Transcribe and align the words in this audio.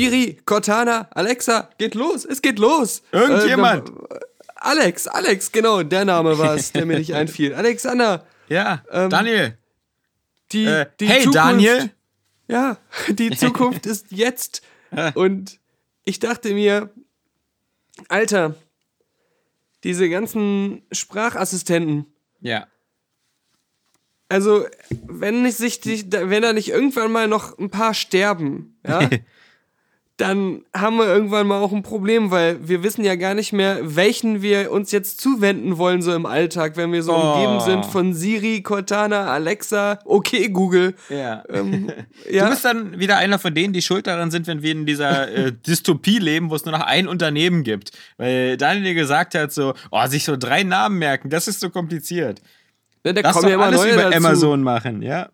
Siri, 0.00 0.40
Cortana, 0.46 1.08
Alexa, 1.12 1.68
geht 1.78 1.94
los, 1.94 2.24
es 2.24 2.40
geht 2.40 2.58
los. 2.58 3.02
Irgendjemand. 3.12 3.88
Äh, 3.90 3.92
Alex, 4.56 5.06
Alex, 5.06 5.52
genau, 5.52 5.82
der 5.82 6.04
Name 6.04 6.38
war 6.38 6.54
es, 6.54 6.72
der 6.72 6.86
mir 6.86 6.98
nicht 6.98 7.14
einfiel. 7.20 7.54
Alexander, 7.54 8.26
Ja, 8.48 8.82
Ähm, 8.90 9.10
Daniel. 9.10 9.58
die, 10.52 10.64
Äh, 10.64 10.86
die 11.00 11.06
hey, 11.06 11.18
Zukunft, 11.20 11.36
Daniel. 11.36 11.90
Ja, 12.48 12.78
die 13.08 13.30
Zukunft 13.36 13.86
ist 13.86 14.06
jetzt. 14.10 14.62
Und 15.14 15.60
ich 16.04 16.18
dachte 16.18 16.52
mir, 16.54 16.90
Alter, 18.08 18.54
diese 19.84 20.08
ganzen 20.08 20.82
Sprachassistenten, 20.92 22.06
Ja. 22.40 22.66
also 24.28 24.66
wenn 25.06 25.42
nicht 25.42 25.56
sich 25.58 25.80
die, 25.80 26.10
wenn 26.10 26.42
da 26.42 26.52
nicht 26.52 26.68
irgendwann 26.70 27.12
mal 27.12 27.28
noch 27.28 27.58
ein 27.58 27.70
paar 27.70 27.94
sterben, 27.94 28.78
ja, 28.86 29.08
dann 30.20 30.62
haben 30.76 30.96
wir 30.98 31.06
irgendwann 31.06 31.46
mal 31.46 31.60
auch 31.60 31.72
ein 31.72 31.82
Problem, 31.82 32.30
weil 32.30 32.68
wir 32.68 32.82
wissen 32.82 33.04
ja 33.04 33.14
gar 33.16 33.34
nicht 33.34 33.52
mehr, 33.52 33.78
welchen 33.82 34.42
wir 34.42 34.70
uns 34.70 34.92
jetzt 34.92 35.20
zuwenden 35.20 35.78
wollen 35.78 36.02
so 36.02 36.12
im 36.14 36.26
Alltag, 36.26 36.76
wenn 36.76 36.92
wir 36.92 37.02
so 37.02 37.12
Oh. 37.14 37.32
umgeben 37.32 37.60
sind 37.60 37.86
von 37.86 38.12
Siri, 38.12 38.60
Cortana, 38.62 39.26
Alexa, 39.26 39.98
okay 40.04 40.48
Google. 40.48 40.94
Ja. 41.08 41.42
Ähm, 41.48 41.90
ja. 42.30 42.44
Du 42.44 42.50
bist 42.50 42.64
dann 42.64 42.98
wieder 42.98 43.16
einer 43.16 43.38
von 43.38 43.54
denen, 43.54 43.72
die 43.72 43.82
schuld 43.82 44.06
daran 44.06 44.30
sind, 44.30 44.46
wenn 44.46 44.62
wir 44.62 44.72
in 44.72 44.84
dieser 44.86 45.30
äh, 45.30 45.52
Dystopie 45.66 46.18
leben, 46.18 46.50
wo 46.50 46.54
es 46.54 46.64
nur 46.64 46.72
noch 46.72 46.84
ein 46.86 47.08
Unternehmen 47.08 47.62
gibt. 47.64 47.92
Weil 48.18 48.56
Daniel 48.56 48.94
gesagt 48.94 49.34
hat 49.34 49.52
so, 49.52 49.74
oh, 49.90 50.06
sich 50.06 50.24
so 50.24 50.36
drei 50.36 50.62
Namen 50.62 50.98
merken, 50.98 51.30
das 51.30 51.48
ist 51.48 51.60
so 51.60 51.70
kompliziert. 51.70 52.42
Ne, 53.04 53.14
da 53.14 53.22
Lass 53.22 53.34
kommen 53.36 53.48
ja 53.48 53.54
immer 53.54 53.64
alles 53.64 53.80
neue 53.80 53.94
über 53.94 54.02
dazu. 54.02 54.16
Amazon 54.18 54.62
machen, 54.62 55.00
ja? 55.00 55.30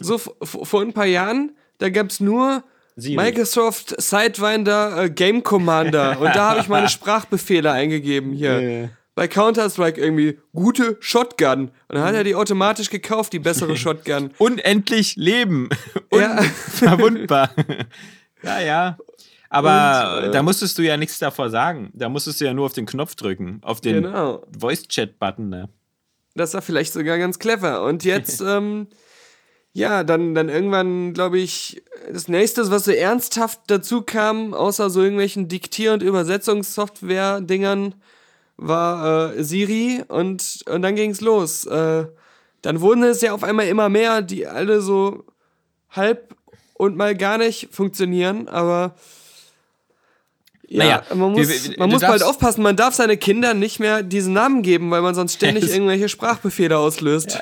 So 0.00 0.18
vor 0.18 0.82
ein 0.82 0.92
paar 0.92 1.06
Jahren, 1.06 1.52
da 1.78 1.88
gab's 1.88 2.18
nur 2.18 2.64
Siri. 2.96 3.16
Microsoft 3.16 4.00
Sidewinder 4.00 5.04
äh, 5.04 5.10
Game 5.10 5.42
Commander 5.42 6.18
und 6.20 6.34
da 6.34 6.50
habe 6.50 6.60
ich 6.60 6.68
meine 6.68 6.88
Sprachbefehle 6.88 7.70
eingegeben 7.72 8.32
hier. 8.32 8.58
Äh. 8.58 8.88
Bei 9.16 9.28
Counter-Strike 9.28 10.00
irgendwie 10.00 10.40
gute 10.52 10.96
Shotgun. 10.98 11.68
Und 11.68 11.94
dann 11.94 12.02
hat 12.02 12.14
er 12.16 12.24
die 12.24 12.34
automatisch 12.34 12.90
gekauft, 12.90 13.32
die 13.32 13.38
bessere 13.38 13.76
Shotgun. 13.76 14.30
Unendlich 14.38 15.14
leben. 15.16 15.68
Ja. 16.12 16.38
Unverwundbar. 16.38 17.50
ja, 18.42 18.60
ja. 18.60 18.98
Aber 19.50 20.18
Und, 20.18 20.24
äh, 20.24 20.30
da 20.30 20.42
musstest 20.42 20.78
du 20.78 20.82
ja 20.82 20.96
nichts 20.96 21.18
davor 21.18 21.50
sagen. 21.50 21.90
Da 21.92 22.08
musstest 22.08 22.40
du 22.40 22.44
ja 22.44 22.54
nur 22.54 22.66
auf 22.66 22.72
den 22.72 22.86
Knopf 22.86 23.14
drücken. 23.14 23.60
Auf 23.62 23.80
den 23.80 24.02
Genau. 24.02 24.44
Voice-Chat-Button. 24.58 25.48
Ne? 25.48 25.68
Das 26.34 26.54
war 26.54 26.62
vielleicht 26.62 26.92
sogar 26.92 27.18
ganz 27.18 27.38
clever. 27.38 27.84
Und 27.84 28.04
jetzt, 28.04 28.40
ähm, 28.40 28.88
ja, 29.76 30.04
dann, 30.04 30.34
dann 30.36 30.48
irgendwann, 30.48 31.12
glaube 31.14 31.38
ich, 31.40 31.82
das 32.12 32.28
nächste, 32.28 32.70
was 32.70 32.84
so 32.84 32.92
ernsthaft 32.92 33.60
dazu 33.66 34.02
kam, 34.02 34.54
außer 34.54 34.88
so 34.88 35.02
irgendwelchen 35.02 35.48
Diktier- 35.48 35.92
und 35.92 36.02
Übersetzungssoftware-Dingern, 36.02 37.94
war 38.56 39.34
äh, 39.34 39.42
Siri 39.42 40.04
und, 40.06 40.60
und 40.70 40.82
dann 40.82 40.94
ging's 40.94 41.20
los. 41.20 41.66
Äh, 41.66 42.04
dann 42.62 42.80
wurden 42.80 43.02
es 43.02 43.20
ja 43.20 43.32
auf 43.32 43.42
einmal 43.42 43.66
immer 43.66 43.88
mehr, 43.88 44.22
die 44.22 44.46
alle 44.46 44.80
so 44.80 45.24
halb 45.90 46.36
und 46.74 46.96
mal 46.96 47.16
gar 47.16 47.36
nicht 47.38 47.68
funktionieren, 47.72 48.46
aber 48.48 48.94
ja, 50.68 50.84
Naja, 50.84 51.02
man 51.14 51.34
wir- 51.36 51.44
muss, 51.44 51.68
wir- 51.68 51.78
man 51.78 51.90
du 51.90 51.94
muss 51.96 52.02
bald 52.02 52.22
aufpassen, 52.22 52.62
man 52.62 52.76
darf 52.76 52.94
seine 52.94 53.16
Kinder 53.16 53.54
nicht 53.54 53.80
mehr 53.80 54.02
diesen 54.04 54.32
Namen 54.34 54.62
geben, 54.62 54.88
weil 54.92 55.02
man 55.02 55.14
sonst 55.16 55.34
ständig 55.34 55.64
irgendwelche 55.72 56.08
Sprachbefehle 56.08 56.78
auslöst. 56.78 57.36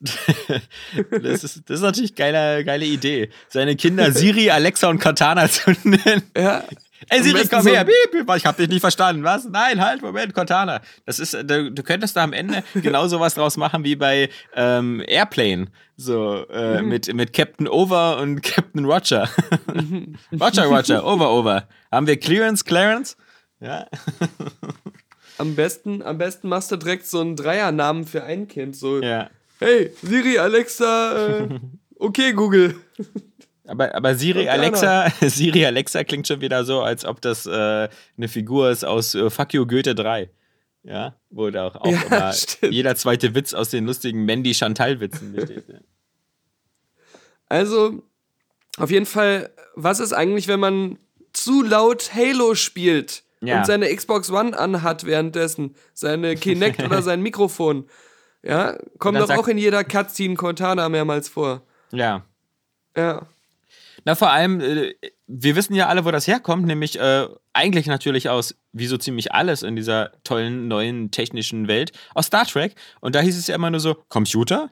Das 1.10 1.44
ist, 1.44 1.62
das 1.68 1.76
ist 1.78 1.82
natürlich 1.82 2.14
geile, 2.14 2.64
geile 2.64 2.84
Idee. 2.84 3.30
Seine 3.48 3.76
Kinder 3.76 4.12
Siri, 4.12 4.50
Alexa 4.50 4.88
und 4.88 5.00
Cortana 5.00 5.48
zu 5.50 5.70
nennen. 5.84 6.22
Ja. 6.36 6.64
Ey 7.10 7.22
Siri, 7.22 7.46
komm 7.48 7.62
so- 7.62 7.70
her. 7.70 7.84
Piep, 7.84 8.10
piep. 8.10 8.36
Ich 8.36 8.46
hab 8.46 8.56
dich 8.56 8.68
nicht 8.68 8.80
verstanden. 8.80 9.22
Was? 9.22 9.44
Nein, 9.48 9.80
halt, 9.84 10.02
Moment, 10.02 10.34
Cortana. 10.34 10.80
Das 11.04 11.18
ist, 11.18 11.34
du, 11.34 11.70
du 11.70 11.82
könntest 11.82 12.16
da 12.16 12.24
am 12.24 12.32
Ende 12.32 12.62
genau 12.74 13.06
sowas 13.06 13.34
draus 13.34 13.56
machen 13.56 13.84
wie 13.84 13.96
bei 13.96 14.28
ähm, 14.54 15.02
Airplane. 15.06 15.66
So, 15.96 16.46
äh, 16.48 16.82
Mhm. 16.82 16.88
mit, 16.88 17.14
mit 17.14 17.32
Captain 17.32 17.68
Over 17.68 18.18
und 18.18 18.42
Captain 18.42 18.84
Roger. 18.84 19.28
Roger, 20.40 20.66
Roger, 20.66 21.06
Over, 21.06 21.30
Over. 21.32 21.68
Haben 21.92 22.06
wir 22.06 22.18
Clearance, 22.18 22.64
Clarence? 22.64 23.16
Ja. 23.60 23.86
Am 25.38 25.54
besten, 25.54 26.02
am 26.02 26.16
besten 26.18 26.48
machst 26.48 26.70
du 26.72 26.76
direkt 26.76 27.06
so 27.06 27.20
einen 27.20 27.36
Dreiernamen 27.36 28.04
für 28.06 28.24
ein 28.24 28.48
Kind. 28.48 28.74
So, 28.76 29.02
ja. 29.02 29.28
Hey, 29.60 29.90
Siri, 30.02 30.38
Alexa, 30.38 31.38
äh, 31.38 31.48
okay, 31.98 32.32
Google. 32.32 32.74
Aber, 33.66 33.94
aber 33.94 34.14
Siri. 34.14 34.48
Alexa, 34.48 35.10
Siri 35.28 35.66
Alexa 35.66 36.04
klingt 36.04 36.26
schon 36.28 36.40
wieder 36.40 36.64
so, 36.64 36.82
als 36.82 37.04
ob 37.04 37.20
das 37.20 37.46
äh, 37.46 37.88
eine 38.16 38.28
Figur 38.28 38.70
ist 38.70 38.84
aus 38.84 39.14
äh, 39.14 39.28
Fuck 39.30 39.54
You 39.54 39.66
Goethe 39.66 39.94
3. 39.94 40.30
Ja, 40.84 41.16
wo 41.30 41.50
da 41.50 41.66
auch, 41.66 41.74
auch 41.76 41.86
Ja, 41.90 42.00
immer 42.02 42.32
stimmt. 42.32 42.72
jeder 42.72 42.94
zweite 42.94 43.34
Witz 43.34 43.54
aus 43.54 43.70
den 43.70 43.86
lustigen 43.86 44.24
Mandy 44.24 44.54
Chantal-Witzen 44.54 45.32
besteht. 45.32 45.64
Ja. 45.68 45.78
Also, 47.48 48.02
auf 48.78 48.90
jeden 48.90 49.06
Fall, 49.06 49.50
was 49.74 50.00
ist 50.00 50.12
eigentlich, 50.12 50.48
wenn 50.48 50.60
man 50.60 50.98
zu 51.32 51.62
laut 51.62 52.14
Halo 52.14 52.54
spielt 52.54 53.24
Ja. 53.40 53.58
und 53.58 53.66
seine 53.66 53.94
Xbox 53.94 54.30
One 54.30 54.56
anhat 54.58 55.04
währenddessen, 55.04 55.74
seine 55.92 56.36
Kinect 56.36 56.80
oder 56.84 57.02
sein 57.02 57.20
Mikrofon? 57.20 57.86
Ja, 58.46 58.78
kommt 58.98 59.18
doch 59.18 59.30
auch 59.30 59.48
in 59.48 59.58
jeder 59.58 59.82
Cutscene 59.82 60.34
Cortana 60.34 60.88
mehrmals 60.88 61.28
vor. 61.28 61.62
ja. 61.92 62.22
Ja. 62.96 63.26
Na, 64.06 64.14
vor 64.14 64.30
allem, 64.30 64.60
äh, 64.60 64.94
wir 65.26 65.56
wissen 65.56 65.74
ja 65.74 65.88
alle, 65.88 66.04
wo 66.04 66.12
das 66.12 66.28
herkommt, 66.28 66.64
nämlich 66.64 66.98
äh, 66.98 67.26
eigentlich 67.52 67.86
natürlich 67.86 68.28
aus, 68.30 68.54
wie 68.72 68.86
so 68.86 68.96
ziemlich 68.96 69.32
alles 69.32 69.64
in 69.64 69.74
dieser 69.74 70.12
tollen, 70.22 70.68
neuen 70.68 71.10
technischen 71.10 71.66
Welt, 71.66 71.90
aus 72.14 72.26
Star 72.26 72.46
Trek. 72.46 72.76
Und 73.00 73.16
da 73.16 73.20
hieß 73.20 73.36
es 73.36 73.48
ja 73.48 73.56
immer 73.56 73.68
nur 73.68 73.80
so, 73.80 73.96
Computer? 74.08 74.70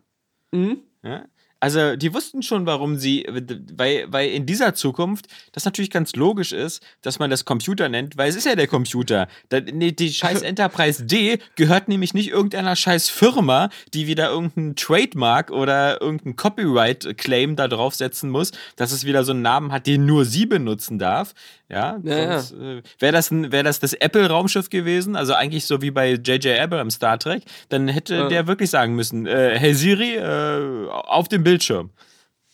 Mhm. 0.53 0.79
Ja? 1.03 1.25
Also, 1.65 1.97
die 1.97 2.13
wussten 2.13 2.43
schon, 2.43 2.67
warum 2.67 2.99
sie, 2.99 3.27
weil, 3.75 4.05
weil 4.13 4.29
in 4.29 4.45
dieser 4.45 4.75
Zukunft 4.75 5.29
das 5.53 5.65
natürlich 5.65 5.91
ganz 5.91 6.15
logisch 6.15 6.53
ist, 6.53 6.83
dass 7.01 7.19
man 7.19 7.31
das 7.31 7.47
Computer 7.47 7.89
nennt, 7.89 8.19
weil 8.19 8.29
es 8.29 8.37
ist 8.37 8.45
ja 8.45 8.55
der 8.55 8.67
Computer. 8.67 9.29
Die 9.51 10.13
scheiß 10.13 10.43
Enterprise 10.43 11.07
D 11.07 11.39
gehört 11.57 11.89
nämlich 11.89 12.13
nicht 12.13 12.29
irgendeiner 12.29 12.77
scheiß 12.77 13.09
Firma, 13.09 13.71
die 13.95 14.07
wieder 14.07 14.29
irgendeinen 14.29 14.77
Trademark 14.77 15.51
oder 15.51 16.03
irgendeinen 16.03 16.37
Copyright-Claim 16.37 17.57
da 17.57 17.67
draufsetzen 17.67 18.29
muss, 18.29 18.53
dass 18.77 18.93
es 18.93 19.07
wieder 19.07 19.25
so 19.25 19.33
einen 19.33 19.41
Namen 19.41 19.73
hat, 19.73 19.87
den 19.87 20.05
nur 20.05 20.27
sie 20.27 20.45
benutzen 20.45 20.99
darf. 20.99 21.33
Ja, 21.71 21.99
Ja, 22.05 22.41
sonst, 22.41 22.61
äh, 22.61 22.83
wäre 22.99 23.13
das, 23.13 23.31
wär 23.33 23.63
das 23.63 23.81
das 23.81 23.95
Apple-Raumschiff 23.95 24.69
gewesen, 24.71 25.17
also 25.17 25.33
eigentlich 25.35 25.65
so 25.67 25.81
wie 25.81 25.91
bei 25.91 26.13
J.J. 26.13 26.59
Abrams 26.61 26.95
Star 26.95 27.19
Trek, 27.19 27.43
dann 27.71 27.89
hätte 27.89 28.15
Ja. 28.17 28.29
der 28.29 28.47
wirklich 28.47 28.71
sagen 28.71 28.95
müssen, 28.95 29.27
äh, 29.27 29.59
hey 29.59 29.75
Siri, 29.75 30.17
äh, 30.17 30.89
auf 30.91 31.29
dem 31.29 31.43
Bildschirm. 31.43 31.91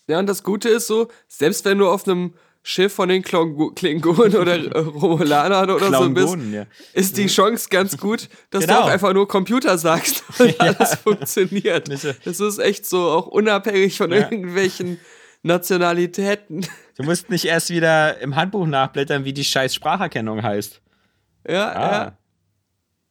Ja, 0.07 0.19
und 0.21 0.27
das 0.27 0.43
Gute 0.43 0.69
ist 0.69 0.87
so, 0.87 1.09
selbst 1.29 1.65
wenn 1.65 1.79
du 1.79 1.89
auf 1.89 2.07
einem 2.07 2.35
Schiff 2.63 2.93
von 2.93 3.09
den 3.09 3.23
Klong 3.23 3.75
Klingonen 3.75 4.37
oder 4.37 4.55
äh, 4.59 4.79
Romulanern 4.79 5.71
oder 5.71 5.91
so 5.93 6.11
bist, 6.11 6.37
ja. 6.53 6.67
ist 6.93 7.17
die 7.17 7.27
Chance 7.27 7.69
ganz 7.71 7.97
gut, 7.97 8.29
dass 8.51 8.65
Genau. 8.67 8.81
du 8.81 8.85
auch 8.85 8.89
einfach 8.89 9.13
nur 9.15 9.27
Computer 9.27 9.79
sagst 9.79 10.23
und 10.39 10.61
alles 10.61 10.95
funktioniert. 10.97 11.89
Das 12.25 12.39
ist 12.41 12.59
echt 12.59 12.85
so, 12.87 12.99
auch 13.09 13.27
unabhängig 13.29 13.97
von 13.97 14.11
Ja. 14.13 14.19
irgendwelchen 14.19 14.99
Nationalitäten. 15.43 16.67
Du 17.01 17.07
musst 17.07 17.31
nicht 17.31 17.47
erst 17.47 17.71
wieder 17.71 18.19
im 18.21 18.37
Handbuch 18.37 18.67
nachblättern, 18.67 19.25
wie 19.25 19.33
die 19.33 19.43
scheiß 19.45 19.75
Spracherkennung 19.75 20.43
heißt. 20.43 20.83
Ja, 21.49 21.73
Ah. 21.73 22.13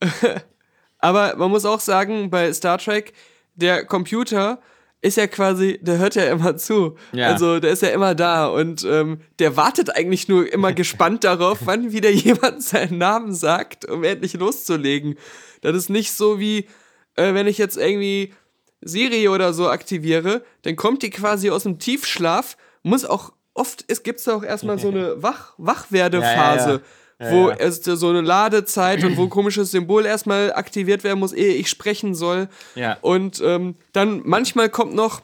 ja. 0.03 0.09
Aber 0.99 1.35
man 1.37 1.49
muss 1.49 1.65
auch 1.65 1.79
sagen, 1.79 2.29
bei 2.29 2.53
Star 2.53 2.77
Trek, 2.77 3.13
der 3.55 3.83
Computer 3.85 4.61
ist 5.01 5.17
ja 5.17 5.25
quasi, 5.25 5.79
der 5.81 5.97
hört 5.97 6.13
ja 6.13 6.25
immer 6.25 6.55
zu. 6.55 6.97
Ja. 7.13 7.29
Also 7.29 7.59
der 7.59 7.71
ist 7.71 7.81
ja 7.81 7.89
immer 7.89 8.13
da 8.13 8.45
und 8.45 8.83
ähm, 8.83 9.21
der 9.39 9.57
wartet 9.57 9.95
eigentlich 9.95 10.27
nur 10.27 10.53
immer 10.53 10.71
gespannt 10.71 11.23
darauf, 11.23 11.61
wann 11.65 11.91
wieder 11.91 12.11
jemand 12.11 12.61
seinen 12.61 12.99
Namen 12.99 13.33
sagt, 13.33 13.85
um 13.85 14.03
endlich 14.03 14.33
loszulegen. 14.33 15.15
Das 15.61 15.75
ist 15.75 15.89
nicht 15.89 16.11
so 16.11 16.39
wie, 16.39 16.67
äh, 17.15 17.33
wenn 17.33 17.47
ich 17.47 17.57
jetzt 17.57 17.77
irgendwie 17.77 18.35
Siri 18.81 19.29
oder 19.29 19.51
so 19.51 19.67
aktiviere, 19.67 20.43
dann 20.61 20.75
kommt 20.75 21.01
die 21.01 21.09
quasi 21.09 21.49
aus 21.49 21.63
dem 21.63 21.79
Tiefschlaf, 21.79 22.55
muss 22.83 23.03
auch 23.03 23.31
oft, 23.59 23.83
es 23.87 24.03
gibt 24.03 24.25
da 24.25 24.35
auch 24.35 24.43
erstmal 24.43 24.79
so 24.79 24.87
eine 24.87 25.15
Wach, 25.21 25.53
Wachwerdephase. 25.57 26.69
Ja, 26.69 27.25
ja, 27.25 27.25
ja. 27.25 27.31
wo 27.31 27.49
Ja, 27.49 27.57
ja. 27.57 27.65
es 27.65 27.83
so 27.83 28.09
eine 28.09 28.21
Ladezeit 28.21 29.03
und 29.03 29.17
wo 29.17 29.23
ein 29.23 29.29
komisches 29.29 29.71
Symbol 29.71 30.05
erstmal 30.05 30.53
aktiviert 30.53 31.03
werden 31.03 31.19
muss, 31.19 31.33
ehe 31.33 31.53
ich 31.53 31.69
sprechen 31.69 32.15
soll. 32.15 32.47
Ja. 32.75 32.97
Und 33.01 33.41
ähm, 33.43 33.75
dann 33.91 34.21
manchmal 34.23 34.69
kommt 34.69 34.95
noch, 34.95 35.21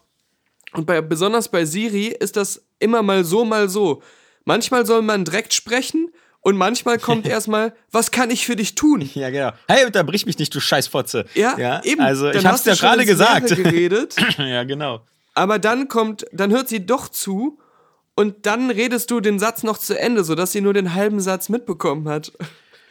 und 0.74 0.86
bei, 0.86 1.00
besonders 1.00 1.48
bei 1.48 1.64
Siri 1.64 2.08
ist 2.08 2.36
das 2.36 2.66
immer 2.80 3.02
mal 3.02 3.24
so, 3.24 3.46
mal 3.46 3.70
so. 3.70 4.04
Manchmal 4.44 4.86
soll 4.86 5.02
man 5.02 5.24
direkt 5.24 5.54
sprechen 5.54 6.12
und 6.42 6.58
manchmal 6.58 7.00
kommt 7.00 7.28
erstmal, 7.30 7.74
was 7.92 8.12
kann 8.12 8.30
ich 8.30 8.46
für 8.46 8.58
dich 8.58 8.76
tun? 8.76 9.10
Ja, 9.14 9.30
genau. 9.30 9.52
Hey, 9.70 9.86
unterbrich 9.86 10.26
mich 10.26 10.38
nicht, 10.38 10.54
du 10.54 10.60
Scheißfotze. 10.60 11.26
Ja, 11.34 11.81
eben. 11.86 12.02
Also, 12.02 12.26
Dann 12.26 12.42
ich 12.42 12.46
hab's 12.46 12.64
dir 12.64 12.76
schon 12.76 12.90
gerade 12.90 13.06
gesagt. 13.06 13.56
geredet, 13.56 14.16
ja, 14.38 14.66
genau. 14.66 15.00
aber 15.34 15.60
dann 15.60 15.88
kommt, 15.88 16.26
dann 16.34 16.52
hört 16.52 16.68
sie 16.68 16.86
doch 16.86 17.08
zu 17.08 17.58
und 18.16 18.46
dann 18.46 18.72
redest 18.72 19.12
du 19.12 19.20
den 19.20 19.40
Satz 19.40 19.64
noch 19.64 19.78
zu 19.78 19.98
Ende, 20.00 20.24
sodass 20.24 20.52
sie 20.52 20.62
nur 20.62 20.74
den 20.74 20.94
halben 20.94 21.20
Satz 21.20 21.50
mitbekommen 21.50 22.08
hat. 22.10 22.32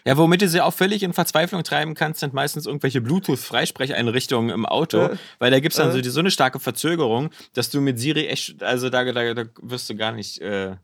Ja, 0.07 0.19
womit 0.19 0.43
du 0.43 0.49
sie 0.49 0.61
auch 0.61 0.75
völlig 0.75 1.03
in 1.03 1.15
Verzweiflung 1.15 1.65
treiben 1.65 1.95
kannst, 1.95 2.21
sind 2.21 2.35
meistens 2.35 2.67
irgendwelche 2.67 3.01
Bluetooth-Freisprecheinrichtungen 3.01 4.51
im 4.51 4.67
Auto, 4.67 4.99
Äh, 4.99 5.17
weil 5.39 5.51
da 5.51 5.61
gibt's 5.61 5.79
dann 5.79 5.89
äh. 5.91 5.93
so, 5.93 6.01
die, 6.01 6.11
so 6.11 6.21
eine 6.21 6.31
starke 6.31 6.61
Verzögerung, 6.61 7.31
dass 7.55 7.71
du 7.71 7.81
mit 7.81 7.99
Siri 7.99 8.27
echt, 8.27 8.63
also 8.63 8.91
da, 8.91 9.05
da, 9.05 9.35
da 9.35 9.45
wirst 9.63 9.89
du 9.89 9.97
gar 9.97 10.13
nicht. 10.13 10.41
Äh 10.41 10.77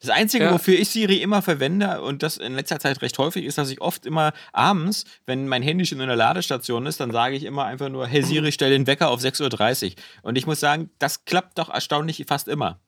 das 0.00 0.10
Einzige, 0.10 0.44
Ja. 0.44 0.52
wofür 0.52 0.78
ich 0.78 0.90
Siri 0.90 1.16
immer 1.16 1.42
verwende 1.42 2.00
und 2.02 2.22
das 2.22 2.36
in 2.36 2.54
letzter 2.54 2.78
Zeit 2.78 3.02
recht 3.02 3.18
häufig 3.18 3.44
ist, 3.44 3.58
dass 3.58 3.68
ich 3.68 3.80
oft 3.80 4.06
immer 4.06 4.32
abends, 4.52 5.04
wenn 5.26 5.48
mein 5.48 5.62
Handy 5.62 5.86
schon 5.86 5.98
in 6.00 6.06
der 6.06 6.14
Ladestation 6.16 6.86
ist, 6.86 7.00
dann 7.00 7.10
sage 7.10 7.34
ich 7.34 7.42
immer 7.44 7.64
einfach 7.64 7.88
nur, 7.88 8.06
hey 8.06 8.22
Siri, 8.22 8.52
stell 8.52 8.70
den 8.70 8.86
Wecker 8.86 9.10
auf 9.10 9.20
6.30 9.20 9.86
Uhr. 9.86 9.92
Und 10.22 10.38
ich 10.38 10.46
muss 10.46 10.60
sagen, 10.60 10.90
das 11.00 11.24
klappt 11.24 11.58
doch 11.58 11.68
erstaunlich 11.68 12.24
fast 12.28 12.46
immer. 12.46 12.78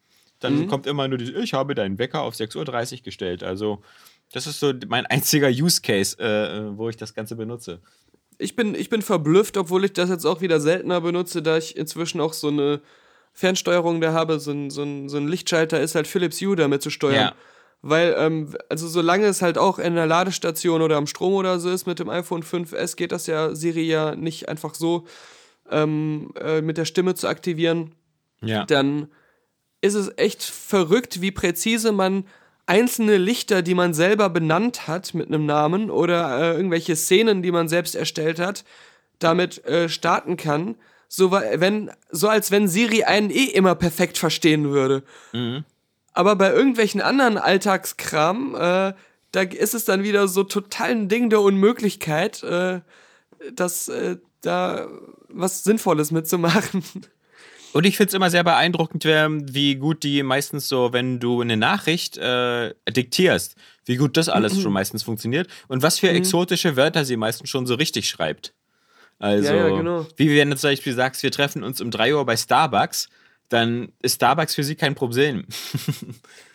Dann 0.41 0.67
kommt 0.69 0.87
immer 0.87 1.07
nur 1.07 1.19
dieses, 1.19 1.37
ich 1.37 1.55
habe 1.55 1.75
deinen 1.75 1.99
Wecker 1.99 2.23
auf 2.23 2.35
6.30 2.35 2.99
Uhr 2.99 3.03
gestellt. 3.05 3.43
Also 3.43 3.83
das 4.33 4.47
ist 4.47 4.61
so 4.61 4.73
mein 4.89 5.07
einziger 5.07 5.49
Use 5.49 5.81
Case, 5.83 6.19
äh, 6.19 6.77
wo 6.77 6.89
ich 6.89 6.97
das 6.97 7.15
Ganze 7.15 7.37
benutze. 7.37 7.81
ich 8.39 8.57
bin, 8.57 8.75
ich 8.75 8.89
bin 8.89 9.03
verblüfft, 9.03 9.57
obwohl 9.57 9.85
ich 9.85 9.93
das 9.93 10.09
jetzt 10.09 10.25
auch 10.25 10.41
wieder 10.41 10.61
seltener 10.61 11.01
benutze, 11.01 11.43
da 11.43 11.59
ich 11.59 11.77
inzwischen 11.77 12.21
auch 12.21 12.33
so 12.33 12.49
eine 12.49 12.81
Fernsteuerung 13.33 14.01
da 14.01 14.13
habe, 14.13 14.41
so 14.41 14.51
ein, 14.51 14.71
so 14.71 14.83
ein, 14.83 15.09
so 15.09 15.19
ein 15.19 15.29
Lichtschalter 15.29 15.81
ist 15.81 15.95
halt 15.95 16.07
Philips 16.07 16.41
Hue 16.41 16.57
damit 16.57 16.83
zu 16.83 16.91
steuern. 16.91 17.15
Ja. 17.15 17.35
Weil, 17.83 18.15
ähm, 18.19 18.55
also 18.69 18.89
solange 18.89 19.27
es 19.27 19.41
halt 19.41 19.57
auch 19.57 19.79
in 19.79 19.95
der 19.95 20.07
Ladestation 20.07 20.83
oder 20.83 20.97
am 20.97 21.07
Strom 21.07 21.35
oder 21.35 21.59
so 21.59 21.71
ist 21.71 21.87
mit 21.87 21.99
dem 21.99 22.11
iPhone 22.11 22.43
5S, 22.43 22.97
geht 22.97 23.13
das 23.13 23.27
ja 23.27 23.55
Siri 23.55 23.83
ja 23.83 24.15
nicht 24.17 24.49
einfach 24.49 24.75
so 24.75 25.07
ähm, 25.71 26.33
äh, 26.39 26.61
mit 26.61 26.77
der 26.77 26.85
Stimme 26.85 27.15
zu 27.15 27.29
aktivieren. 27.29 27.95
Ja. 28.43 28.65
Dann 28.65 29.09
ist 29.81 29.95
es 29.95 30.13
echt 30.17 30.43
verrückt, 30.43 31.21
wie 31.21 31.31
präzise 31.31 31.93
man 31.93 32.25
einzelne 32.67 33.17
Lichter, 33.17 33.63
die 33.63 33.75
man 33.75 33.95
selber 33.95 34.29
benannt 34.31 34.87
hat 34.87 35.15
mit 35.15 35.29
einem 35.29 35.47
Namen 35.47 35.91
oder 35.91 36.39
äh, 36.39 36.57
irgendwelche 36.57 36.95
Szenen, 36.95 37.43
die 37.43 37.51
man 37.51 37.69
selbst 37.69 37.97
erstellt 37.97 38.39
hat, 38.39 38.65
damit 39.19 39.65
äh, 39.65 39.89
starten 39.89 40.37
kann. 40.37 40.77
So, 41.09 41.33
wenn, 41.33 41.91
so 42.11 42.29
als 42.29 42.53
wenn 42.53 42.69
Siri 42.69 43.03
einen 43.03 43.31
eh 43.31 43.47
immer 43.47 43.75
perfekt 43.75 44.19
verstehen 44.19 44.71
würde. 44.71 45.03
Aber 46.13 46.37
bei 46.37 46.53
irgendwelchen 46.53 47.01
anderen 47.01 47.39
Alltagskram, 47.39 48.55
äh, 48.55 48.95
da 49.33 49.41
ist 49.43 49.75
es 49.75 49.85
dann 49.85 50.05
wieder 50.05 50.29
so 50.29 50.45
total 50.45 50.91
ein 50.91 51.09
Ding 51.09 51.31
der 51.31 51.41
Unmöglichkeit, 51.41 52.43
äh, 52.45 52.81
dass 53.53 53.89
äh, 53.89 54.19
da 54.43 54.87
was 55.29 55.65
Sinnvolles 55.65 56.11
mitzumachen. 56.11 56.85
Und 57.73 57.87
ich 57.87 57.97
finde 57.97 58.09
es 58.09 58.15
immer 58.15 58.31
sehr 58.31 58.43
beeindruckend, 58.45 59.05
wer- 59.05 59.31
wie 59.31 59.77
gut 59.77 60.03
die 60.03 60.23
meistens 60.23 60.69
so, 60.69 60.93
wenn 60.93 61.21
du 61.21 61.41
eine 61.41 61.57
Nachricht 61.57 62.17
äh, 62.19 62.75
diktierst, 62.89 63.55
wie 63.85 63.97
gut 63.97 64.17
das 64.17 64.29
alles 64.29 64.61
schon 64.61 64.73
meistens 64.73 65.03
funktioniert 65.03 65.49
und 65.69 65.83
was 65.83 65.99
für 65.99 66.09
exotische 66.11 66.77
Wörter 66.77 67.05
sie 67.05 67.17
meistens 67.17 67.49
schon 67.49 67.67
so 67.67 67.75
richtig 67.75 68.09
schreibt. 68.09 68.55
Also, 69.19 69.53
Ja, 69.55 69.69
ja, 69.69 69.77
genau. 69.77 70.07
wie 70.17 70.37
wenn 70.37 70.51
du 70.51 70.57
zum 70.57 70.71
Beispiel 70.71 70.95
sagst, 70.95 71.23
wir 71.23 71.31
treffen 71.31 71.63
uns 71.63 71.81
um 71.81 71.91
3 71.91 72.15
Uhr 72.15 72.25
bei 72.27 72.37
Starbucks, 72.37 73.09
dann 73.51 73.93
ist 74.01 74.15
Starbucks 74.15 74.55
für 74.55 74.65
sie 74.65 74.75
kein 74.77 74.95
Problem. 74.95 75.45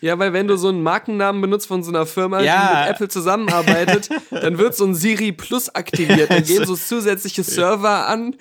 Ja, 0.01 0.19
weil 0.19 0.33
wenn 0.33 0.47
du 0.47 0.55
so 0.55 0.67
einen 0.69 0.83
Markennamen 0.83 1.41
benutzt 1.41 1.65
von 1.67 1.81
so 1.81 1.89
einer 1.89 2.05
Firma, 2.05 2.39
Ja. 2.41 2.67
die 2.67 2.79
mit 2.81 2.89
Apple 2.95 3.07
zusammenarbeitet, 3.07 4.09
dann 4.29 4.59
wird 4.59 4.75
so 4.75 4.85
ein 4.85 4.93
Siri 4.93 5.31
Plus 5.31 5.73
aktiviert. 5.73 6.29
Dann 6.29 6.43
gehen 6.43 6.63
so 6.63 6.75
zusätzliche 6.75 7.43
Server 7.43 8.05
an. 8.07 8.35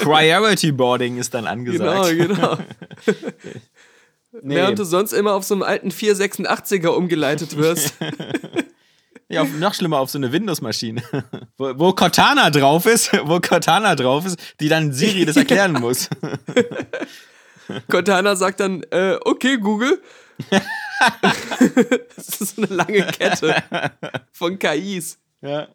Priority 0.00 0.70
Boarding 0.72 1.16
ist 1.16 1.32
dann 1.32 1.44
Genau, 1.64 2.02
angesagt. 2.02 2.18
genau. 2.18 2.58
Nee. 4.42 4.54
Während 4.56 4.78
du 4.78 4.84
sonst 4.84 5.12
immer 5.12 5.32
auf 5.32 5.44
so 5.44 5.54
einem 5.54 5.62
alten 5.62 5.88
486er 5.90 6.88
umgeleitet 6.88 7.56
wirst. 7.56 7.94
Ja, 9.30 9.44
noch 9.44 9.72
schlimmer 9.72 9.98
auf 9.98 10.10
so 10.10 10.18
eine 10.18 10.30
Windows-Maschine. 10.30 11.02
Wo, 11.56 11.72
wo 11.78 11.92
Cortana 11.94 12.50
drauf 12.50 12.84
ist, 12.84 13.12
wo 13.24 13.40
Cortana 13.40 13.94
drauf 13.94 14.26
ist, 14.26 14.36
die 14.60 14.68
dann 14.68 14.92
Siri 14.92 15.24
das 15.24 15.36
erklären 15.36 15.72
muss. 15.72 16.10
Cortana 17.90 18.36
sagt 18.36 18.60
dann, 18.60 18.82
äh, 18.90 19.16
okay, 19.24 19.58
Google. 19.58 20.00
das 22.16 22.40
ist 22.40 22.56
so 22.56 22.62
eine 22.62 22.74
lange 22.74 23.02
Kette 23.06 23.62
von 24.32 24.58
KIs. 24.58 25.18
Ja. 25.40 25.68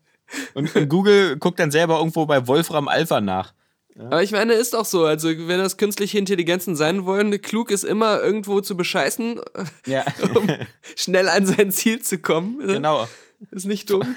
Und, 0.54 0.76
und 0.76 0.90
Google 0.90 1.38
guckt 1.38 1.60
dann 1.60 1.72
selber 1.72 1.98
irgendwo 2.00 2.26
bei 2.26 2.48
Wolfram 2.48 2.88
Alpha 2.88 3.22
nach. 3.22 3.54
Aber 3.98 4.22
ich 4.22 4.32
meine, 4.32 4.54
ist 4.54 4.76
auch 4.76 4.86
so. 4.86 5.06
Also, 5.06 5.28
wenn 5.30 5.58
das 5.58 5.78
künstliche 5.78 6.20
Intelligenzen 6.20 6.76
sein 6.76 7.06
wollen, 7.06 7.42
klug 7.42 7.72
ist 7.72 7.84
immer 7.84 8.22
irgendwo 8.22 8.62
zu 8.62 8.78
bescheißen, 8.78 9.42
Ja. 9.88 10.06
um 10.36 10.48
schnell 10.96 11.28
an 11.30 11.46
sein 11.48 11.72
Ziel 11.72 12.02
zu 12.02 12.20
kommen. 12.20 12.60
genau. 12.60 13.08
Ist 13.52 13.66
nicht 13.66 13.90
dumm. 13.90 14.16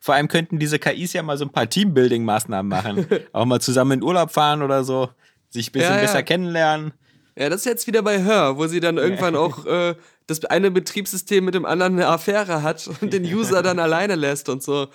Vor 0.00 0.14
allem 0.14 0.28
könnten 0.28 0.58
diese 0.58 0.78
KIs 0.78 1.12
ja 1.12 1.22
mal 1.22 1.36
so 1.36 1.44
ein 1.44 1.50
paar 1.52 1.64
Teambuilding-Maßnahmen 1.66 2.68
machen. 2.68 3.06
Auch 3.32 3.44
mal 3.44 3.60
zusammen 3.60 3.92
in 3.98 4.02
Urlaub 4.02 4.30
fahren 4.32 4.62
oder 4.62 4.82
so. 4.84 5.10
Sich 5.48 5.68
ein 5.68 5.72
bisschen 5.72 5.90
Ja, 5.90 5.96
ja. 5.96 6.02
besser 6.02 6.22
kennenlernen. 6.22 6.92
Ja, 7.36 7.48
das 7.48 7.60
ist 7.60 7.66
jetzt 7.66 7.86
wieder 7.86 8.02
bei 8.02 8.20
Her, 8.22 8.56
wo 8.56 8.66
sie 8.66 8.80
dann 8.80 8.98
irgendwann 8.98 9.36
auch 9.36 9.64
äh, 9.66 9.94
das 10.26 10.44
eine 10.44 10.70
Betriebssystem 10.70 11.44
mit 11.44 11.54
dem 11.54 11.64
anderen 11.64 11.94
eine 11.94 12.08
Affäre 12.08 12.62
hat 12.62 12.88
und 13.00 13.12
den 13.12 13.24
User 13.24 13.62
dann 13.62 13.78
alleine 13.78 14.14
lässt 14.14 14.48
und 14.48 14.62
so. 14.62 14.88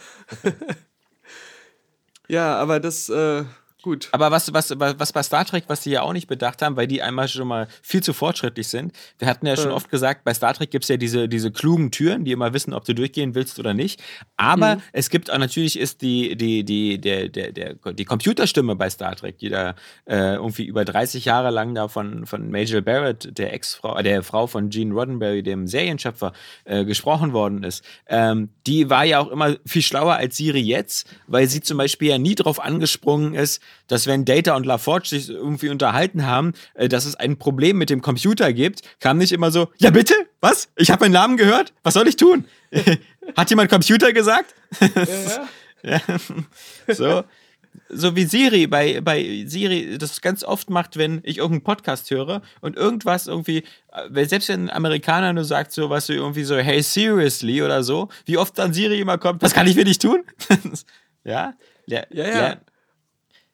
ja, 2.27 2.55
aber 2.57 2.79
das, 2.79 3.09
äh, 3.09 3.43
gut. 3.85 4.09
Aber 4.11 4.31
was, 4.31 4.51
was, 4.53 4.73
was 4.77 5.13
bei 5.13 5.23
Star 5.23 5.45
Trek, 5.45 5.65
was 5.67 5.83
sie 5.83 5.91
ja 5.91 6.01
auch 6.01 6.11
nicht 6.11 6.27
bedacht 6.27 6.61
haben, 6.63 6.75
weil 6.75 6.87
die 6.87 7.01
einmal 7.03 7.27
schon 7.27 7.47
mal 7.47 7.67
viel 7.81 8.01
zu 8.01 8.13
fortschrittlich 8.13 8.67
sind. 8.67 8.91
Wir 9.19 9.27
hatten 9.27 9.45
ja 9.45 9.55
schon 9.55 9.69
Ja. 9.69 9.75
oft 9.75 9.89
gesagt, 9.89 10.23
bei 10.23 10.33
Star 10.33 10.53
Trek 10.55 10.71
gibt 10.71 10.83
es 10.85 10.89
ja 10.89 10.97
diese, 10.97 11.29
diese 11.29 11.51
klugen 11.51 11.91
Türen, 11.91 12.25
die 12.25 12.31
immer 12.31 12.51
wissen, 12.53 12.73
ob 12.73 12.83
du 12.83 12.93
durchgehen 12.95 13.35
willst 13.35 13.59
oder 13.59 13.73
nicht. 13.75 14.01
Aber 14.37 14.79
es 14.91 15.09
gibt 15.09 15.31
auch 15.31 15.37
natürlich 15.37 15.79
ist 15.79 16.01
die, 16.01 16.35
die, 16.35 16.63
die, 16.65 16.99
der, 16.99 17.29
der, 17.29 17.51
der, 17.51 17.75
die 17.93 18.05
Computerstimme 18.05 18.75
bei 18.75 18.89
Star 18.89 19.15
Trek, 19.15 19.37
die 19.37 19.49
da 19.49 19.75
äh, 20.05 20.33
irgendwie 20.35 20.65
über 20.65 20.83
30 20.83 21.23
Jahre 21.25 21.51
lang 21.51 21.75
da 21.75 21.87
von, 21.87 22.25
von 22.25 22.49
Majel 22.49 22.81
Barrett, 22.81 23.37
der 23.37 23.53
Ex-Frau, 23.53 23.95
äh, 23.97 24.03
der 24.03 24.23
Frau 24.23 24.47
von 24.47 24.69
Gene 24.71 24.93
Roddenberry, 24.93 25.43
dem 25.43 25.67
Serienschöpfer, 25.67 26.33
äh, 26.65 26.83
gesprochen 26.85 27.33
worden 27.33 27.63
ist. 27.63 27.83
Ähm, 28.07 28.49
die 28.65 28.89
war 28.89 29.05
ja 29.05 29.19
auch 29.19 29.29
immer 29.29 29.55
viel 29.65 29.83
schlauer 29.83 30.15
als 30.15 30.37
Siri 30.37 30.61
jetzt, 30.61 31.07
weil 31.27 31.47
sie 31.47 31.61
zum 31.61 31.77
Beispiel 31.77 32.09
ja 32.09 32.17
nie 32.17 32.33
drauf 32.33 32.59
angesprungen 32.59 33.35
ist, 33.35 33.61
dass 33.87 34.07
wenn 34.07 34.25
Data 34.25 34.55
und 34.55 34.65
LaForge 34.65 35.07
sich 35.09 35.29
irgendwie 35.29 35.69
unterhalten 35.69 36.25
haben, 36.25 36.53
äh, 36.73 36.89
dass 36.89 37.05
es 37.05 37.15
ein 37.15 37.37
Problem 37.37 37.77
mit 37.77 37.89
dem 37.89 38.01
Computer 38.01 38.53
gibt, 38.53 38.81
kam 38.99 39.17
nicht 39.17 39.31
immer 39.31 39.51
so, 39.51 39.69
ja 39.77 39.89
bitte, 39.89 40.13
was? 40.41 40.69
Ich 40.75 40.91
habe 40.91 41.05
meinen 41.05 41.13
Namen 41.13 41.37
gehört, 41.37 41.73
was 41.83 41.93
soll 41.93 42.07
ich 42.07 42.17
tun? 42.17 42.45
Hat 43.37 43.49
jemand 43.49 43.69
Computer 43.69 44.13
gesagt? 44.13 44.53
Ja. 45.83 45.99
so. 46.87 47.23
So 47.89 48.15
wie 48.15 48.23
Siri 48.23 48.67
bei, 48.67 49.01
bei 49.01 49.43
Siri 49.47 49.97
das 49.97 50.21
ganz 50.21 50.43
oft 50.45 50.69
macht, 50.69 50.95
wenn 50.97 51.19
ich 51.23 51.39
irgendeinen 51.39 51.63
Podcast 51.63 52.09
höre 52.09 52.41
und 52.61 52.77
irgendwas 52.77 53.27
irgendwie, 53.27 53.63
äh, 53.91 54.25
selbst 54.25 54.47
wenn 54.47 54.69
ein 54.69 54.69
Amerikaner 54.69 55.33
nur 55.33 55.43
sagt 55.43 55.73
so 55.73 55.89
was 55.89 56.07
so 56.07 56.13
irgendwie 56.13 56.45
so, 56.45 56.55
hey, 56.55 56.81
seriously 56.81 57.61
oder 57.61 57.83
so, 57.83 58.07
wie 58.25 58.37
oft 58.37 58.57
dann 58.57 58.73
Siri 58.73 58.99
immer 59.01 59.17
kommt, 59.17 59.41
was 59.41 59.53
kann 59.53 59.67
ich 59.67 59.75
für 59.75 59.83
dich 59.83 59.99
tun? 59.99 60.23
ja? 61.25 61.53
Ja, 61.85 62.03
Ja, 62.11 62.27
ja. 62.27 62.57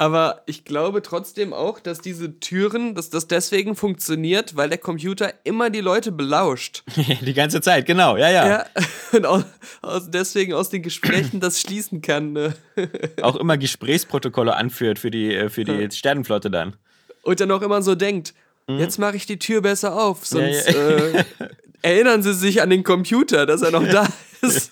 Aber 0.02 0.42
ich 0.48 0.66
glaube 0.66 1.04
trotzdem 1.04 1.54
auch, 1.54 1.80
dass 1.80 2.02
diese 2.02 2.40
Türen, 2.40 2.96
dass 2.96 3.12
das 3.12 3.28
deswegen 3.28 3.76
funktioniert, 3.76 4.56
weil 4.56 4.68
der 4.68 4.80
Computer 4.80 5.32
immer 5.44 5.70
die 5.70 5.80
Leute 5.80 6.12
belauscht. 6.12 6.82
Die 7.22 7.36
ganze 7.36 7.62
Zeit, 7.62 7.86
genau, 7.86 8.18
ja, 8.18 8.32
ja. 8.32 8.48
Ja, 8.48 8.66
und 9.12 9.28
aus, 9.28 9.44
aus, 9.84 10.10
deswegen 10.10 10.56
aus 10.56 10.72
den 10.72 10.82
Gesprächen 10.82 11.40
das 11.40 11.62
schließen 11.62 12.02
kann. 12.02 12.34
Ne? 12.34 12.56
Auch 13.22 13.36
immer 13.36 13.60
Gesprächsprotokolle 13.60 14.56
anführt 14.56 14.98
für 14.98 15.12
die, 15.12 15.36
äh, 15.36 15.50
für 15.50 15.66
die 15.66 15.88
Sternenflotte 15.92 16.50
dann. 16.50 16.78
Und 17.22 17.40
dann 17.40 17.52
auch 17.52 17.62
immer 17.62 17.84
so 17.84 17.94
denkt, 17.94 18.34
jetzt 18.68 18.98
mache 18.98 19.18
ich 19.18 19.28
die 19.28 19.38
Tür 19.38 19.62
besser 19.62 20.02
auf, 20.02 20.26
sonst 20.26 20.68
Mhm. 20.68 20.74
ja. 20.74 21.20
Äh, 21.20 21.26
erinnern 21.84 22.24
sie 22.24 22.34
sich 22.34 22.64
an 22.64 22.72
den 22.72 22.82
Computer, 22.82 23.46
dass 23.46 23.62
er 23.62 23.70
noch 23.70 23.88
da 23.88 24.08
ist. 24.42 24.72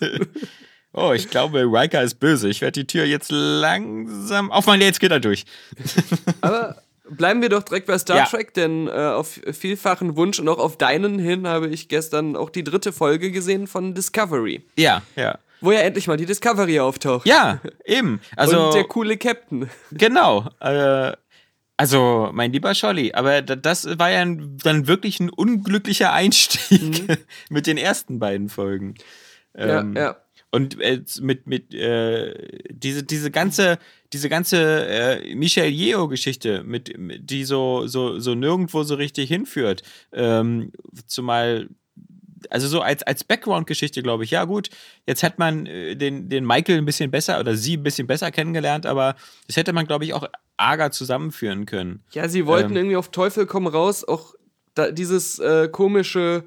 Oh, 0.92 1.12
ich 1.12 1.30
glaube, 1.30 1.60
Riker 1.62 2.02
ist 2.02 2.16
böse. 2.16 2.48
Ich 2.48 2.60
werde 2.60 2.80
die 2.80 2.86
Tür 2.86 3.04
jetzt 3.04 3.30
langsam 3.30 4.50
aufmachen. 4.50 4.80
Jetzt 4.80 4.98
geht 5.00 5.12
er 5.12 5.20
durch. 5.20 5.44
Aber 6.40 6.82
bleiben 7.08 7.42
wir 7.42 7.48
doch 7.48 7.62
direkt 7.62 7.86
bei 7.86 7.96
Star 7.98 8.16
Ja. 8.18 8.24
Trek, 8.26 8.54
denn 8.54 8.88
äh, 8.88 8.90
auf 8.90 9.40
vielfachen 9.52 10.16
Wunsch 10.16 10.38
und 10.40 10.48
auch 10.48 10.58
auf 10.58 10.76
deinen 10.78 11.18
hin 11.18 11.46
habe 11.46 11.68
ich 11.68 11.88
gestern 11.88 12.36
auch 12.36 12.50
die 12.50 12.64
dritte 12.64 12.92
Folge 12.92 13.30
gesehen 13.30 13.66
von 13.66 13.94
Discovery, 13.94 14.64
Ja, 14.76 15.02
ja. 15.16 15.38
wo 15.60 15.70
ja 15.72 15.80
endlich 15.80 16.06
mal 16.08 16.16
die 16.16 16.26
Discovery 16.26 16.80
auftaucht. 16.80 17.26
Ja, 17.26 17.60
eben. 17.84 18.20
Also, 18.36 18.66
und 18.66 18.74
der 18.74 18.84
coole 18.84 19.16
Captain. 19.16 19.68
genau. 19.92 20.48
Äh, 20.60 21.12
also, 21.76 22.28
mein 22.32 22.52
lieber 22.52 22.74
Scholli, 22.74 23.12
aber 23.14 23.40
da- 23.42 23.56
das 23.56 23.98
war 23.98 24.10
ja 24.10 24.20
ein, 24.20 24.58
dann 24.62 24.86
wirklich 24.86 25.18
ein 25.20 25.30
unglücklicher 25.30 26.12
Einstieg 26.12 27.06
mit 27.48 27.66
den 27.66 27.78
ersten 27.78 28.18
beiden 28.18 28.48
Folgen. 28.50 28.96
Ähm, 29.54 29.94
ja, 29.96 30.02
ja. 30.02 30.16
Und 30.50 30.80
äh, 30.80 31.02
mit, 31.20 31.46
mit 31.46 31.72
äh, 31.74 32.34
diese, 32.70 33.04
diese 33.04 33.30
ganze, 33.30 33.78
diese 34.12 34.28
ganze 34.28 34.86
äh, 34.86 35.34
Michel 35.34 35.70
Yeo-Geschichte, 35.70 36.64
mit, 36.64 36.98
mit, 36.98 37.30
die 37.30 37.44
so, 37.44 37.86
so, 37.86 38.18
so 38.18 38.34
nirgendwo 38.34 38.82
so 38.82 38.96
richtig 38.96 39.28
hinführt. 39.28 39.82
Ähm, 40.12 40.72
zumal, 41.06 41.68
also 42.48 42.66
so 42.66 42.80
als, 42.80 43.04
als 43.04 43.22
Background-Geschichte, 43.22 44.02
glaube 44.02 44.24
ich, 44.24 44.32
ja 44.32 44.44
gut, 44.44 44.70
jetzt 45.06 45.22
hat 45.22 45.38
man 45.38 45.66
äh, 45.66 45.94
den, 45.94 46.28
den 46.28 46.44
Michael 46.44 46.78
ein 46.78 46.84
bisschen 46.84 47.12
besser 47.12 47.38
oder 47.38 47.54
sie 47.54 47.76
ein 47.76 47.84
bisschen 47.84 48.08
besser 48.08 48.32
kennengelernt, 48.32 48.86
aber 48.86 49.14
das 49.46 49.56
hätte 49.56 49.72
man, 49.72 49.86
glaube 49.86 50.04
ich, 50.04 50.14
auch 50.14 50.26
arger 50.56 50.90
zusammenführen 50.90 51.64
können. 51.64 52.02
Ja, 52.10 52.28
sie 52.28 52.46
wollten 52.46 52.70
Ähm. 52.70 52.76
irgendwie 52.76 52.96
auf 52.96 53.12
Teufel 53.12 53.46
komm 53.46 53.68
raus 53.68 54.02
auch 54.02 54.34
da, 54.74 54.90
dieses 54.90 55.38
äh, 55.38 55.68
komische 55.68 56.44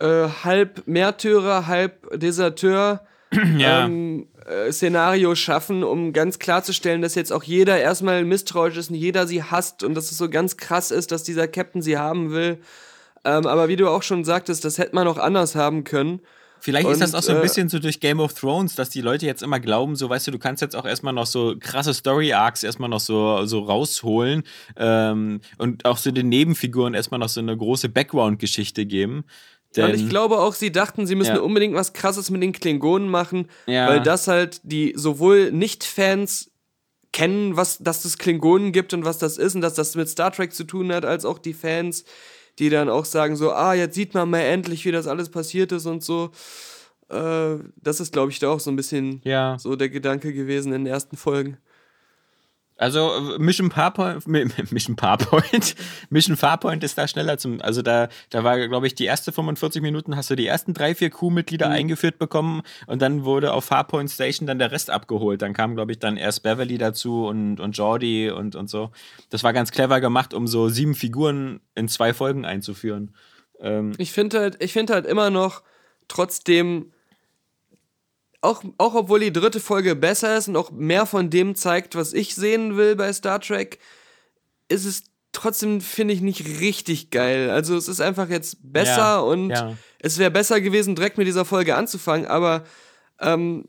äh, 0.00 0.28
halb 0.44 0.86
Märtyrer, 0.86 1.68
halb 1.68 2.18
Deserteur 2.18 3.06
Ja. 3.58 3.86
ähm, 3.86 4.26
äh, 4.46 4.70
Szenario 4.72 5.34
schaffen, 5.34 5.82
um 5.82 6.12
ganz 6.12 6.38
klarzustellen, 6.38 7.02
dass 7.02 7.14
jetzt 7.14 7.32
auch 7.32 7.42
jeder 7.42 7.78
erstmal 7.78 8.24
misstrauisch 8.24 8.76
ist 8.76 8.90
und 8.90 8.96
jeder 8.96 9.26
sie 9.26 9.42
hasst 9.42 9.82
und 9.82 9.94
dass 9.94 10.10
es 10.10 10.18
so 10.18 10.28
ganz 10.28 10.56
krass 10.56 10.90
ist, 10.90 11.12
dass 11.12 11.22
dieser 11.22 11.48
Captain 11.48 11.82
sie 11.82 11.98
haben 11.98 12.30
will. 12.30 12.58
Ähm, 13.24 13.46
aber 13.46 13.68
wie 13.68 13.76
du 13.76 13.88
auch 13.88 14.02
schon 14.02 14.24
sagtest, 14.24 14.64
das 14.64 14.78
hätte 14.78 14.94
man 14.94 15.08
auch 15.08 15.18
anders 15.18 15.54
haben 15.54 15.84
können. 15.84 16.20
Vielleicht 16.60 16.88
ist 16.88 16.94
Und, 16.94 17.00
das 17.00 17.14
auch 17.14 17.22
so 17.22 17.32
ein 17.32 17.38
äh, 17.38 17.42
bisschen 17.42 17.68
so 17.68 17.78
durch 17.78 18.00
Game 18.00 18.20
of 18.20 18.34
Thrones, 18.34 18.74
dass 18.74 18.88
die 18.88 19.00
Leute 19.00 19.26
jetzt 19.26 19.42
immer 19.42 19.60
glauben, 19.60 19.94
so 19.94 20.08
weißt 20.08 20.26
du, 20.26 20.30
du 20.30 20.38
kannst 20.38 20.62
jetzt 20.62 20.74
auch 20.74 20.86
erstmal 20.86 21.12
noch 21.12 21.26
so 21.26 21.54
krasse 21.58 21.92
Story-Arcs 21.92 22.62
erstmal 22.62 22.88
noch 22.88 23.00
so, 23.00 23.44
so 23.46 23.60
rausholen 23.60 24.42
ähm, 24.76 25.40
und 25.58 25.84
auch 25.84 25.96
so 25.96 26.10
den 26.10 26.28
Nebenfiguren 26.28 26.94
erstmal 26.94 27.20
noch 27.20 27.28
so 27.28 27.40
eine 27.40 27.56
große 27.56 27.88
Background-Geschichte 27.88 28.86
geben. 28.86 29.24
Denn, 29.76 29.84
und 29.86 29.94
ich 29.94 30.08
glaube 30.08 30.38
auch, 30.38 30.54
sie 30.54 30.72
dachten, 30.72 31.06
sie 31.06 31.14
müssen 31.14 31.36
Ja. 31.36 31.40
unbedingt 31.40 31.74
was 31.74 31.92
Krasses 31.92 32.30
mit 32.30 32.42
den 32.42 32.52
Klingonen 32.52 33.08
machen, 33.08 33.48
Ja. 33.66 33.88
weil 33.88 34.00
das 34.02 34.26
halt 34.28 34.60
die 34.64 34.94
sowohl 34.96 35.52
Nicht-Fans 35.52 36.50
kennen, 37.12 37.56
was 37.56 37.78
dass 37.78 38.04
es 38.04 38.18
Klingonen 38.18 38.72
gibt 38.72 38.92
und 38.92 39.04
was 39.04 39.18
das 39.18 39.38
ist 39.38 39.54
und 39.54 39.60
dass 39.60 39.74
das 39.74 39.94
mit 39.94 40.08
Star 40.08 40.32
Trek 40.32 40.52
zu 40.52 40.64
tun 40.64 40.92
hat, 40.92 41.04
als 41.04 41.24
auch 41.24 41.38
die 41.38 41.54
Fans, 41.54 42.04
die 42.58 42.68
dann 42.70 42.88
auch 42.88 43.04
sagen 43.04 43.36
so, 43.36 43.52
ah, 43.52 43.74
jetzt 43.74 43.94
sieht 43.94 44.14
man 44.14 44.28
mal 44.30 44.40
endlich, 44.40 44.84
wie 44.84 44.92
das 44.92 45.06
alles 45.06 45.28
passiert 45.30 45.72
ist 45.72 45.86
und 45.86 46.02
so. 46.02 46.30
Äh, 47.08 47.56
das 47.76 48.00
ist, 48.00 48.12
glaube 48.12 48.32
ich, 48.32 48.38
da 48.38 48.48
auch 48.50 48.60
so 48.60 48.70
ein 48.70 48.76
bisschen 48.76 49.20
ja. 49.24 49.56
so 49.58 49.76
der 49.76 49.88
Gedanke 49.88 50.32
gewesen 50.32 50.72
in 50.72 50.84
den 50.84 50.92
ersten 50.92 51.16
Folgen. 51.16 51.56
Also 52.78 53.36
Mission 53.38 53.70
Farpoint, 53.70 54.26
Mi- 54.26 54.44
Mission 54.70 54.96
Farpoint, 54.98 55.74
Mission 56.10 56.36
Farpoint 56.36 56.84
ist 56.84 56.98
da 56.98 57.08
schneller 57.08 57.38
zum, 57.38 57.60
also 57.62 57.80
da, 57.80 58.08
da 58.28 58.44
war, 58.44 58.58
glaube 58.68 58.86
ich, 58.86 58.94
die 58.94 59.06
erste 59.06 59.32
45 59.32 59.80
Minuten 59.80 60.14
hast 60.14 60.28
du 60.30 60.36
die 60.36 60.46
ersten 60.46 60.74
drei, 60.74 60.94
vier 60.94 61.08
Crewmitglieder 61.08 61.70
eingeführt 61.70 62.18
bekommen 62.18 62.60
und 62.86 63.00
dann 63.00 63.24
wurde 63.24 63.54
auf 63.54 63.64
Farpoint 63.64 64.10
Station 64.10 64.46
dann 64.46 64.58
der 64.58 64.72
Rest 64.72 64.90
abgeholt. 64.90 65.40
Dann 65.40 65.54
kam, 65.54 65.74
glaube 65.74 65.92
ich, 65.92 65.98
dann 65.98 66.18
erst 66.18 66.42
Beverly 66.42 66.76
dazu 66.76 67.26
und, 67.26 67.60
und 67.60 67.72
Jordi 67.78 68.30
und, 68.30 68.54
und 68.56 68.68
so. 68.68 68.90
Das 69.30 69.42
war 69.42 69.54
ganz 69.54 69.70
clever 69.72 70.00
gemacht, 70.02 70.34
um 70.34 70.46
so 70.46 70.68
sieben 70.68 70.94
Figuren 70.94 71.60
in 71.74 71.88
zwei 71.88 72.12
Folgen 72.12 72.44
einzuführen. 72.44 73.14
Ähm, 73.58 73.92
Ich 73.96 74.12
finde 74.12 74.38
halt, 74.38 74.62
ich 74.62 74.74
finde 74.74 74.92
halt 74.92 75.06
immer 75.06 75.30
noch 75.30 75.62
trotzdem, 76.08 76.92
auch, 78.46 78.62
auch 78.78 78.94
obwohl 78.94 79.20
die 79.20 79.32
dritte 79.32 79.60
Folge 79.60 79.94
besser 79.94 80.36
ist 80.36 80.48
und 80.48 80.56
auch 80.56 80.70
mehr 80.70 81.06
von 81.06 81.30
dem 81.30 81.54
zeigt, 81.54 81.94
was 81.94 82.12
ich 82.12 82.34
sehen 82.34 82.76
will 82.76 82.96
bei 82.96 83.12
Star 83.12 83.40
Trek, 83.40 83.78
ist 84.68 84.84
es 84.84 85.04
trotzdem, 85.32 85.80
finde 85.80 86.14
ich, 86.14 86.22
nicht 86.22 86.60
richtig 86.60 87.10
geil. 87.10 87.50
Also 87.50 87.76
es 87.76 87.88
ist 87.88 88.00
einfach 88.00 88.28
jetzt 88.30 88.58
besser 88.62 88.96
Ja, 88.96 89.18
und 89.18 89.50
ja. 89.50 89.76
es 89.98 90.18
wäre 90.18 90.30
besser 90.30 90.60
gewesen, 90.60 90.94
direkt 90.94 91.18
mit 91.18 91.26
dieser 91.26 91.44
Folge 91.44 91.76
anzufangen, 91.76 92.26
aber 92.26 92.64
ähm, 93.20 93.66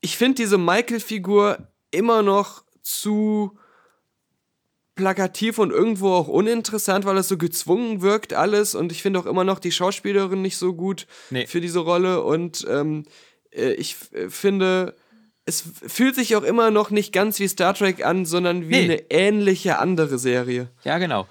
ich 0.00 0.16
finde 0.16 0.36
diese 0.36 0.58
Michael-Figur 0.58 1.68
immer 1.90 2.22
noch 2.22 2.64
zu 2.82 3.56
plakativ 4.94 5.58
und 5.58 5.70
irgendwo 5.70 6.10
auch 6.12 6.28
uninteressant, 6.28 7.04
weil 7.04 7.16
es 7.16 7.28
so 7.28 7.38
gezwungen 7.38 8.02
wirkt 8.02 8.34
alles 8.34 8.74
und 8.74 8.92
ich 8.92 9.02
finde 9.02 9.20
auch 9.20 9.26
immer 9.26 9.44
noch 9.44 9.58
die 9.58 9.72
Schauspielerin 9.72 10.42
nicht 10.42 10.58
so 10.58 10.74
gut 10.74 11.06
Nee. 11.30 11.46
für 11.46 11.60
diese 11.60 11.78
Rolle 11.80 12.22
und 12.22 12.66
ähm, 12.68 13.04
äh, 13.04 13.08
ich 13.52 13.92
f- 13.92 14.12
äh, 14.12 14.30
finde, 14.30 14.94
es 15.44 15.62
fühlt 15.86 16.14
sich 16.14 16.36
auch 16.36 16.42
immer 16.44 16.70
noch 16.70 16.90
nicht 16.90 17.12
ganz 17.12 17.38
wie 17.40 17.48
Star 17.48 17.74
Trek 17.74 18.04
an, 18.04 18.24
sondern 18.26 18.62
wie 18.68 18.76
Nee. 18.76 18.82
eine 18.84 19.02
ähnliche 19.10 19.78
andere 19.78 20.18
Serie. 20.18 20.68
Ja, 20.84 20.98
genau. 20.98 21.26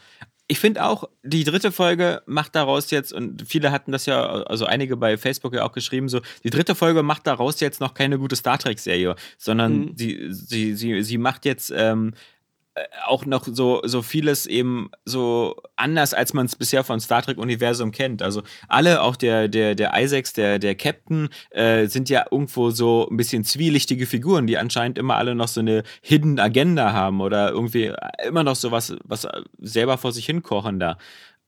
Ich 0.48 0.60
finde 0.60 0.84
auch, 0.84 1.08
die 1.24 1.46
dritte 1.46 1.72
Folge 1.72 2.22
macht 2.26 2.56
daraus 2.56 2.92
jetzt, 2.92 3.14
und 3.14 3.48
viele 3.48 3.72
hatten 3.72 3.94
das 3.94 4.06
ja, 4.06 4.22
also 4.22 4.66
einige 4.66 4.98
bei 4.98 5.18
Facebook 5.18 5.54
ja 5.54 5.64
auch 5.64 5.72
geschrieben, 5.72 6.10
so, 6.10 6.20
die 6.44 6.50
dritte 6.50 6.76
Folge 6.76 7.04
macht 7.04 7.26
daraus 7.26 7.62
jetzt 7.62 7.80
noch 7.80 7.94
keine 7.94 8.20
gute 8.20 8.36
Star 8.36 8.58
Trek-Serie, 8.58 9.16
sondern 9.38 9.94
sie, 9.96 10.28
sie, 10.32 10.76
sie, 10.76 11.04
sie 11.04 11.18
macht 11.18 11.46
jetzt 11.46 11.72
ähm, 11.74 12.14
äh, 12.14 12.18
auch 13.06 13.26
noch 13.26 13.46
so, 13.46 13.82
so 13.84 14.02
vieles 14.02 14.46
eben 14.46 14.92
so 15.04 15.56
anders, 15.76 16.14
als 16.14 16.34
man 16.34 16.46
es 16.46 16.56
bisher 16.56 16.84
von 16.84 17.00
Star 17.00 17.22
Trek-Universum 17.22 17.92
kennt. 17.92 18.22
Also 18.22 18.44
alle, 18.70 19.02
auch 19.02 19.16
der, 19.16 19.48
der, 19.50 19.76
der 19.76 19.92
Isaacs, 19.96 20.34
der, 20.34 20.58
der 20.58 20.76
Captain, 20.76 21.30
äh, 21.50 21.88
sind 21.88 22.10
ja 22.10 22.26
irgendwo 22.32 22.70
so 22.70 23.08
ein 23.10 23.18
bisschen 23.18 23.44
zwielichtige 23.44 24.06
Figuren, 24.06 24.48
die 24.48 24.58
anscheinend 24.58 24.98
immer 24.98 25.18
alle 25.18 25.36
noch 25.36 25.50
so 25.50 25.60
eine 25.60 25.84
Hidden 26.02 26.40
Agenda 26.40 26.94
haben 26.94 27.20
oder 27.20 27.50
irgendwie 27.50 27.94
immer 28.26 28.44
noch 28.44 28.56
so 28.56 28.72
was, 28.72 28.96
was 29.04 29.28
selber 29.60 29.98
vor 29.98 30.14
sich 30.14 30.26
hinkochen 30.26 30.80
da. 30.80 30.98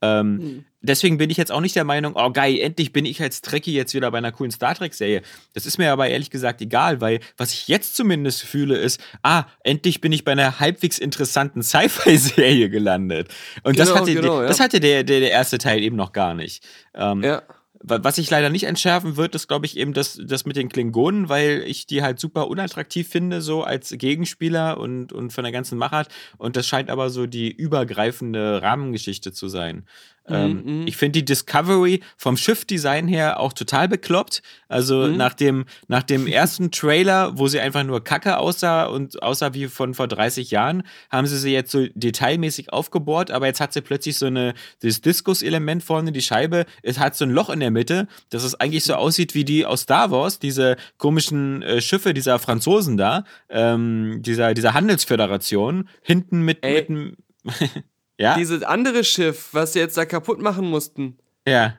Ähm, 0.03 0.65
Deswegen 0.85 1.17
bin 1.17 1.29
ich 1.29 1.37
jetzt 1.37 1.49
auch 1.49 1.61
nicht 1.61 1.77
der 1.77 1.85
Meinung, 1.85 2.13
oh 2.17 2.29
geil, 2.31 2.59
endlich 2.59 2.91
bin 2.91 3.05
ich 3.05 3.21
als 3.21 3.41
Trekkie 3.41 3.73
jetzt 3.73 3.93
wieder 3.93 4.11
bei 4.11 4.17
einer 4.17 4.33
coolen 4.33 4.51
Star 4.51 4.75
Trek-Serie. 4.75 5.21
Das 5.53 5.65
ist 5.65 5.77
mir 5.77 5.93
aber 5.93 6.09
ehrlich 6.09 6.29
gesagt 6.29 6.59
egal, 6.59 6.99
weil 6.99 7.21
was 7.37 7.53
ich 7.53 7.69
jetzt 7.69 7.95
zumindest 7.95 8.41
fühle, 8.43 8.75
ist, 8.75 8.99
ah, 9.21 9.45
endlich 9.63 10.01
bin 10.01 10.11
ich 10.11 10.25
bei 10.25 10.33
einer 10.33 10.59
halbwegs 10.59 10.99
interessanten 10.99 11.63
Sci-Fi-Serie 11.63 12.69
gelandet. 12.69 13.29
Und 13.63 13.79
das 13.79 13.87
Genau, 13.89 14.01
hatte, 14.01 14.13
genau, 14.13 14.33
der, 14.35 14.41
ja. 14.41 14.47
das 14.49 14.59
hatte 14.59 14.81
der, 14.81 15.05
der, 15.05 15.21
der 15.21 15.31
erste 15.31 15.57
Teil 15.57 15.81
eben 15.81 15.95
noch 15.95 16.11
gar 16.11 16.33
nicht. 16.33 16.65
Ähm, 16.93 17.23
Ja. 17.23 17.43
Wa- 17.83 17.99
Was 18.03 18.15
sich 18.15 18.29
leider 18.29 18.49
nicht 18.49 18.63
entschärfen 18.63 19.17
wird, 19.17 19.35
ist, 19.35 19.47
glaube 19.47 19.65
ich, 19.65 19.77
eben 19.77 19.93
das, 19.93 20.17
das 20.23 20.45
mit 20.45 20.55
den 20.55 20.69
Klingonen, 20.69 21.29
weil 21.29 21.63
ich 21.67 21.85
die 21.85 22.01
halt 22.01 22.19
super 22.19 22.47
unattraktiv 22.47 23.07
finde, 23.09 23.41
so 23.41 23.63
als 23.63 23.89
Gegenspieler 23.97 24.77
und, 24.79 25.11
und 25.13 25.31
von 25.31 25.43
der 25.43 25.51
ganzen 25.53 25.77
Machart. 25.77 26.07
Und 26.37 26.55
das 26.55 26.67
scheint 26.67 26.89
aber 26.89 27.09
so 27.09 27.25
die 27.27 27.51
übergreifende 27.51 28.61
Rahmengeschichte 28.61 29.33
zu 29.33 29.47
sein. 29.49 29.85
Ähm, 30.27 30.83
ich 30.85 30.95
finde 30.97 31.19
die 31.19 31.25
Discovery 31.25 32.01
vom 32.17 32.37
Schiffdesign 32.37 33.07
her 33.07 33.39
auch 33.39 33.53
total 33.53 33.87
bekloppt. 33.87 34.41
Also 34.69 35.07
nach, 35.07 35.33
dem, 35.33 35.65
nach 35.87 36.03
dem 36.03 36.27
ersten 36.27 36.71
Trailer, 36.71 37.37
wo 37.37 37.47
sie 37.47 37.59
einfach 37.59 37.83
nur 37.83 38.03
Kacke 38.03 38.37
aussah 38.37 38.85
und 38.85 39.21
aussah 39.21 39.53
wie 39.53 39.67
von 39.67 39.93
vor 39.93 40.07
30 40.07 40.51
Jahren, 40.51 40.83
haben 41.09 41.27
sie 41.27 41.37
sie 41.37 41.51
jetzt 41.51 41.71
so 41.71 41.85
detailmäßig 41.93 42.71
aufgebohrt, 42.71 43.31
aber 43.31 43.47
jetzt 43.47 43.59
hat 43.59 43.73
sie 43.73 43.81
plötzlich 43.81 44.17
so 44.17 44.27
eine, 44.27 44.53
das 44.81 45.01
Diskus-Element 45.01 45.83
vorne, 45.83 46.11
die 46.11 46.21
Scheibe, 46.21 46.65
es 46.81 46.99
hat 46.99 47.15
so 47.15 47.25
ein 47.25 47.31
Loch 47.31 47.49
in 47.49 47.59
der 47.59 47.71
Mitte, 47.71 48.07
dass 48.29 48.43
es 48.43 48.55
eigentlich 48.55 48.85
so 48.85 48.95
aussieht 48.95 49.35
wie 49.35 49.43
die 49.43 49.65
aus 49.65 49.81
Star 49.81 50.11
Wars, 50.11 50.39
diese 50.39 50.77
komischen 50.97 51.61
äh, 51.63 51.81
Schiffe 51.81 52.13
dieser 52.13 52.39
Franzosen 52.39 52.97
da, 52.97 53.25
ähm, 53.49 54.21
dieser, 54.21 54.53
dieser 54.53 54.73
Handelsföderation, 54.73 55.89
hinten 56.01 56.41
mit, 56.41 56.63
Ey. 56.63 56.85
mit. 56.89 57.17
ja? 58.19 58.35
Dieses 58.35 58.63
andere 58.63 59.03
Schiff, 59.03 59.49
was 59.51 59.73
sie 59.73 59.79
jetzt 59.79 59.97
da 59.97 60.05
kaputt 60.05 60.41
machen 60.41 60.69
mussten, 60.69 61.17
ja. 61.47 61.77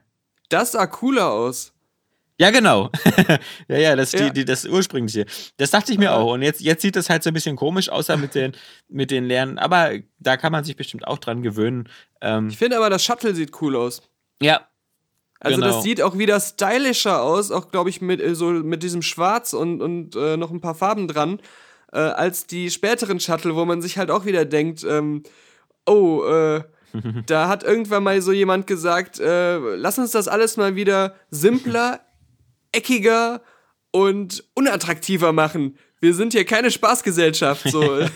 das 0.49 0.73
sah 0.73 0.87
cooler 0.87 1.31
aus. 1.31 1.73
Ja, 2.41 2.51
genau. 2.51 2.91
ja, 3.69 3.79
ja, 3.79 3.97
das, 3.97 4.11
Ja. 4.13 4.25
Die, 4.29 4.33
die, 4.33 4.45
das 4.45 4.65
ursprüngliche. 4.65 5.25
Das 5.57 5.71
dachte 5.71 5.93
ich 5.93 5.99
mir 5.99 6.13
auch. 6.15 6.33
Und 6.33 6.43
jetzt, 6.43 6.61
jetzt 6.61 6.83
sieht 6.83 6.97
es 6.97 7.09
halt 7.09 7.23
so 7.23 7.31
ein 7.31 7.35
bisschen 7.35 7.55
komisch 7.55 7.89
aus 7.89 8.09
mit 8.09 8.35
den, 8.35 8.53
mit 8.89 9.13
den 9.13 9.25
leeren. 9.25 9.57
Aber 9.59 9.93
da 10.19 10.37
kann 10.37 10.51
man 10.51 10.65
sich 10.65 10.75
bestimmt 10.75 11.07
auch 11.07 11.19
dran 11.19 11.43
gewöhnen. 11.43 11.89
Ähm, 12.21 12.49
Ich 12.49 12.59
finde 12.59 12.77
aber, 12.77 12.91
das 12.91 13.05
Shuttle 13.05 13.35
sieht 13.35 13.61
cool 13.63 13.77
aus. 13.77 14.03
ja. 14.41 14.67
Also 15.41 15.61
Genau. 15.61 15.75
das 15.75 15.83
sieht 15.83 16.01
auch 16.01 16.17
wieder 16.17 16.41
stylischer 16.41 17.21
aus, 17.23 17.51
auch 17.51 17.71
glaube 17.71 17.91
ich 17.91 18.01
mit 18.01 18.19
äh, 18.21 18.35
so 18.35 18.47
mit 18.51 18.83
diesem 18.83 19.03
Schwarz 19.03 19.53
und, 19.53 19.83
und 19.83 20.17
äh, 20.17 20.39
noch 20.39 20.51
ein 20.51 20.63
paar 20.63 20.75
Farben 20.75 21.07
dran, 21.07 21.39
äh, 21.93 21.99
als 21.99 22.47
die 22.47 22.71
späteren 22.71 23.21
Shuttle, 23.21 23.55
wo 23.55 23.67
man 23.67 23.83
sich 23.83 23.99
halt 23.99 24.11
auch 24.11 24.25
wieder 24.25 24.47
denkt, 24.47 24.85
ähm, 24.85 25.23
oh, 25.87 26.25
äh, 26.25 26.63
da 27.27 27.49
hat 27.49 27.63
irgendwann 27.63 28.03
mal 28.03 28.21
so 28.23 28.33
jemand 28.33 28.67
gesagt, 28.67 29.21
äh, 29.21 29.57
lass 29.57 29.99
uns 29.99 30.13
das 30.13 30.29
alles 30.29 30.57
mal 30.57 30.77
wieder 30.77 31.15
simpler, 31.31 32.01
eckiger 32.73 33.43
und 33.91 34.45
unattraktiver 34.55 35.33
machen. 35.33 35.79
Wir 36.01 36.15
sind 36.15 36.33
hier 36.33 36.45
keine 36.45 36.71
Spaßgesellschaft. 36.71 37.69
So. 37.69 38.01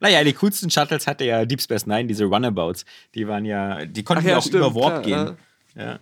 Naja, 0.00 0.24
die 0.24 0.32
coolsten 0.32 0.68
Shuttles 0.68 1.06
hatte 1.06 1.24
ja 1.24 1.44
Deep 1.44 1.62
Space 1.62 1.86
Nine, 1.86 2.06
diese 2.06 2.24
Runabouts. 2.24 2.84
Die 3.14 3.28
waren 3.28 3.44
ja, 3.44 3.86
die 3.86 4.02
konnten 4.02 4.24
Ach 4.24 4.26
ja, 4.26 4.32
ja 4.32 4.38
auch 4.38 4.42
stimmt, 4.42 4.56
über 4.56 4.74
Warp 4.74 5.04
klar, 5.04 5.26
gehen. 5.26 5.36
Ja. 5.76 6.00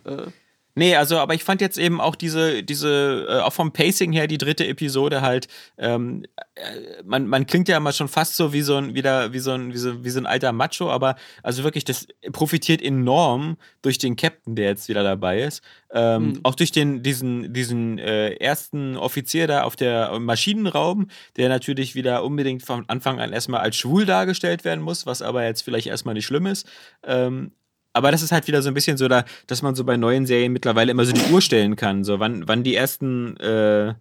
Nee, 0.75 0.95
also, 0.97 1.19
aber 1.19 1.35
ich 1.35 1.45
fand 1.45 1.61
jetzt 1.61 1.79
eben 1.79 2.01
auch 2.01 2.15
diese, 2.15 2.63
diese, 2.63 3.27
äh, 3.29 3.41
auch 3.41 3.53
vom 3.53 3.73
Pacing 3.73 4.13
her, 4.13 4.27
die 4.27 4.39
dritte 4.39 4.67
Episode 4.67 5.21
halt, 5.21 5.49
ähm, 5.79 6.25
äh, 6.55 7.03
man, 7.05 7.27
man 7.27 7.47
klingt 7.47 7.69
ja 7.69 7.77
immer 7.77 7.93
schon 7.93 8.09
fast 8.09 8.37
so 8.37 8.53
wie 8.53 8.63
so 8.63 8.77
ein, 8.77 8.95
wieder, 8.95 9.33
wie 9.33 9.41
so 9.41 9.53
ein, 9.53 9.73
wie 9.73 9.79
so, 9.79 10.05
wie 10.05 10.11
so 10.11 10.21
ein 10.21 10.27
alter 10.27 10.53
Macho, 10.53 10.91
aber 10.91 11.17
also 11.43 11.65
wirklich, 11.65 11.85
das 11.85 12.07
profitiert 12.33 12.83
enorm 12.83 13.57
durch 13.83 13.99
den 13.99 14.17
Captain, 14.17 14.55
der 14.55 14.69
jetzt 14.69 14.89
wieder 14.89 15.03
dabei 15.03 15.43
ist. 15.43 15.63
Ähm, 15.93 16.41
Auch 16.45 16.55
durch 16.55 16.71
den, 16.71 17.03
diesen, 17.03 17.53
diesen 17.53 17.99
äh, 17.99 18.35
ersten 18.35 18.97
Offizier 18.97 19.47
da 19.49 19.63
auf 19.65 19.75
der 19.75 20.19
Maschinenraum, 20.21 21.09
der 21.37 21.49
natürlich 21.49 21.95
wieder 21.95 22.23
unbedingt 22.23 22.63
von 22.63 22.85
Anfang 22.89 23.19
an 23.21 23.33
erstmal 23.33 23.61
als 23.61 23.77
schwul 23.77 24.07
dargestellt 24.07 24.65
werden 24.65 24.83
muss, 24.83 25.07
was 25.07 25.21
aber 25.21 25.45
jetzt 25.45 25.63
vielleicht 25.63 25.89
erstmal 25.89 26.15
nicht 26.15 26.27
schlimm 26.27 26.47
ist. 26.47 26.67
Ähm, 27.05 27.53
aber 27.93 28.11
das 28.13 28.23
ist 28.23 28.33
halt 28.33 28.47
wieder 28.47 28.63
so 28.63 28.69
ein 28.69 28.75
bisschen 28.75 28.97
so, 28.97 29.09
da, 29.09 29.25
dass 29.47 29.63
man 29.63 29.75
so 29.75 29.85
bei 29.85 29.97
neuen 29.97 30.27
Serien 30.27 30.53
mittlerweile 30.53 30.91
immer 30.93 31.05
so 31.05 31.13
die 31.13 31.33
Uhr 31.33 31.41
stellen 31.41 31.77
kann, 31.77 32.05
so 32.05 32.21
wann, 32.21 32.47
wann 32.47 32.63
die 32.63 32.75
ersten 32.75 33.37
äh, 33.39 33.95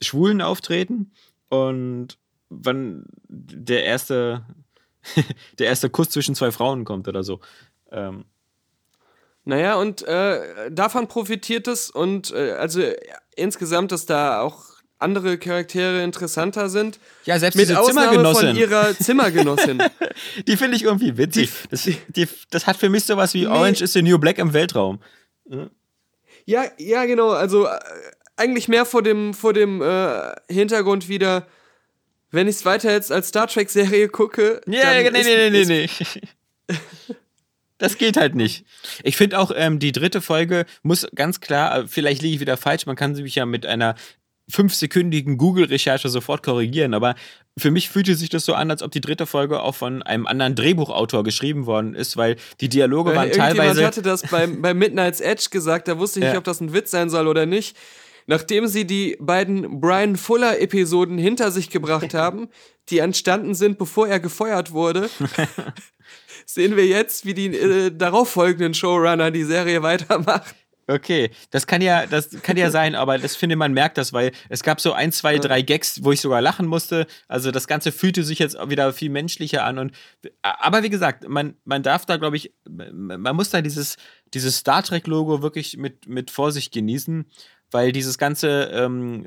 Schwulen 0.00 0.40
auftreten 0.40 1.12
und 1.48 2.18
wann 2.48 3.04
der 3.28 3.84
erste, 3.84 4.44
der 5.58 5.66
erste 5.66 5.90
Kuss 5.90 6.10
zwischen 6.10 6.34
zwei 6.34 6.50
Frauen 6.50 6.84
kommt 6.84 7.08
oder 7.08 7.22
so. 7.22 7.40
Ähm, 7.90 8.24
Naja, 9.44 9.76
und 9.76 10.02
äh, 10.02 10.70
davon 10.70 11.08
profitiert 11.08 11.68
es 11.68 11.90
und 11.90 12.32
äh, 12.32 12.52
also 12.52 12.82
insgesamt, 13.36 13.92
dass 13.92 14.06
da 14.06 14.40
auch 14.40 14.75
andere 14.98 15.36
Charaktere 15.38 16.02
interessanter 16.02 16.68
sind. 16.68 16.98
ja, 17.24 17.38
selbst 17.38 17.56
Mit 17.56 17.68
diese 17.68 17.78
Ausnahme 17.80 18.14
von 18.14 18.34
Zimmergenossin, 18.34 18.56
ihrer 18.56 18.98
Zimmergenossin. 18.98 19.82
die 20.46 20.56
finde 20.56 20.76
ich 20.76 20.84
irgendwie 20.84 21.16
witzig. 21.18 21.50
Das, 21.70 21.82
die, 21.84 22.28
das 22.50 22.66
hat 22.66 22.76
für 22.76 22.88
mich 22.88 23.04
sowas 23.04 23.34
wie 23.34 23.46
Orange 23.46 23.82
is 23.82 23.92
the 23.92 24.02
New 24.02 24.18
Black 24.18 24.38
im 24.38 24.52
Weltraum. 24.52 25.00
ja, 26.46 26.64
ja, 26.78 27.04
genau. 27.04 27.30
Also 27.30 27.66
äh, 27.66 27.78
eigentlich 28.36 28.68
mehr 28.68 28.86
vor 28.86 29.02
dem, 29.02 29.34
vor 29.34 29.52
dem 29.52 29.82
äh, 29.82 30.32
Hintergrund 30.50 31.08
wieder, 31.08 31.46
wenn 32.30 32.48
ich 32.48 32.56
es 32.56 32.64
weiter 32.64 32.90
jetzt 32.92 33.12
als 33.12 33.28
Star 33.28 33.46
Trek-Serie 33.48 34.08
gucke. 34.08 34.60
Ja, 34.66 34.98
ja, 34.98 35.10
nee, 35.10 35.20
ist- 35.20 35.26
nee, 35.26 35.50
nee, 35.50 35.64
nee, 35.64 35.88
nee. 36.68 36.76
Das 37.78 37.98
geht 37.98 38.16
halt 38.16 38.34
nicht. 38.34 38.64
Ich 39.02 39.16
finde 39.18 39.38
auch, 39.38 39.50
ähm, 39.54 39.78
die 39.78 39.92
dritte 39.92 40.22
Folge 40.22 40.64
muss 40.82 41.06
ganz 41.14 41.40
klar, 41.40 41.80
äh, 41.80 41.86
vielleicht 41.86 42.22
liege 42.22 42.34
ich 42.36 42.40
wieder 42.40 42.56
falsch, 42.56 42.86
man 42.86 42.96
kann 42.96 43.14
sich 43.14 43.34
ja 43.34 43.44
mit 43.44 43.66
einer 43.66 43.96
fünfsekündigen 44.48 45.38
Google-Recherche 45.38 46.08
sofort 46.08 46.42
korrigieren, 46.42 46.94
aber 46.94 47.14
für 47.58 47.70
mich 47.70 47.88
fühlte 47.88 48.14
sich 48.14 48.28
das 48.28 48.44
so 48.44 48.54
an, 48.54 48.70
als 48.70 48.82
ob 48.82 48.90
die 48.92 49.00
dritte 49.00 49.26
Folge 49.26 49.60
auch 49.60 49.74
von 49.74 50.02
einem 50.02 50.26
anderen 50.26 50.54
Drehbuchautor 50.54 51.24
geschrieben 51.24 51.66
worden 51.66 51.94
ist, 51.94 52.16
weil 52.16 52.36
die 52.60 52.68
Dialoge 52.68 53.12
Äh, 53.12 53.16
waren 53.16 53.32
teilweise. 53.32 53.84
hatte 53.86 54.02
das 54.02 54.22
beim, 54.22 54.60
bei 54.62 54.74
Midnight's 54.74 55.20
Edge 55.20 55.48
gesagt, 55.50 55.88
da 55.88 55.98
wusste 55.98 56.20
ich 56.20 56.24
nicht, 56.24 56.32
Ja. 56.34 56.38
ob 56.38 56.44
das 56.44 56.60
ein 56.60 56.72
Witz 56.72 56.90
sein 56.90 57.10
soll 57.10 57.26
oder 57.26 57.46
nicht. 57.46 57.76
Nachdem 58.28 58.66
sie 58.66 58.86
die 58.86 59.16
beiden 59.20 59.80
Brian 59.80 60.16
Fuller-Episoden 60.16 61.16
hinter 61.16 61.50
sich 61.50 61.70
gebracht 61.70 62.12
haben, 62.14 62.48
die 62.90 62.98
entstanden 62.98 63.54
sind, 63.54 63.78
bevor 63.78 64.06
er 64.08 64.20
gefeuert 64.20 64.70
wurde, 64.72 65.08
sehen 66.46 66.76
wir 66.76 66.86
jetzt, 66.86 67.24
wie 67.26 67.34
die 67.34 67.46
äh, 67.56 67.90
darauffolgenden 67.90 68.74
Showrunner 68.74 69.30
die 69.30 69.44
Serie 69.44 69.82
weitermachen. 69.82 70.54
Okay, 70.88 71.30
das 71.50 71.66
kann 71.66 71.82
ja, 71.82 72.06
das 72.06 72.30
kann 72.42 72.56
ja 72.56 72.70
sein, 72.72 72.94
aber 72.94 73.18
das 73.18 73.34
finde 73.34 73.56
man 73.56 73.72
merkt 73.72 73.98
das, 73.98 74.12
weil 74.12 74.30
es 74.48 74.62
gab 74.62 74.80
so 74.80 74.92
ein, 74.92 75.10
zwei, 75.10 75.38
drei 75.38 75.62
Gags, 75.62 76.04
wo 76.04 76.12
ich 76.12 76.20
sogar 76.20 76.40
lachen 76.40 76.66
musste. 76.66 77.06
Also 77.26 77.50
das 77.50 77.66
Ganze 77.66 77.90
fühlte 77.90 78.22
sich 78.22 78.38
jetzt 78.38 78.56
wieder 78.68 78.92
viel 78.92 79.10
menschlicher 79.10 79.64
an 79.64 79.78
und 79.78 79.92
aber 80.42 80.82
wie 80.84 80.90
gesagt, 80.90 81.28
man, 81.28 81.56
man 81.64 81.82
darf 81.82 82.06
da, 82.06 82.16
glaube 82.16 82.36
ich, 82.36 82.52
man 82.68 83.34
muss 83.34 83.50
da 83.50 83.62
dieses, 83.62 83.96
dieses 84.32 84.58
Star 84.58 84.82
Trek-Logo 84.82 85.42
wirklich 85.42 85.76
mit, 85.76 86.06
mit 86.06 86.30
Vorsicht 86.30 86.72
genießen, 86.72 87.26
weil 87.72 87.90
dieses 87.90 88.16
ganze, 88.16 88.70
ähm, 88.72 89.26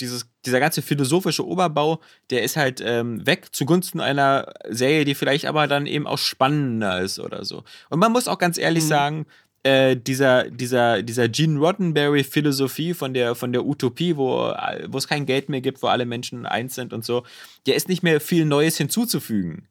dieses, 0.00 0.28
dieser 0.44 0.60
ganze 0.60 0.82
philosophische 0.82 1.46
Oberbau, 1.46 2.00
der 2.30 2.42
ist 2.42 2.56
halt 2.56 2.82
ähm, 2.84 3.26
weg 3.26 3.48
zugunsten 3.52 4.00
einer 4.00 4.52
Serie, 4.68 5.04
die 5.06 5.14
vielleicht 5.14 5.46
aber 5.46 5.66
dann 5.66 5.86
eben 5.86 6.06
auch 6.06 6.18
spannender 6.18 7.00
ist 7.00 7.18
oder 7.18 7.44
so. 7.44 7.64
Und 7.88 7.98
man 7.98 8.12
muss 8.12 8.28
auch 8.28 8.38
ganz 8.38 8.58
ehrlich 8.58 8.84
sagen, 8.84 9.26
äh, 9.68 9.96
dieser, 9.96 10.50
dieser, 10.50 11.02
dieser 11.02 11.28
Gene 11.28 11.58
Roddenberry-Philosophie 11.58 12.94
von 12.94 13.12
der, 13.12 13.34
von 13.34 13.52
der 13.52 13.66
Utopie, 13.66 14.16
wo, 14.16 14.52
wo 14.88 14.98
es 14.98 15.08
kein 15.08 15.26
Geld 15.26 15.48
mehr 15.48 15.60
gibt, 15.60 15.82
wo 15.82 15.88
alle 15.88 16.06
Menschen 16.06 16.46
eins 16.46 16.74
sind 16.74 16.92
und 16.92 17.04
so, 17.04 17.24
der 17.66 17.76
ist 17.76 17.88
nicht 17.88 18.02
mehr 18.02 18.20
viel 18.20 18.44
Neues 18.44 18.78
hinzuzufügen. 18.78 19.68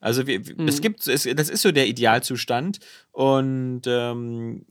Also 0.00 0.26
wir, 0.26 0.40
es 0.66 0.80
gibt, 0.80 1.06
es, 1.06 1.28
das 1.34 1.48
ist 1.48 1.62
so 1.62 1.72
der 1.72 1.86
Idealzustand 1.86 2.78
und 3.12 3.82
ähm, 3.86 4.66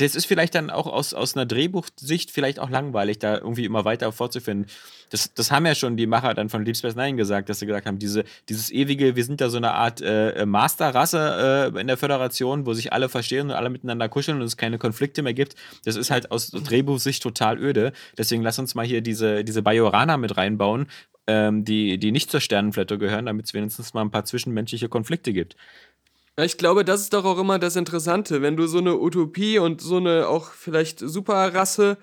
das 0.00 0.14
ist 0.14 0.26
vielleicht 0.26 0.54
dann 0.54 0.70
auch 0.70 0.86
aus, 0.86 1.14
aus 1.14 1.36
einer 1.36 1.46
Drehbuchsicht 1.46 2.30
vielleicht 2.30 2.58
auch 2.58 2.70
langweilig, 2.70 3.18
da 3.18 3.36
irgendwie 3.36 3.64
immer 3.64 3.84
weiter 3.84 4.10
fortzufinden. 4.12 4.66
Das, 5.10 5.34
das 5.34 5.50
haben 5.50 5.66
ja 5.66 5.74
schon 5.74 5.96
die 5.96 6.06
Macher 6.06 6.34
dann 6.34 6.48
von 6.48 6.64
Deep 6.64 6.76
Space 6.76 6.94
Nine 6.94 7.16
gesagt, 7.16 7.48
dass 7.48 7.58
sie 7.58 7.66
gesagt 7.66 7.86
haben, 7.86 7.98
diese, 7.98 8.24
dieses 8.48 8.70
ewige, 8.70 9.16
wir 9.16 9.24
sind 9.24 9.40
da 9.40 9.50
so 9.50 9.56
eine 9.56 9.72
Art 9.72 10.00
äh, 10.00 10.46
Masterrasse 10.46 11.72
äh, 11.74 11.80
in 11.80 11.88
der 11.88 11.96
Föderation, 11.96 12.66
wo 12.66 12.72
sich 12.72 12.92
alle 12.92 13.08
verstehen 13.08 13.48
und 13.48 13.52
alle 13.52 13.70
miteinander 13.70 14.08
kuscheln 14.08 14.38
und 14.38 14.44
es 14.44 14.56
keine 14.56 14.78
Konflikte 14.78 15.22
mehr 15.22 15.34
gibt. 15.34 15.56
Das 15.84 15.96
ist 15.96 16.10
halt 16.10 16.30
aus 16.30 16.50
Drehbuchsicht 16.50 17.22
total 17.22 17.58
öde. 17.58 17.92
Deswegen 18.16 18.42
lass 18.42 18.58
uns 18.58 18.74
mal 18.74 18.86
hier 18.86 19.00
diese, 19.00 19.44
diese 19.44 19.62
Bajoraner 19.62 20.16
mit 20.16 20.36
reinbauen, 20.36 20.86
ähm, 21.26 21.64
die, 21.64 21.98
die 21.98 22.12
nicht 22.12 22.30
zur 22.30 22.40
Sternenflotte 22.40 22.98
gehören, 22.98 23.26
damit 23.26 23.46
es 23.46 23.54
wenigstens 23.54 23.94
mal 23.94 24.02
ein 24.02 24.10
paar 24.10 24.24
zwischenmenschliche 24.24 24.88
Konflikte 24.88 25.32
gibt. 25.32 25.56
Ich 26.36 26.56
glaube, 26.56 26.84
das 26.84 27.02
ist 27.02 27.12
doch 27.12 27.24
auch 27.24 27.38
immer 27.38 27.58
das 27.58 27.76
Interessante, 27.76 28.40
wenn 28.40 28.56
du 28.56 28.66
so 28.66 28.78
eine 28.78 28.98
Utopie 28.98 29.58
und 29.58 29.80
so 29.80 29.96
eine 29.96 30.28
auch 30.28 30.52
vielleicht 30.52 31.00
Superrasse 31.00 31.98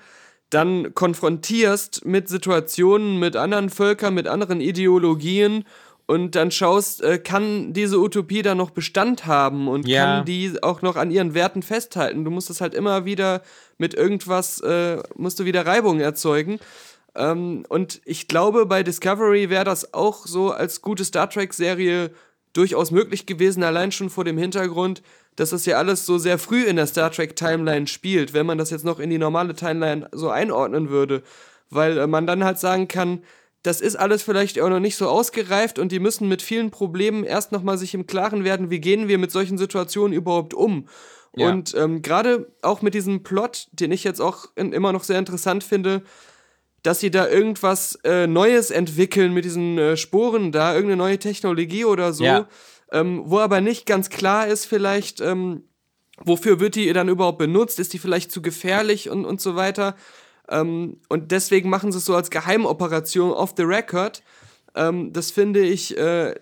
dann 0.49 0.93
konfrontierst 0.93 2.05
mit 2.05 2.29
Situationen, 2.29 3.19
mit 3.19 3.35
anderen 3.35 3.69
Völkern, 3.69 4.13
mit 4.13 4.27
anderen 4.27 4.61
Ideologien 4.61 5.65
und 6.05 6.35
dann 6.35 6.51
schaust, 6.51 7.01
äh, 7.01 7.17
kann 7.17 7.73
diese 7.73 7.99
Utopie 7.99 8.41
da 8.41 8.55
noch 8.55 8.69
Bestand 8.69 9.25
haben 9.25 9.67
und 9.67 9.87
Ja. 9.87 10.05
kann 10.05 10.25
die 10.25 10.53
auch 10.61 10.81
noch 10.81 10.95
an 10.95 11.11
ihren 11.11 11.33
Werten 11.33 11.63
festhalten. 11.63 12.23
Du 12.23 12.31
musst 12.31 12.49
das 12.49 12.61
halt 12.61 12.73
immer 12.73 13.03
wieder 13.03 13.41
mit 13.77 13.93
irgendwas, 13.93 14.61
äh, 14.61 15.01
musst 15.15 15.39
du 15.39 15.45
wieder 15.45 15.65
Reibung 15.65 15.99
erzeugen. 15.99 16.59
Ähm, 17.15 17.65
und 17.67 17.99
ich 18.05 18.27
glaube, 18.29 18.65
bei 18.67 18.83
Discovery 18.83 19.49
wäre 19.49 19.65
das 19.65 19.93
auch 19.93 20.27
so 20.27 20.51
als 20.51 20.81
gute 20.81 21.03
Star 21.03 21.29
Trek-Serie 21.29 22.11
durchaus 22.57 22.91
möglich 22.91 23.25
gewesen, 23.25 23.63
allein 23.63 23.91
schon 23.91 24.09
vor 24.09 24.25
dem 24.25 24.37
Hintergrund, 24.37 25.03
dass 25.35 25.51
das 25.51 25.65
ja 25.65 25.77
alles 25.77 26.05
so 26.05 26.17
sehr 26.17 26.39
früh 26.39 26.63
in 26.63 26.75
der 26.75 26.87
Star 26.87 27.11
Trek-Timeline 27.11 27.87
spielt, 27.87 28.33
wenn 28.33 28.45
man 28.45 28.57
das 28.57 28.71
jetzt 28.71 28.83
noch 28.85 28.99
in 28.99 29.09
die 29.09 29.19
normale 29.19 29.53
Timeline 29.53 30.09
so 30.11 30.29
einordnen 30.29 30.89
würde. 30.89 31.23
Weil 31.69 31.97
äh, 31.97 32.07
man 32.07 32.25
dann 32.25 32.43
halt 32.43 32.59
sagen 32.59 32.87
kann, 32.87 33.23
das 33.61 33.81
ist 33.81 33.95
alles 33.95 34.23
vielleicht 34.23 34.59
auch 34.59 34.69
noch 34.69 34.79
nicht 34.79 34.95
so 34.95 35.07
ausgereift 35.07 35.77
und 35.77 35.91
die 35.91 35.99
müssen 35.99 36.27
mit 36.27 36.41
vielen 36.41 36.71
Problemen 36.71 37.23
erst 37.23 37.51
nochmal 37.51 37.77
sich 37.77 37.93
im 37.93 38.07
Klaren 38.07 38.43
werden, 38.43 38.69
wie 38.69 38.79
gehen 38.79 39.07
wir 39.07 39.17
mit 39.17 39.31
solchen 39.31 39.57
Situationen 39.57 40.13
überhaupt 40.13 40.53
um. 40.53 40.87
Ja. 41.35 41.49
Und 41.49 41.75
ähm, 41.75 42.01
gerade 42.01 42.51
auch 42.61 42.81
mit 42.81 42.93
diesem 42.93 43.23
Plot, 43.23 43.67
den 43.71 43.91
ich 43.91 44.03
jetzt 44.03 44.21
auch 44.21 44.45
in, 44.55 44.73
immer 44.73 44.93
noch 44.93 45.03
sehr 45.03 45.19
interessant 45.19 45.63
finde, 45.63 46.01
dass 46.88 47.02
sie 47.02 47.12
da 47.12 47.28
irgendwas 47.28 48.00
äh, 48.06 48.28
Neues 48.28 48.71
entwickeln 48.71 49.34
mit 49.34 49.43
diesen 49.43 49.78
äh, 49.78 49.97
Sporen 49.97 50.54
da, 50.54 50.73
irgendeine 50.73 50.95
neue 50.95 51.19
Technologie 51.19 51.84
oder 51.84 52.13
so, 52.13 52.23
Ja. 52.23 52.47
ähm, 52.93 53.23
wo 53.26 53.39
aber 53.39 53.60
nicht 53.60 53.86
ganz 53.86 54.10
klar 54.10 54.47
ist 54.47 54.63
vielleicht, 54.63 55.19
ähm, 55.19 55.63
wofür 56.23 56.62
wird 56.62 56.76
die 56.76 56.91
dann 56.93 57.10
überhaupt 57.10 57.39
benutzt, 57.39 57.80
ist 57.80 57.91
die 57.91 58.00
vielleicht 58.00 58.32
zu 58.32 58.41
gefährlich 58.41 59.10
und, 59.10 59.26
und 59.26 59.41
so 59.41 59.58
weiter. 59.58 59.97
Ähm, 60.47 61.02
und 61.10 61.32
deswegen 61.34 61.69
machen 61.69 61.91
sie 61.91 61.97
es 61.97 62.06
so 62.06 62.15
als 62.15 62.30
Geheimoperation 62.30 63.32
off 63.32 63.54
the 63.58 63.63
record. 63.63 64.23
Ähm, 64.73 65.12
das 65.12 65.32
finde 65.32 65.60
ich, 65.65 65.97
äh, 65.97 66.36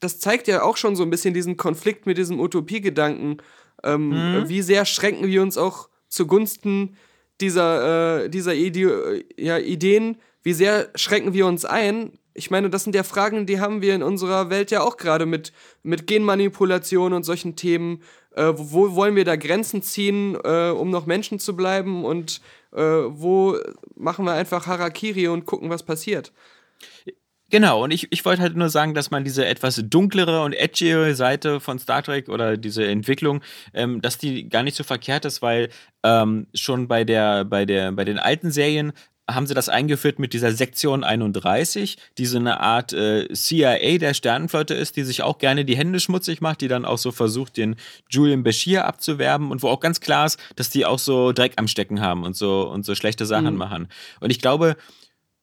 das 0.00 0.18
zeigt 0.18 0.48
ja 0.48 0.62
auch 0.62 0.78
schon 0.78 0.96
so 0.96 1.02
ein 1.02 1.10
bisschen 1.10 1.34
diesen 1.34 1.58
Konflikt 1.58 2.06
mit 2.06 2.16
diesem 2.16 2.40
Utopiegedanken. 2.40 3.42
Ähm, 3.84 4.44
Wie 4.46 4.62
sehr 4.62 4.86
schränken 4.86 5.26
wir 5.26 5.42
uns 5.42 5.58
auch 5.58 5.90
zugunsten 6.08 6.96
dieser, 7.40 8.24
äh, 8.24 8.28
dieser 8.30 8.54
Ide 8.54 9.24
ja, 9.36 9.58
Ideen, 9.58 10.16
wie 10.42 10.52
sehr 10.52 10.88
schränken 10.94 11.34
wir 11.34 11.46
uns 11.46 11.64
ein? 11.64 12.12
Ich 12.34 12.50
meine, 12.50 12.70
das 12.70 12.84
sind 12.84 12.94
ja 12.94 13.02
Fragen, 13.02 13.46
die 13.46 13.60
haben 13.60 13.82
wir 13.82 13.94
in 13.94 14.02
unserer 14.02 14.50
Welt 14.50 14.70
ja 14.70 14.82
auch 14.82 14.96
gerade 14.96 15.26
mit, 15.26 15.52
mit 15.82 16.06
Genmanipulation 16.06 17.12
und 17.12 17.24
solchen 17.24 17.56
Themen. 17.56 18.02
Äh, 18.34 18.52
wo, 18.54 18.72
wo 18.72 18.94
wollen 18.94 19.16
wir 19.16 19.24
da 19.24 19.36
Grenzen 19.36 19.82
ziehen, 19.82 20.36
äh, 20.44 20.70
um 20.70 20.90
noch 20.90 21.06
Menschen 21.06 21.38
zu 21.38 21.56
bleiben? 21.56 22.04
Und 22.04 22.40
äh, 22.72 22.80
wo 22.80 23.58
machen 23.96 24.24
wir 24.24 24.32
einfach 24.32 24.66
Harakiri 24.66 25.28
und 25.28 25.44
gucken, 25.44 25.70
was 25.70 25.82
passiert? 25.82 26.32
Genau, 27.50 27.84
und 27.84 27.90
ich, 27.90 28.06
ich 28.10 28.24
wollte 28.24 28.42
halt 28.42 28.56
nur 28.56 28.68
sagen, 28.68 28.94
dass 28.94 29.10
man 29.10 29.24
diese 29.24 29.44
etwas 29.44 29.82
dunklere 29.84 30.42
und 30.42 30.52
edgigere 30.52 31.14
Seite 31.14 31.60
von 31.60 31.78
Star 31.78 32.02
Trek 32.02 32.28
oder 32.28 32.56
diese 32.56 32.86
Entwicklung, 32.86 33.42
ähm, 33.74 34.00
dass 34.00 34.18
die 34.18 34.48
gar 34.48 34.62
nicht 34.62 34.76
so 34.76 34.84
verkehrt 34.84 35.24
ist, 35.24 35.42
weil 35.42 35.68
ähm, 36.04 36.46
schon 36.54 36.86
bei 36.88 37.04
der, 37.04 37.44
bei 37.44 37.66
der, 37.66 37.92
bei 37.92 38.04
den 38.04 38.18
alten 38.18 38.50
Serien 38.50 38.92
haben 39.28 39.46
sie 39.46 39.54
das 39.54 39.68
eingeführt 39.68 40.18
mit 40.18 40.32
dieser 40.32 40.50
Sektion 40.50 41.04
31, 41.04 41.98
die 42.18 42.26
so 42.26 42.38
eine 42.38 42.58
Art 42.58 42.92
äh, 42.92 43.32
CIA 43.32 43.98
der 43.98 44.12
Sternenflotte 44.12 44.74
ist, 44.74 44.96
die 44.96 45.04
sich 45.04 45.22
auch 45.22 45.38
gerne 45.38 45.64
die 45.64 45.76
Hände 45.76 46.00
schmutzig 46.00 46.40
macht, 46.40 46.60
die 46.62 46.68
dann 46.68 46.84
auch 46.84 46.98
so 46.98 47.12
versucht, 47.12 47.56
den 47.56 47.76
Julian 48.08 48.42
Bashir 48.42 48.86
abzuwerben 48.86 49.52
und 49.52 49.62
wo 49.62 49.68
auch 49.68 49.78
ganz 49.78 50.00
klar 50.00 50.26
ist, 50.26 50.40
dass 50.56 50.70
die 50.70 50.84
auch 50.84 50.98
so 50.98 51.30
Dreck 51.30 51.52
am 51.56 51.68
Stecken 51.68 52.00
haben 52.00 52.24
und 52.24 52.34
so 52.34 52.68
und 52.68 52.84
so 52.84 52.96
schlechte 52.96 53.24
Sachen 53.24 53.52
Mhm. 53.52 53.58
machen. 53.58 53.88
Und 54.18 54.30
ich 54.30 54.40
glaube, 54.40 54.76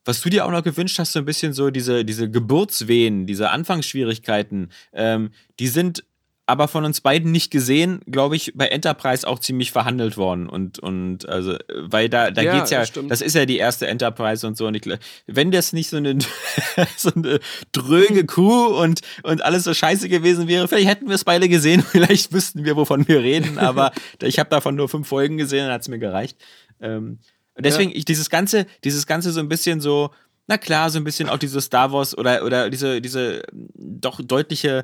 was 0.07 0.21
du 0.21 0.29
dir 0.29 0.45
auch 0.45 0.51
noch 0.51 0.63
gewünscht 0.63 0.99
hast, 0.99 1.13
so 1.13 1.19
ein 1.19 1.25
bisschen 1.25 1.53
so 1.53 1.69
diese, 1.69 2.05
diese 2.05 2.29
Geburtswehen, 2.29 3.25
diese 3.25 3.49
Anfangsschwierigkeiten, 3.49 4.69
ähm, 4.93 5.31
die 5.59 5.67
sind 5.67 6.03
aber 6.49 6.69
von 6.69 6.85
uns 6.85 7.01
beiden 7.01 7.33
nicht 7.33 7.51
gesehen, 7.51 7.99
glaube 8.09 8.37
ich, 8.37 8.53
bei 8.55 8.69
Enterprise 8.69 9.27
auch 9.27 9.37
ziemlich 9.39 9.73
verhandelt 9.73 10.15
worden. 10.15 10.47
Und, 10.47 10.79
und 10.79 11.27
also, 11.27 11.57
weil 11.75 12.07
da, 12.07 12.31
da 12.31 12.41
Ja, 12.41 12.57
geht's 12.57 12.69
ja, 12.69 12.79
das 12.79 12.93
das 13.07 13.21
ist 13.21 13.35
ja 13.35 13.45
die 13.45 13.57
erste 13.57 13.85
Enterprise 13.87 14.47
und 14.47 14.55
so. 14.55 14.65
Und 14.65 14.75
ich, 14.75 14.83
wenn 15.27 15.51
das 15.51 15.73
nicht 15.73 15.89
so 15.89 15.97
eine, 15.97 16.17
so 16.95 17.11
eine 17.13 17.41
dröge 17.73 18.25
Kuh 18.25 18.67
und, 18.81 19.01
und 19.23 19.43
alles 19.43 19.65
so 19.65 19.73
scheiße 19.73 20.07
gewesen 20.07 20.47
wäre, 20.47 20.69
vielleicht 20.69 20.87
hätten 20.87 21.09
wir 21.09 21.15
es 21.15 21.25
beide 21.25 21.49
gesehen, 21.49 21.81
vielleicht 21.91 22.31
wüssten 22.31 22.63
wir, 22.63 22.77
wovon 22.77 23.05
wir 23.09 23.19
reden, 23.19 23.59
aber 23.59 23.91
ich 24.23 24.39
habe 24.39 24.49
davon 24.49 24.75
nur 24.75 24.87
fünf 24.87 25.09
Folgen 25.09 25.35
gesehen, 25.35 25.65
dann 25.65 25.73
hat 25.73 25.81
es 25.81 25.89
mir 25.89 25.99
gereicht. 25.99 26.37
Ähm, 26.79 27.19
und 27.57 27.65
deswegen, 27.65 27.91
ich, 27.93 28.05
dieses 28.05 28.29
Ganze, 28.29 28.65
dieses 28.83 29.05
Ganze 29.07 29.31
so 29.31 29.39
ein 29.39 29.49
bisschen 29.49 29.81
so, 29.81 30.11
na 30.47 30.57
klar, 30.57 30.89
so 30.89 30.97
ein 30.99 31.03
bisschen 31.03 31.27
auch 31.29 31.37
diese 31.39 31.59
Star 31.59 31.91
Wars 31.91 32.17
oder, 32.17 32.45
oder 32.45 32.69
diese, 32.69 33.01
diese 33.01 33.41
ähm, 33.51 33.69
doch 33.75 34.21
deutliche 34.23 34.83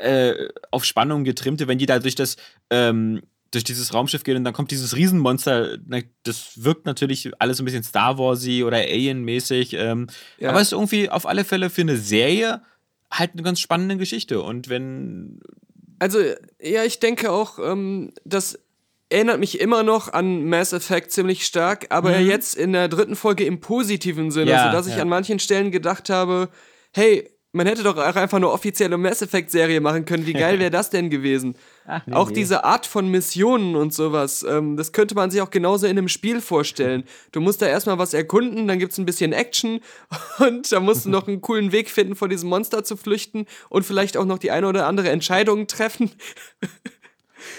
äh, 0.00 0.48
auf 0.70 0.84
Spannung 0.84 1.24
getrimmte, 1.24 1.68
wenn 1.68 1.78
die 1.78 1.86
da 1.86 1.98
durch 1.98 2.14
das, 2.14 2.36
ähm, 2.70 3.20
durch 3.50 3.64
dieses 3.64 3.92
Raumschiff 3.92 4.24
gehen 4.24 4.38
und 4.38 4.44
dann 4.44 4.54
kommt 4.54 4.70
dieses 4.70 4.96
Riesenmonster, 4.96 5.76
na, 5.86 5.98
das 6.22 6.64
wirkt 6.64 6.86
natürlich 6.86 7.30
alles 7.38 7.58
so 7.58 7.62
ein 7.62 7.66
bisschen 7.66 7.82
Star 7.82 8.16
Warsy 8.16 8.64
oder 8.64 8.78
Alien-mäßig, 8.78 9.74
ähm, 9.74 10.06
Ja. 10.38 10.48
aber 10.50 10.60
es 10.60 10.68
ist 10.68 10.72
irgendwie 10.72 11.10
auf 11.10 11.26
alle 11.26 11.44
Fälle 11.44 11.68
für 11.68 11.82
eine 11.82 11.98
Serie 11.98 12.62
halt 13.10 13.32
eine 13.34 13.42
ganz 13.42 13.60
spannende 13.60 13.98
Geschichte 13.98 14.40
und 14.40 14.70
wenn 14.70 15.40
Also, 15.98 16.18
ja, 16.62 16.84
ich 16.84 16.98
denke 17.00 17.30
auch, 17.30 17.58
ähm, 17.58 18.12
das 18.24 18.58
erinnert 19.12 19.38
mich 19.38 19.60
immer 19.60 19.82
noch 19.82 20.12
an 20.12 20.46
Mass 20.48 20.72
Effect 20.72 21.12
ziemlich 21.12 21.44
stark, 21.44 21.86
aber 21.90 22.18
jetzt 22.18 22.54
in 22.56 22.72
der 22.72 22.88
dritten 22.88 23.16
Folge 23.16 23.44
im 23.44 23.60
positiven 23.60 24.30
Sinne, 24.30 24.46
Mhm. 24.46 24.50
Ja, 24.50 24.66
sodass 24.66 24.86
ich 24.86 24.96
ja. 24.96 25.02
an 25.02 25.08
manchen 25.08 25.38
Stellen 25.38 25.70
gedacht 25.70 26.10
habe, 26.10 26.48
hey, 26.92 27.28
man 27.54 27.66
hätte 27.66 27.82
doch 27.82 27.98
auch 27.98 28.16
einfach 28.16 28.38
eine 28.38 28.50
offizielle 28.50 28.96
Mass 28.96 29.20
Effect-Serie 29.20 29.82
machen 29.82 30.06
können. 30.06 30.26
Wie 30.26 30.32
geil 30.32 30.58
wäre 30.58 30.70
das 30.70 30.88
denn 30.88 31.10
gewesen? 31.10 31.54
Ach, 31.86 32.00
nee, 32.06 32.14
auch 32.14 32.28
nee. 32.28 32.34
diese 32.34 32.64
Art 32.64 32.86
von 32.86 33.08
Missionen 33.08 33.76
und 33.76 33.92
sowas, 33.92 34.42
ähm, 34.48 34.76
das 34.76 34.92
könnte 34.92 35.14
man 35.14 35.30
sich 35.30 35.42
auch 35.42 35.50
genauso 35.50 35.86
in 35.86 35.98
einem 35.98 36.08
Spiel 36.08 36.40
vorstellen. 36.40 37.04
Du 37.32 37.40
musst 37.40 37.60
da 37.60 37.66
erstmal 37.66 37.98
was 37.98 38.14
erkunden, 38.14 38.66
dann 38.68 38.78
gibt's 38.78 38.96
ein 38.96 39.04
bisschen 39.04 39.34
Action 39.34 39.80
und 40.38 40.72
da 40.72 40.80
musst 40.80 41.04
du 41.04 41.10
noch 41.10 41.28
einen 41.28 41.42
coolen 41.42 41.72
Weg 41.72 41.90
finden, 41.90 42.14
vor 42.14 42.28
diesem 42.28 42.48
Monster 42.48 42.84
zu 42.84 42.96
flüchten 42.96 43.44
und 43.68 43.84
vielleicht 43.84 44.16
auch 44.16 44.24
noch 44.24 44.38
die 44.38 44.50
eine 44.50 44.66
oder 44.66 44.86
andere 44.86 45.10
Entscheidung 45.10 45.66
treffen. 45.66 46.10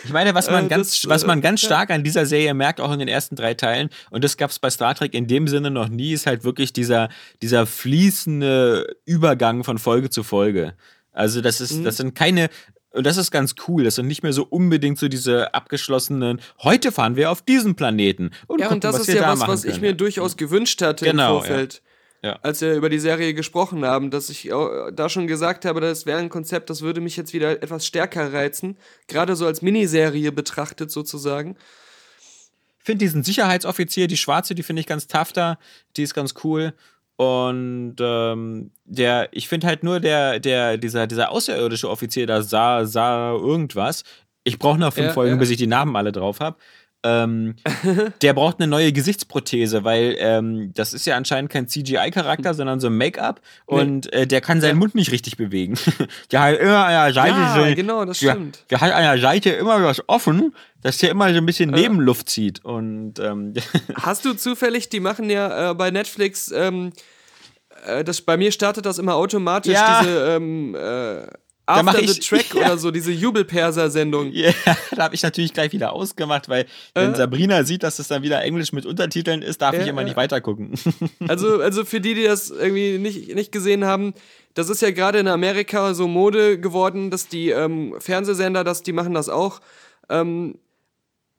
Ich 0.03 0.11
meine, 0.11 0.33
was 0.33 0.49
man, 0.49 0.65
Äh, 0.65 0.69
ganz, 0.69 1.01
das, 1.01 1.09
was 1.09 1.25
man 1.25 1.39
äh, 1.39 1.41
ganz 1.41 1.61
stark 1.61 1.89
an 1.91 2.03
dieser 2.03 2.25
Serie 2.25 2.53
merkt, 2.53 2.79
auch 2.81 2.91
in 2.91 2.99
den 2.99 3.07
ersten 3.07 3.35
drei 3.35 3.53
Teilen, 3.53 3.89
und 4.11 4.23
das 4.23 4.37
gab 4.37 4.51
es 4.51 4.59
bei 4.59 4.69
Star 4.69 4.95
Trek 4.95 5.13
in 5.13 5.27
dem 5.27 5.47
Sinne 5.47 5.71
noch 5.71 5.89
nie, 5.89 6.13
ist 6.13 6.25
halt 6.27 6.43
wirklich 6.43 6.73
dieser, 6.73 7.09
dieser 7.41 7.65
fließende 7.65 8.95
Übergang 9.05 9.63
von 9.63 9.77
Folge 9.77 10.09
zu 10.09 10.23
Folge. 10.23 10.73
Also, 11.11 11.41
das 11.41 11.61
ist, 11.61 11.73
Mhm. 11.73 11.83
das 11.83 11.97
sind 11.97 12.15
keine. 12.15 12.49
Und 12.91 13.07
das 13.07 13.17
ist 13.17 13.31
ganz 13.31 13.55
cool. 13.67 13.83
Das 13.83 13.95
sind 13.95 14.05
nicht 14.07 14.21
mehr 14.21 14.33
so 14.33 14.43
unbedingt 14.47 14.99
so 14.99 15.07
diese 15.07 15.53
abgeschlossenen. 15.55 16.39
Heute 16.61 16.91
fahren 16.91 17.15
wir 17.15 17.31
auf 17.31 17.41
diesen 17.41 17.73
Planeten. 17.75 18.29
Und 18.45 18.59
Ja, 18.59 18.67
gucken, 18.67 18.75
und 18.77 18.83
das 18.83 18.99
ist 18.99 19.07
ja 19.07 19.21
da 19.21 19.31
was, 19.31 19.47
was 19.47 19.63
ich 19.65 19.81
mir 19.81 19.93
durchaus 19.93 20.37
gewünscht 20.37 20.79
hatte 20.83 21.05
Genau, 21.05 21.37
im 21.37 21.39
Vorfeld. 21.39 21.73
Ja. 21.73 21.79
Als 22.41 22.61
wir 22.61 22.73
über 22.73 22.89
die 22.89 22.99
Serie 22.99 23.33
gesprochen 23.33 23.83
haben, 23.83 24.09
dass 24.09 24.29
ich 24.29 24.53
auch 24.53 24.89
da 24.91 25.09
schon 25.09 25.27
gesagt 25.27 25.65
habe, 25.65 25.81
das 25.81 26.05
wäre 26.05 26.19
ein 26.19 26.29
Konzept, 26.29 26.69
das 26.69 26.81
würde 26.81 27.01
mich 27.01 27.17
jetzt 27.17 27.33
wieder 27.33 27.61
etwas 27.61 27.85
stärker 27.85 28.31
reizen. 28.31 28.77
Gerade 29.07 29.35
so 29.35 29.45
als 29.45 29.61
Miniserie 29.61 30.31
betrachtet 30.31 30.89
sozusagen. 30.89 31.57
Ich 32.79 32.85
finde 32.85 33.05
diesen 33.05 33.23
Sicherheitsoffizier, 33.23 34.07
die 34.07 34.17
schwarze, 34.17 34.55
die 34.55 34.63
finde 34.63 34.79
ich 34.79 34.87
ganz 34.87 35.07
tough 35.07 35.33
da. 35.33 35.57
Die 35.97 36.03
ist 36.03 36.13
ganz 36.13 36.33
cool. 36.43 36.73
Und 37.17 37.95
ähm, 37.99 38.71
der, 38.85 39.29
ich 39.31 39.47
finde 39.47 39.67
halt 39.67 39.83
nur 39.83 39.99
der, 39.99 40.39
der, 40.39 40.77
dieser, 40.77 41.07
dieser 41.07 41.31
außerirdische 41.31 41.89
Offizier, 41.89 42.25
da 42.25 42.41
sah, 42.41 42.85
sah 42.85 43.31
irgendwas. 43.33 44.03
Ich 44.43 44.59
brauche 44.59 44.77
noch 44.77 44.93
fünf 44.93 45.07
Ja, 45.07 45.13
Folgen, 45.13 45.33
ja. 45.35 45.39
bis 45.39 45.49
ich 45.49 45.57
die 45.57 45.67
Namen 45.67 45.95
alle 45.95 46.11
drauf 46.11 46.39
habe. 46.39 46.57
Ähm, 47.03 47.55
der 48.21 48.33
braucht 48.33 48.59
eine 48.59 48.67
neue 48.67 48.91
Gesichtsprothese, 48.93 49.83
weil 49.83 50.15
ähm, 50.19 50.71
das 50.73 50.93
ist 50.93 51.05
ja 51.05 51.17
anscheinend 51.17 51.51
kein 51.51 51.67
CGI-Charakter, 51.67 52.53
sondern 52.53 52.79
so 52.79 52.87
ein 52.87 52.97
Make-up. 52.97 53.41
Und 53.65 54.11
äh, 54.13 54.25
der 54.25 54.41
kann 54.41 54.61
seinen 54.61 54.77
Mund 54.79 54.95
nicht 54.95 55.11
richtig 55.11 55.35
bewegen. 55.37 55.75
der 56.31 56.41
hat 56.41 56.57
immer 56.59 56.85
an 56.85 56.91
der 57.07 57.13
Seite 57.13 57.35
Ja, 57.37 57.67
so, 57.69 57.75
genau, 57.75 58.05
das 58.05 58.19
der, 58.19 58.31
stimmt. 58.33 58.63
der 58.69 58.81
hat 58.81 58.91
an 58.93 59.03
der 59.03 59.19
Seite 59.19 59.49
immer 59.49 59.83
was 59.83 60.01
offen, 60.07 60.55
dass 60.81 60.97
der 60.99 61.11
immer 61.11 61.29
so 61.33 61.37
ein 61.37 61.45
bisschen 61.45 61.71
Nebenluft 61.71 62.29
zieht. 62.29 62.63
Und 62.63 63.19
ähm, 63.19 63.53
Hast 63.95 64.23
du 64.25 64.33
zufällig, 64.33 64.89
die 64.89 64.99
machen 64.99 65.29
ja 65.29 65.71
äh, 65.71 65.73
bei 65.75 65.91
Netflix, 65.91 66.51
ähm, 66.51 66.93
äh, 67.85 68.03
das, 68.03 68.21
bei 68.21 68.37
mir 68.37 68.51
startet 68.51 68.85
das 68.85 68.97
immer 68.97 69.15
automatisch, 69.15 69.73
Ja. 69.73 70.01
diese 70.01 70.25
ähm, 70.37 70.75
äh, 70.75 71.27
After 71.65 72.05
the 72.05 72.19
Track 72.19 72.53
ja. 72.53 72.61
oder 72.61 72.77
so, 72.77 72.91
diese 72.91 73.11
Jubelperser-Sendung. 73.11 74.31
Ja, 74.31 74.51
da 74.95 75.03
habe 75.03 75.15
ich 75.15 75.23
natürlich 75.23 75.53
gleich 75.53 75.71
wieder 75.71 75.93
ausgemacht, 75.93 76.49
weil 76.49 76.65
wenn 76.93 77.13
Äh. 77.13 77.15
Sabrina 77.15 77.63
sieht, 77.63 77.83
dass 77.83 77.99
es 77.99 78.09
dann 78.09 78.21
wieder 78.21 78.41
Englisch 78.41 78.73
mit 78.73 78.85
Untertiteln 78.85 79.41
ist, 79.41 79.61
darf 79.61 79.73
Ja, 79.75 79.81
ich 79.81 79.87
immer 79.87 80.01
ja. 80.01 80.05
nicht 80.05 80.17
weitergucken. 80.17 80.73
Also, 81.27 81.61
also 81.61 81.85
für 81.85 82.01
die, 82.01 82.15
die 82.15 82.23
das 82.23 82.49
irgendwie 82.49 82.97
nicht, 82.97 83.33
nicht 83.33 83.51
gesehen 83.51 83.85
haben, 83.85 84.13
das 84.55 84.69
ist 84.69 84.81
ja 84.81 84.91
gerade 84.91 85.19
in 85.19 85.27
Amerika 85.27 85.93
so 85.93 86.07
Mode 86.07 86.59
geworden, 86.59 87.09
dass 87.11 87.27
die 87.27 87.49
ähm, 87.49 87.95
Fernsehsender, 87.99 88.63
dass 88.63 88.83
die 88.83 88.91
machen 88.91 89.13
das 89.13 89.29
auch, 89.29 89.61
ähm, 90.09 90.59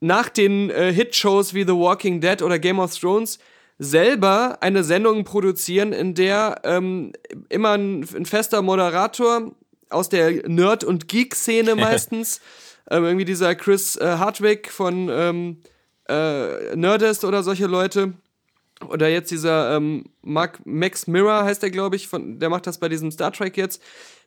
nach 0.01 0.29
den 0.29 0.69
äh, 0.69 0.91
Hitshows 0.91 1.53
wie 1.53 1.63
The 1.63 1.73
Walking 1.73 2.19
Dead 2.19 2.41
oder 2.41 2.59
Game 2.59 2.79
of 2.79 2.97
Thrones 2.97 3.39
selber 3.77 4.57
eine 4.61 4.83
Sendung 4.83 5.23
produzieren, 5.23 5.93
in 5.93 6.13
der 6.13 6.61
ähm, 6.63 7.13
immer 7.49 7.71
ein, 7.71 8.05
ein 8.15 8.25
fester 8.25 8.61
Moderator 8.61 9.51
aus 9.89 10.09
der 10.09 10.47
Nerd- 10.47 10.83
und 10.83 11.07
Geek-Szene 11.07 11.75
meistens, 11.75 12.41
ähm, 12.89 13.03
irgendwie 13.03 13.25
dieser 13.25 13.55
Chris 13.55 13.95
äh, 13.95 14.05
Hardwick 14.17 14.71
von 14.71 15.09
ähm, 15.09 15.61
äh, 16.07 16.75
Nerdist 16.75 17.23
oder 17.23 17.43
solche 17.43 17.67
Leute, 17.67 18.13
oder 18.89 19.07
jetzt 19.07 19.31
dieser 19.31 19.75
ähm, 19.75 20.05
Mark, 20.21 20.65
Max 20.65 21.07
Mirror 21.07 21.43
heißt 21.43 21.63
der, 21.63 21.71
glaube 21.71 21.95
ich, 21.95 22.07
von, 22.07 22.39
der 22.39 22.49
macht 22.49 22.67
das 22.67 22.77
bei 22.77 22.89
diesem 22.89 23.11
Star 23.11 23.31
Trek 23.31 23.57
jetzt. 23.57 23.81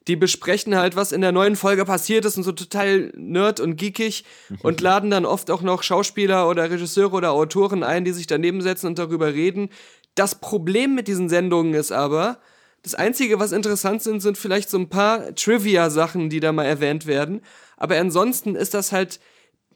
Die 0.07 0.17
besprechen 0.17 0.75
halt, 0.75 0.97
was 0.97 1.13
in 1.13 1.21
der 1.21 1.33
neuen 1.33 1.55
Folge 1.55 1.85
passiert 1.85 2.25
ist 2.25 2.39
und 2.39 2.45
so 2.45 2.53
total 2.53 3.13
nerd 3.15 3.61
und 3.61 3.77
geekig 3.77 4.25
und 4.63 4.81
laden 4.81 5.11
dann 5.11 5.27
oft 5.27 5.51
auch 5.51 5.61
noch 5.61 5.83
Schauspieler 5.83 6.49
oder 6.49 6.71
Regisseure 6.71 7.15
oder 7.15 7.33
Autoren 7.33 7.83
ein, 7.83 8.05
die 8.05 8.13
sich 8.13 8.27
daneben 8.27 8.63
setzen 8.63 8.87
und 8.87 8.99
darüber 8.99 9.35
reden. 9.35 9.69
Das 10.15 10.35
Problem 10.35 10.95
mit 10.95 11.09
diesen 11.09 11.29
Sendungen 11.29 11.75
ist 11.75 11.93
aber, 11.93 12.39
das 12.83 12.95
Einzige, 12.95 13.39
was 13.39 13.53
interessant 13.53 14.03
sind, 14.03 14.21
sind 14.21 14.39
vielleicht 14.39 14.71
so 14.71 14.79
ein 14.79 14.89
paar 14.89 15.35
Trivia-Sachen, 15.35 16.31
die 16.31 16.41
da 16.41 16.53
mal 16.53 16.65
erwähnt 16.65 17.07
werden. 17.07 17.43
Aber 17.77 17.97
ansonsten 17.97 18.55
ist 18.55 18.75
das 18.75 18.93
halt 18.93 19.21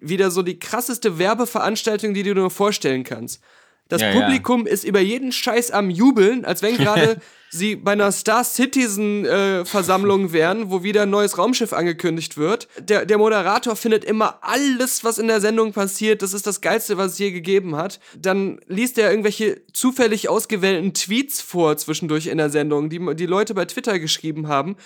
wieder 0.01 0.31
so 0.31 0.43
die 0.43 0.59
krasseste 0.59 1.19
Werbeveranstaltung, 1.19 2.15
die 2.15 2.23
du 2.23 2.35
dir 2.35 2.41
nur 2.41 2.51
vorstellen 2.51 3.05
kannst. 3.05 3.43
Das 3.93 4.01
Ja, 4.01 4.11
ja. 4.11 4.21
Publikum 4.23 4.67
ist 4.67 4.85
über 4.85 5.01
jeden 5.01 5.33
Scheiß 5.33 5.71
am 5.71 5.91
Jubeln, 5.91 6.47
als 6.47 6.63
wenn 6.63 6.79
gerade 6.79 7.19
sie 7.51 7.77
bei 7.77 7.93
einer 7.93 8.11
Star 8.11 8.43
Citizen 8.43 9.27
äh, 9.27 9.67
Versammlung 9.67 10.33
wären, 10.33 10.71
wo 10.71 10.83
wieder 10.83 11.03
ein 11.03 11.11
neues 11.11 11.37
Raumschiff 11.37 11.75
angekündigt 11.75 12.39
wird. 12.39 12.69
Der, 12.79 13.05
der 13.05 13.19
Moderator 13.19 13.77
findet 13.77 14.07
immer 14.07 14.39
alles, 14.41 15.05
was 15.05 15.19
in 15.19 15.27
der 15.27 15.43
Sendung 15.43 15.75
passiert. 15.75 16.23
Das 16.23 16.33
ist 16.33 16.47
das 16.47 16.63
Geilste, 16.63 16.97
was 16.97 17.13
es 17.13 17.19
je 17.19 17.33
gegeben 17.33 17.77
hat. 17.77 18.01
Dann 18.17 18.63
liest 18.67 18.97
er 18.97 19.11
irgendwelche 19.11 19.61
zufällig 19.75 20.31
ausgewählten 20.31 20.95
Tweets 20.95 21.43
vor 21.43 21.77
zwischendurch 21.77 22.29
in 22.29 22.39
der 22.39 22.49
Sendung, 22.49 22.89
die 22.89 22.99
die 23.15 23.27
Leute 23.27 23.53
bei 23.53 23.67
Twitter 23.67 23.99
geschrieben 23.99 24.49
haben. 24.49 24.77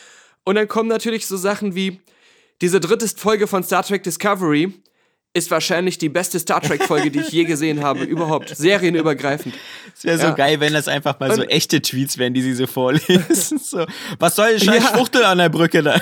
Und 0.42 0.56
dann 0.56 0.66
kommen 0.66 0.88
natürlich 0.88 1.28
so 1.28 1.36
Sachen 1.36 1.76
wie 1.76 2.00
diese 2.60 2.80
dritte 2.80 3.06
Folge 3.06 3.46
von 3.46 3.62
Star 3.62 3.84
Trek 3.84 4.02
Discovery 4.02 4.72
ist 5.36 5.50
wahrscheinlich 5.50 5.98
die 5.98 6.08
beste 6.08 6.40
Star 6.40 6.60
Trek-Folge, 6.62 7.10
die 7.10 7.20
ich 7.20 7.28
je 7.28 7.44
gesehen 7.44 7.82
habe, 7.84 8.04
überhaupt. 8.04 8.56
Serienübergreifend. 8.56 9.54
Es 9.94 10.04
wäre 10.04 10.16
so 10.18 10.24
Ja. 10.24 10.30
geil, 10.34 10.58
wenn 10.60 10.72
das 10.72 10.88
einfach 10.88 11.20
mal 11.20 11.34
so 11.34 11.42
Und- 11.42 11.48
echte 11.48 11.80
Tweets 11.82 12.16
wären, 12.18 12.32
die 12.34 12.40
sie 12.42 12.54
so 12.54 12.66
vorlesen. 12.66 13.58
so, 13.62 13.84
was 14.18 14.34
soll 14.36 14.56
die 14.58 14.64
scheiß 14.64 14.82
Ja. 14.82 14.94
Schwuchtel 14.96 15.24
an 15.24 15.38
der 15.38 15.48
Brücke 15.50 15.82
da? 15.82 16.00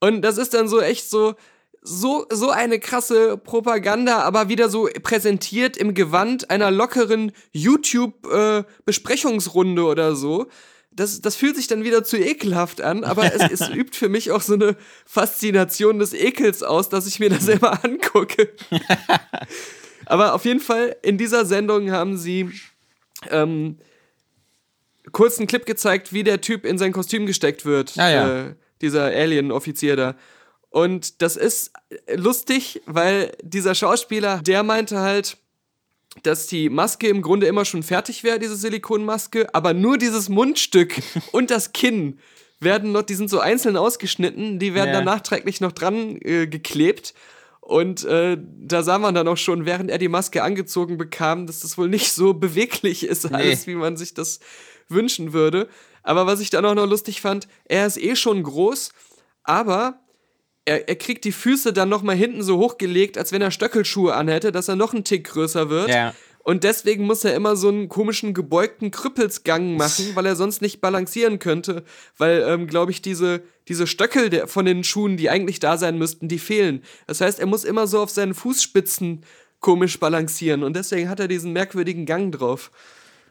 Und 0.00 0.22
das 0.22 0.38
ist 0.38 0.54
dann 0.54 0.68
so 0.68 0.80
echt 0.80 1.10
so, 1.10 1.34
so, 1.82 2.24
so 2.30 2.50
eine 2.50 2.78
krasse 2.78 3.36
Propaganda, 3.36 4.20
aber 4.22 4.48
wieder 4.48 4.68
so 4.68 4.88
präsentiert 5.02 5.76
im 5.76 5.92
Gewand 5.94 6.48
einer 6.50 6.70
lockeren 6.70 7.32
YouTube-Besprechungsrunde 7.52 9.82
oder 9.84 10.14
so. 10.14 10.46
Das, 10.98 11.20
das 11.20 11.36
fühlt 11.36 11.56
sich 11.56 11.68
dann 11.68 11.84
wieder 11.84 12.02
zu 12.02 12.16
ekelhaft 12.16 12.80
an, 12.80 13.04
aber 13.04 13.32
es, 13.32 13.60
es 13.60 13.68
übt 13.74 13.96
für 13.96 14.08
mich 14.08 14.30
auch 14.32 14.42
so 14.42 14.54
eine 14.54 14.76
Faszination 15.06 15.98
des 15.98 16.12
Ekels 16.12 16.62
aus, 16.62 16.88
dass 16.88 17.06
ich 17.06 17.20
mir 17.20 17.30
das 17.30 17.46
immer 17.48 17.84
angucke. 17.84 18.52
aber 20.06 20.34
auf 20.34 20.44
jeden 20.44 20.60
Fall, 20.60 20.96
in 21.02 21.18
dieser 21.18 21.44
Sendung 21.46 21.92
haben 21.92 22.16
sie 22.16 22.50
ähm, 23.30 23.78
kurzen 25.12 25.46
Clip 25.46 25.64
gezeigt, 25.64 26.12
wie 26.12 26.24
der 26.24 26.40
Typ 26.40 26.64
in 26.64 26.78
sein 26.78 26.92
Kostüm 26.92 27.26
gesteckt 27.26 27.64
wird. 27.64 27.94
Ah, 27.96 28.10
ja. 28.10 28.46
äh, 28.46 28.54
dieser 28.80 29.04
Alien-Offizier 29.04 29.96
da. 29.96 30.16
Und 30.70 31.22
das 31.22 31.36
ist 31.36 31.72
lustig, 32.14 32.82
weil 32.86 33.32
dieser 33.42 33.74
Schauspieler, 33.74 34.42
der 34.42 34.62
meinte 34.62 34.98
halt, 34.98 35.38
dass 36.22 36.46
die 36.46 36.68
Maske 36.68 37.08
im 37.08 37.22
Grunde 37.22 37.46
immer 37.46 37.64
schon 37.64 37.82
fertig 37.82 38.24
wäre, 38.24 38.38
diese 38.38 38.56
Silikonmaske, 38.56 39.54
aber 39.54 39.74
nur 39.74 39.98
dieses 39.98 40.28
Mundstück 40.28 40.94
und 41.32 41.50
das 41.50 41.72
Kinn 41.72 42.18
werden 42.60 42.90
noch, 42.92 43.02
die 43.02 43.14
sind 43.14 43.30
so 43.30 43.38
einzeln 43.40 43.76
ausgeschnitten, 43.76 44.58
die 44.58 44.74
werden 44.74 44.88
Ja. 44.88 44.94
dann 44.94 45.04
nachträglich 45.04 45.60
noch 45.60 45.72
dran 45.72 46.18
äh, 46.22 46.46
geklebt. 46.48 47.14
Und 47.60 48.04
äh, 48.04 48.38
da 48.40 48.82
sah 48.82 48.98
man 48.98 49.14
dann 49.14 49.28
auch 49.28 49.36
schon, 49.36 49.66
während 49.66 49.90
er 49.90 49.98
die 49.98 50.08
Maske 50.08 50.42
angezogen 50.42 50.96
bekam, 50.96 51.46
dass 51.46 51.60
das 51.60 51.76
wohl 51.76 51.88
nicht 51.88 52.10
so 52.12 52.32
beweglich 52.32 53.04
ist, 53.04 53.30
alles, 53.32 53.66
wie 53.66 53.74
man 53.74 53.96
sich 53.98 54.14
das 54.14 54.40
wünschen 54.88 55.34
würde. 55.34 55.68
Aber 56.02 56.26
was 56.26 56.40
ich 56.40 56.48
dann 56.48 56.64
auch 56.64 56.74
noch 56.74 56.86
lustig 56.88 57.20
fand, 57.20 57.46
er 57.66 57.86
ist 57.86 57.98
eh 57.98 58.16
schon 58.16 58.42
groß, 58.42 58.90
aber 59.42 60.00
er, 60.68 60.88
er 60.88 60.96
kriegt 60.96 61.24
die 61.24 61.32
Füße 61.32 61.72
dann 61.72 61.88
noch 61.88 62.02
mal 62.02 62.14
hinten 62.14 62.42
so 62.42 62.58
hochgelegt, 62.58 63.16
als 63.16 63.32
wenn 63.32 63.40
er 63.40 63.50
Stöckelschuhe 63.50 64.14
anhätte, 64.14 64.52
dass 64.52 64.68
er 64.68 64.76
noch 64.76 64.92
einen 64.92 65.04
Tick 65.04 65.24
größer 65.24 65.70
wird. 65.70 65.88
Ja. 65.88 66.14
Und 66.44 66.64
deswegen 66.64 67.04
muss 67.04 67.24
er 67.24 67.34
immer 67.34 67.56
so 67.56 67.68
einen 67.68 67.88
komischen 67.88 68.32
gebeugten 68.32 68.90
Krüppelsgang 68.90 69.76
machen, 69.76 70.12
weil 70.14 70.24
er 70.24 70.36
sonst 70.36 70.62
nicht 70.62 70.80
balancieren 70.80 71.38
könnte. 71.38 71.84
Weil, 72.16 72.42
ähm, 72.46 72.66
glaube 72.66 72.90
ich, 72.90 73.02
diese, 73.02 73.42
diese 73.66 73.86
Stöckel 73.86 74.30
der, 74.30 74.46
von 74.46 74.64
den 74.64 74.84
Schuhen, 74.84 75.16
die 75.16 75.28
eigentlich 75.28 75.60
da 75.60 75.76
sein 75.76 75.98
müssten, 75.98 76.28
die 76.28 76.38
fehlen. 76.38 76.82
Das 77.06 77.20
heißt, 77.20 77.38
er 77.38 77.46
muss 77.46 77.64
immer 77.64 77.86
so 77.86 78.00
auf 78.00 78.10
seinen 78.10 78.34
Fußspitzen 78.34 79.24
komisch 79.60 79.98
balancieren. 79.98 80.62
Und 80.62 80.76
deswegen 80.76 81.08
hat 81.08 81.20
er 81.20 81.28
diesen 81.28 81.52
merkwürdigen 81.52 82.06
Gang 82.06 82.32
drauf. 82.32 82.70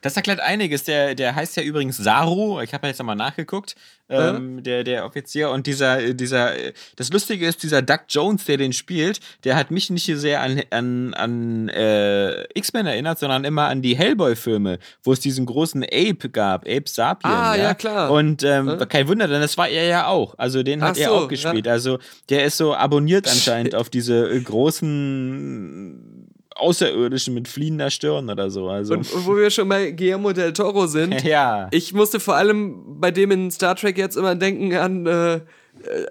Das 0.01 0.15
erklärt 0.15 0.39
einiges. 0.39 0.83
Der, 0.83 1.15
der 1.15 1.36
heißt 1.36 1.55
ja 1.57 1.63
übrigens 1.63 1.97
Saru. 1.97 2.62
Ich 2.62 2.73
habe 2.73 2.88
jetzt 2.88 2.99
nochmal 2.99 3.15
nachgeguckt. 3.15 3.75
Ähm, 4.10 4.63
der, 4.63 4.86
der 4.86 5.05
Offizier. 5.05 5.49
Und 5.49 5.67
dieser, 5.67 6.13
dieser, 6.13 6.53
das 6.95 7.12
Lustige 7.12 7.45
ist, 7.45 7.62
dieser 7.62 7.81
Doug 7.81 7.99
Jones, 8.07 8.45
der 8.45 8.55
den 8.55 8.71
spielt, 8.71 9.19
der 9.43 9.57
hat 9.57 9.69
mich 9.69 9.89
nicht 9.89 10.05
so 10.05 10.15
sehr 10.15 10.41
an, 10.41 10.62
an, 10.69 11.13
an 11.13 11.67
äh, 11.67 12.43
X-Men 12.53 12.86
erinnert, 12.88 13.19
sondern 13.19 13.43
immer 13.43 13.67
an 13.67 13.81
die 13.81 13.97
Hellboy-Filme, 13.97 14.79
wo 15.03 15.12
es 15.12 15.19
diesen 15.19 15.45
großen 15.45 15.83
Ape 15.83 16.29
gab, 16.29 16.62
Ape 16.62 16.83
Sapien. 16.86 17.33
Ah, 17.33 17.55
ja, 17.55 17.73
klar. 17.73 18.12
Und 18.12 18.43
ähm, 18.43 18.69
Äh? 18.69 18.86
kein 18.86 19.10
Wunder, 19.10 19.27
denn 19.27 19.41
das 19.41 19.57
war 19.57 19.67
er 19.67 19.86
ja 19.88 20.07
auch. 20.07 20.36
Also 20.38 20.63
den 20.63 20.81
hat 20.83 20.95
Ach 20.95 21.01
er 21.01 21.10
so, 21.10 21.15
auch 21.15 21.27
gespielt. 21.27 21.67
Also 21.67 21.99
der 22.29 22.45
ist 22.45 22.55
so 22.55 22.73
abonniert 22.75 23.27
anscheinend 23.31 23.75
auf 23.75 23.89
diese 23.89 24.29
äh, 24.29 24.39
großen 24.39 26.26
Außerirdischen 26.60 27.34
mit 27.34 27.48
fliehender 27.48 27.89
Stirn 27.89 28.30
oder 28.30 28.50
so. 28.50 28.70
Also. 28.70 28.93
Und, 28.93 29.12
und 29.12 29.26
wo 29.26 29.36
wir 29.36 29.50
schon 29.50 29.70
bei 29.70 29.91
Guillermo 29.91 30.34
del 30.34 30.54
Toro 30.54 30.88
sind, 30.88 31.24
ja. 31.24 31.67
ich 31.72 31.93
musste 31.93 32.20
vor 32.20 32.36
allem 32.36 33.00
bei 33.00 33.12
dem 33.12 33.32
in 33.32 33.52
Star 33.52 33.76
Trek 33.76 33.98
jetzt 33.98 34.17
immer 34.17 34.36
denken 34.36 34.74
an 34.76 35.06
äh, 35.06 35.36
äh, 35.36 35.39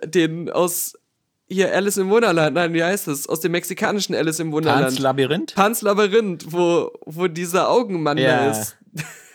den 0.07 0.51
aus 0.51 0.95
hier 1.49 1.73
Alice 1.73 1.97
im 1.97 2.11
Wunderland, 2.11 2.55
nein, 2.55 2.75
wie 2.75 2.83
heißt 2.83 3.07
es? 3.07 3.29
Aus 3.29 3.41
dem 3.41 3.53
mexikanischen 3.53 4.15
Alice 4.17 4.41
im 4.41 4.51
Wunderland. 4.51 4.87
Pans 4.87 4.99
Labyrinth? 4.99 5.55
Pans 5.55 5.83
Labyrinth, 5.83 6.47
wo, 6.51 6.91
wo 7.05 7.29
dieser 7.29 7.71
Augenmann 7.71 8.19
Ja. 8.19 8.47
da 8.47 8.51
ist. 8.51 8.77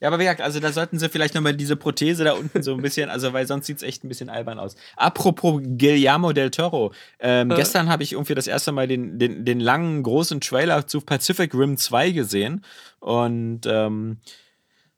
Ja, 0.00 0.08
aber 0.08 0.18
wie 0.18 0.24
gesagt, 0.24 0.42
also 0.42 0.60
da 0.60 0.72
sollten 0.72 0.98
sie 0.98 1.08
vielleicht 1.08 1.34
nochmal 1.34 1.54
diese 1.54 1.74
Prothese 1.74 2.24
da 2.24 2.34
unten 2.34 2.62
so 2.62 2.74
ein 2.74 2.82
bisschen, 2.82 3.08
also 3.08 3.32
weil 3.32 3.46
sonst 3.46 3.66
sieht 3.66 3.78
es 3.78 3.82
echt 3.82 4.04
ein 4.04 4.08
bisschen 4.08 4.28
albern 4.28 4.58
aus. 4.58 4.76
Apropos 4.96 5.62
Guillermo 5.62 6.32
del 6.32 6.50
Toro. 6.50 6.92
Ähm, 7.18 7.48
Gestern 7.48 7.88
habe 7.88 8.02
ich 8.02 8.12
irgendwie 8.12 8.34
das 8.34 8.46
erste 8.46 8.72
Mal 8.72 8.86
den, 8.88 9.18
den, 9.18 9.44
den 9.46 9.58
langen, 9.58 10.02
großen 10.02 10.40
Trailer 10.42 10.86
zu 10.86 11.00
Pacific 11.00 11.54
Rim 11.54 11.78
2 11.78 12.10
gesehen 12.10 12.62
und 13.00 13.62
ähm, 13.66 14.18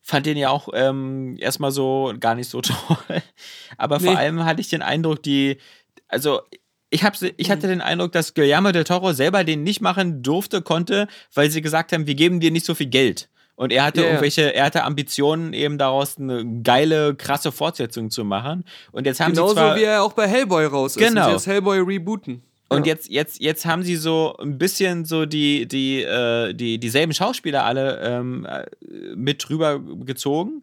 fand 0.03 0.27
den 0.27 0.37
ja 0.37 0.49
auch 0.51 0.69
ähm, 0.73 1.37
erstmal 1.39 1.71
so 1.71 2.13
gar 2.19 2.35
nicht 2.35 2.49
so 2.51 2.61
toll. 2.63 3.23
Aber 3.77 4.01
vor 4.01 4.11
Nee. 4.11 4.17
allem 4.17 4.45
hatte 4.45 4.61
ich 4.61 4.69
den 4.69 4.83
Eindruck, 4.83 5.23
die, 5.23 5.59
also 6.09 6.41
ich, 6.91 7.05
hab, 7.05 7.15
ich 7.37 7.51
hatte 7.51 7.69
den 7.69 7.83
Eindruck, 7.83 8.13
dass 8.13 8.35
Guillermo 8.35 8.73
del 8.73 8.85
Toro 8.85 9.13
selber 9.13 9.45
den 9.45 9.63
nicht 9.63 9.81
machen 9.81 10.23
durfte, 10.23 10.63
konnte, 10.63 11.07
weil 11.35 11.51
sie 11.51 11.61
gesagt 11.63 11.93
haben, 11.93 12.07
wir 12.07 12.15
geben 12.17 12.41
dir 12.41 12.51
nicht 12.51 12.67
so 12.67 12.75
viel 12.75 12.87
Geld. 12.89 13.29
Und 13.59 13.73
er 13.73 13.83
hatte 13.83 14.03
ja. 14.03 14.07
irgendwelche, 14.07 14.55
er 14.55 14.67
hatte 14.67 14.85
Ambitionen, 14.85 15.53
eben 15.53 15.79
daraus 15.79 16.17
eine 16.17 16.47
geile, 16.63 17.17
krasse 17.17 17.51
Fortsetzung 17.51 18.09
zu 18.09 18.25
machen. 18.25 18.65
Und 18.93 19.05
jetzt 19.05 19.19
haben 19.19 19.33
Genauso 19.33 19.49
sie 19.49 19.55
zwar, 19.57 19.77
wie 19.77 19.83
er 19.83 20.05
auch 20.05 20.13
bei 20.13 20.29
Hellboy 20.29 20.67
raus 20.67 20.95
ist. 20.95 21.03
Genau. 21.03 21.23
Und 21.23 21.27
sie 21.27 21.33
das 21.33 21.47
Hellboy 21.49 21.81
rebooten. 21.81 22.45
und 22.69 22.87
Ja. 22.87 22.93
jetzt, 22.93 23.11
jetzt, 23.11 23.41
jetzt 23.41 23.67
haben 23.67 23.83
sie 23.83 23.97
so 23.97 24.37
ein 24.41 24.59
bisschen 24.59 25.05
so 25.05 25.27
die, 25.27 25.67
die, 25.67 26.03
äh, 26.03 26.55
die, 26.55 26.79
dieselben 26.79 27.13
Schauspieler 27.13 27.65
alle 27.65 27.99
ähm, 28.01 28.47
äh, 28.47 28.65
mit 29.17 29.51
rüber 29.51 29.81
gezogen. 30.05 30.63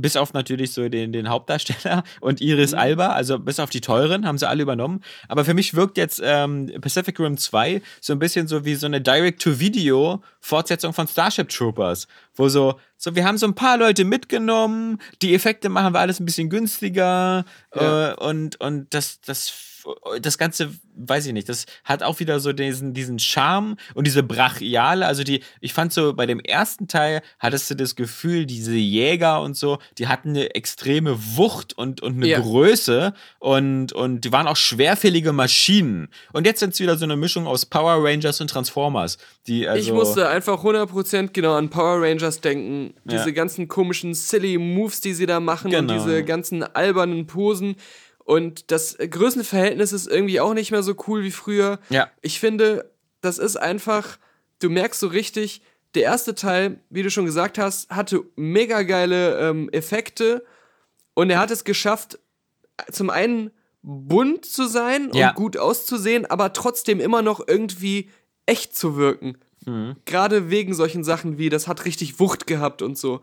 Bis 0.00 0.16
auf 0.16 0.32
natürlich 0.32 0.72
so 0.72 0.88
den, 0.88 1.12
den 1.12 1.28
Hauptdarsteller 1.28 2.04
und 2.20 2.40
Iris 2.40 2.74
Alba, 2.74 3.08
also 3.08 3.38
bis 3.38 3.60
auf 3.60 3.70
die 3.70 3.80
teuren, 3.80 4.26
haben 4.26 4.38
sie 4.38 4.48
alle 4.48 4.62
übernommen. 4.62 5.02
Aber 5.28 5.44
für 5.44 5.54
mich 5.54 5.74
wirkt 5.74 5.96
jetzt 5.96 6.20
ähm, 6.24 6.70
Pacific 6.80 7.18
Rim 7.18 7.36
2 7.36 7.82
so 8.00 8.12
ein 8.12 8.18
bisschen 8.18 8.48
so 8.48 8.64
wie 8.64 8.74
so 8.74 8.86
eine 8.86 9.00
Direct-to-Video-Fortsetzung 9.00 10.92
von 10.92 11.06
Starship 11.08 11.48
Troopers. 11.48 12.06
Wo 12.34 12.48
so, 12.48 12.78
so, 12.96 13.14
wir 13.14 13.24
haben 13.24 13.38
so 13.38 13.46
ein 13.46 13.54
paar 13.54 13.76
Leute 13.78 14.04
mitgenommen, 14.04 14.98
die 15.22 15.34
Effekte 15.34 15.68
machen 15.68 15.94
wir 15.94 16.00
alles 16.00 16.20
ein 16.20 16.24
bisschen 16.26 16.50
günstiger 16.50 17.44
Ja. 17.74 18.10
äh, 18.10 18.14
und, 18.14 18.60
und 18.60 18.92
das, 18.94 19.20
das 19.20 19.48
das 20.20 20.38
Ganze, 20.38 20.70
weiß 20.96 21.26
ich 21.26 21.32
nicht, 21.32 21.48
das 21.48 21.66
hat 21.84 22.02
auch 22.02 22.20
wieder 22.20 22.40
so 22.40 22.52
diesen, 22.52 22.94
diesen 22.94 23.18
Charme 23.18 23.76
und 23.94 24.06
diese 24.06 24.22
Brachiale. 24.22 25.06
Also 25.06 25.24
die, 25.24 25.42
ich 25.60 25.72
fand 25.72 25.92
so, 25.92 26.14
bei 26.14 26.26
dem 26.26 26.40
ersten 26.40 26.88
Teil 26.88 27.22
hattest 27.38 27.70
du 27.70 27.76
das 27.76 27.96
Gefühl, 27.96 28.46
diese 28.46 28.74
Jäger 28.74 29.40
und 29.42 29.56
so, 29.56 29.78
die 29.98 30.08
hatten 30.08 30.30
eine 30.30 30.54
extreme 30.54 31.16
Wucht 31.36 31.76
und, 31.76 32.00
und 32.02 32.16
eine 32.16 32.26
Ja. 32.28 32.40
Größe 32.40 33.12
und, 33.38 33.92
und 33.92 34.22
die 34.24 34.32
waren 34.32 34.46
auch 34.46 34.56
schwerfällige 34.56 35.32
Maschinen. 35.32 36.08
Und 36.32 36.46
jetzt 36.46 36.60
sind 36.60 36.74
es 36.74 36.80
wieder 36.80 36.96
so 36.96 37.04
eine 37.04 37.16
Mischung 37.16 37.46
aus 37.46 37.66
Power 37.66 38.04
Rangers 38.04 38.40
und 38.40 38.48
Transformers. 38.50 39.18
Die 39.46 39.66
also, 39.66 39.82
ich 39.86 39.92
musste 39.92 40.28
einfach 40.28 40.62
100% 40.64 41.28
genau 41.32 41.54
an 41.54 41.70
Power 41.70 42.02
Rangers 42.02 42.40
denken. 42.40 42.94
Diese 43.04 43.26
Ja. 43.26 43.30
ganzen 43.30 43.68
komischen, 43.68 44.14
silly 44.14 44.58
Moves, 44.58 45.00
die 45.00 45.14
sie 45.14 45.26
da 45.26 45.40
machen 45.40 45.70
Genau. 45.70 45.80
und 45.94 46.00
diese 46.00 46.24
ganzen 46.24 46.62
albernen 46.62 47.26
Posen. 47.26 47.76
Und 48.24 48.70
das 48.70 48.96
Größenverhältnis 48.98 49.92
ist 49.92 50.06
irgendwie 50.06 50.40
auch 50.40 50.54
nicht 50.54 50.70
mehr 50.70 50.82
so 50.82 50.94
cool 51.08 51.22
wie 51.22 51.30
früher. 51.30 51.78
Ja. 51.88 52.08
Ich 52.22 52.38
finde, 52.40 52.90
das 53.20 53.38
ist 53.38 53.56
einfach, 53.56 54.18
du 54.60 54.70
merkst 54.70 55.00
so 55.00 55.08
richtig, 55.08 55.62
der 55.94 56.04
erste 56.04 56.34
Teil, 56.34 56.80
wie 56.90 57.02
du 57.02 57.10
schon 57.10 57.24
gesagt 57.24 57.58
hast, 57.58 57.90
hatte 57.90 58.22
mega 58.36 58.82
geile 58.82 59.38
ähm, 59.40 59.68
Effekte 59.70 60.44
und 61.14 61.30
er 61.30 61.40
hat 61.40 61.50
es 61.50 61.64
geschafft, 61.64 62.18
zum 62.92 63.10
einen 63.10 63.50
bunt 63.82 64.44
zu 64.44 64.66
sein 64.68 65.06
und 65.08 65.16
Ja. 65.16 65.32
gut 65.32 65.56
auszusehen, 65.56 66.26
aber 66.26 66.52
trotzdem 66.52 67.00
immer 67.00 67.22
noch 67.22 67.46
irgendwie 67.46 68.10
echt 68.46 68.76
zu 68.76 68.96
wirken. 68.96 69.38
Gerade 70.06 70.48
wegen 70.50 70.72
solchen 70.74 71.04
Sachen 71.04 71.36
wie, 71.38 71.48
das 71.50 71.66
hat 71.68 71.84
richtig 71.84 72.18
Wucht 72.20 72.46
gehabt 72.46 72.80
und 72.82 72.96
so. 72.96 73.20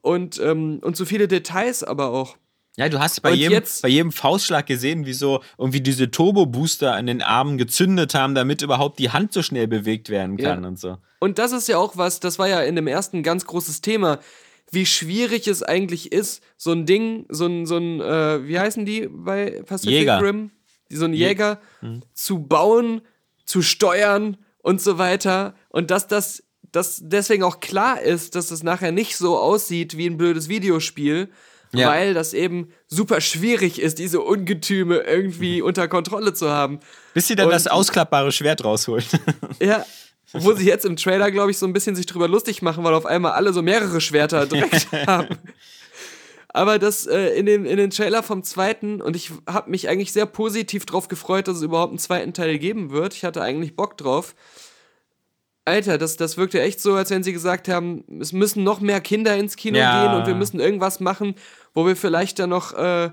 Und, 0.00 0.38
ähm, 0.40 0.78
und 0.82 0.96
so 0.96 1.04
viele 1.04 1.26
Details 1.28 1.82
aber 1.82 2.10
auch. 2.10 2.36
Ja, 2.76 2.88
du 2.88 2.98
hast 3.00 3.20
bei 3.20 3.32
jedem, 3.32 3.62
bei 3.82 3.88
jedem 3.88 4.12
Faustschlag 4.12 4.66
gesehen, 4.66 5.04
wie 5.04 5.12
so 5.12 5.42
irgendwie 5.58 5.82
diese 5.82 6.10
Turbo-Booster 6.10 6.94
an 6.94 7.06
den 7.06 7.20
Armen 7.20 7.58
gezündet 7.58 8.14
haben, 8.14 8.34
damit 8.34 8.62
überhaupt 8.62 8.98
die 8.98 9.10
Hand 9.10 9.32
so 9.34 9.42
schnell 9.42 9.66
bewegt 9.68 10.08
werden 10.08 10.38
kann 10.38 10.62
Ja. 10.62 10.68
und 10.68 10.78
so. 10.78 10.96
Und 11.18 11.38
das 11.38 11.52
ist 11.52 11.68
ja 11.68 11.76
auch 11.76 11.96
was, 11.98 12.18
das 12.20 12.38
war 12.38 12.48
ja 12.48 12.62
in 12.62 12.74
dem 12.76 12.86
ersten 12.86 13.22
ganz 13.22 13.44
großes 13.44 13.82
Thema, 13.82 14.20
wie 14.70 14.86
schwierig 14.86 15.48
es 15.48 15.62
eigentlich 15.62 16.12
ist, 16.12 16.42
so 16.56 16.72
ein 16.72 16.86
Ding, 16.86 17.26
so 17.28 17.44
ein, 17.44 17.66
so 17.66 17.76
ein 17.76 18.00
äh, 18.00 18.48
wie 18.48 18.58
heißen 18.58 18.86
die 18.86 19.06
bei 19.06 19.62
Pacific 19.66 19.92
Jäger. 19.98 20.22
Rim? 20.22 20.50
So 20.88 21.04
ein 21.04 21.14
Jäger 21.14 21.58
zu 22.14 22.38
bauen, 22.40 23.00
zu 23.44 23.62
steuern 23.62 24.36
und 24.62 24.80
so 24.80 24.98
weiter. 24.98 25.54
Und 25.68 25.90
dass 25.90 26.06
das 26.08 26.42
dass 26.70 27.00
deswegen 27.04 27.42
auch 27.42 27.60
klar 27.60 28.00
ist, 28.00 28.34
dass 28.34 28.50
es 28.50 28.62
nachher 28.62 28.92
nicht 28.92 29.16
so 29.18 29.38
aussieht 29.38 29.98
wie 29.98 30.06
ein 30.06 30.16
blödes 30.16 30.48
Videospiel, 30.48 31.28
Ja. 31.74 31.88
weil 31.88 32.12
das 32.12 32.34
eben 32.34 32.68
super 32.86 33.20
schwierig 33.22 33.80
ist, 33.80 33.98
diese 33.98 34.20
Ungetüme 34.20 34.98
irgendwie 34.98 35.62
unter 35.62 35.88
Kontrolle 35.88 36.34
zu 36.34 36.50
haben. 36.50 36.80
Bis 37.14 37.28
sie 37.28 37.34
dann 37.34 37.46
Und- 37.46 37.52
das 37.52 37.66
ausklappbare 37.66 38.30
Schwert 38.32 38.62
rausholt. 38.64 39.06
Ja, 39.62 39.84
wo 40.34 40.52
sie 40.54 40.66
jetzt 40.66 40.84
im 40.84 40.96
Trailer, 40.96 41.30
glaube 41.30 41.50
ich, 41.50 41.58
so 41.58 41.66
ein 41.66 41.72
bisschen 41.72 41.94
sich 41.96 42.06
drüber 42.06 42.28
lustig 42.28 42.60
machen, 42.62 42.84
weil 42.84 42.94
auf 42.94 43.06
einmal 43.06 43.32
alle 43.32 43.52
so 43.52 43.62
mehrere 43.62 44.00
Schwerter 44.00 44.46
direkt 44.46 44.90
haben. 45.06 45.38
Aber 46.48 46.78
das 46.78 47.06
äh, 47.06 47.28
in, 47.38 47.46
den, 47.46 47.64
in 47.64 47.78
den 47.78 47.88
Trailer 47.90 48.22
vom 48.22 48.42
zweiten, 48.42 49.00
und 49.00 49.16
ich 49.16 49.30
habe 49.46 49.70
mich 49.70 49.88
eigentlich 49.88 50.12
sehr 50.12 50.26
positiv 50.26 50.84
drauf 50.84 51.08
gefreut, 51.08 51.48
dass 51.48 51.56
es 51.56 51.62
überhaupt 51.62 51.92
einen 51.92 51.98
zweiten 51.98 52.34
Teil 52.34 52.58
geben 52.58 52.90
wird. 52.90 53.14
Ich 53.14 53.24
hatte 53.24 53.40
eigentlich 53.40 53.74
Bock 53.76 53.96
drauf. 53.96 54.34
Alter, 55.64 55.96
das, 55.96 56.16
das 56.16 56.36
wirkte 56.36 56.60
echt 56.60 56.80
so, 56.80 56.94
als 56.94 57.10
wenn 57.10 57.22
sie 57.22 57.32
gesagt 57.32 57.68
haben, 57.68 58.04
es 58.20 58.32
müssen 58.32 58.64
noch 58.64 58.80
mehr 58.80 59.00
Kinder 59.00 59.36
ins 59.36 59.54
Kino 59.56 59.78
Ja. 59.78 60.06
gehen 60.08 60.20
und 60.20 60.26
wir 60.26 60.34
müssen 60.34 60.58
irgendwas 60.58 60.98
machen, 60.98 61.36
wo 61.74 61.86
wir 61.86 61.96
vielleicht 61.96 62.38
dann 62.38 62.50
noch 62.50 62.72
äh, 62.74 63.10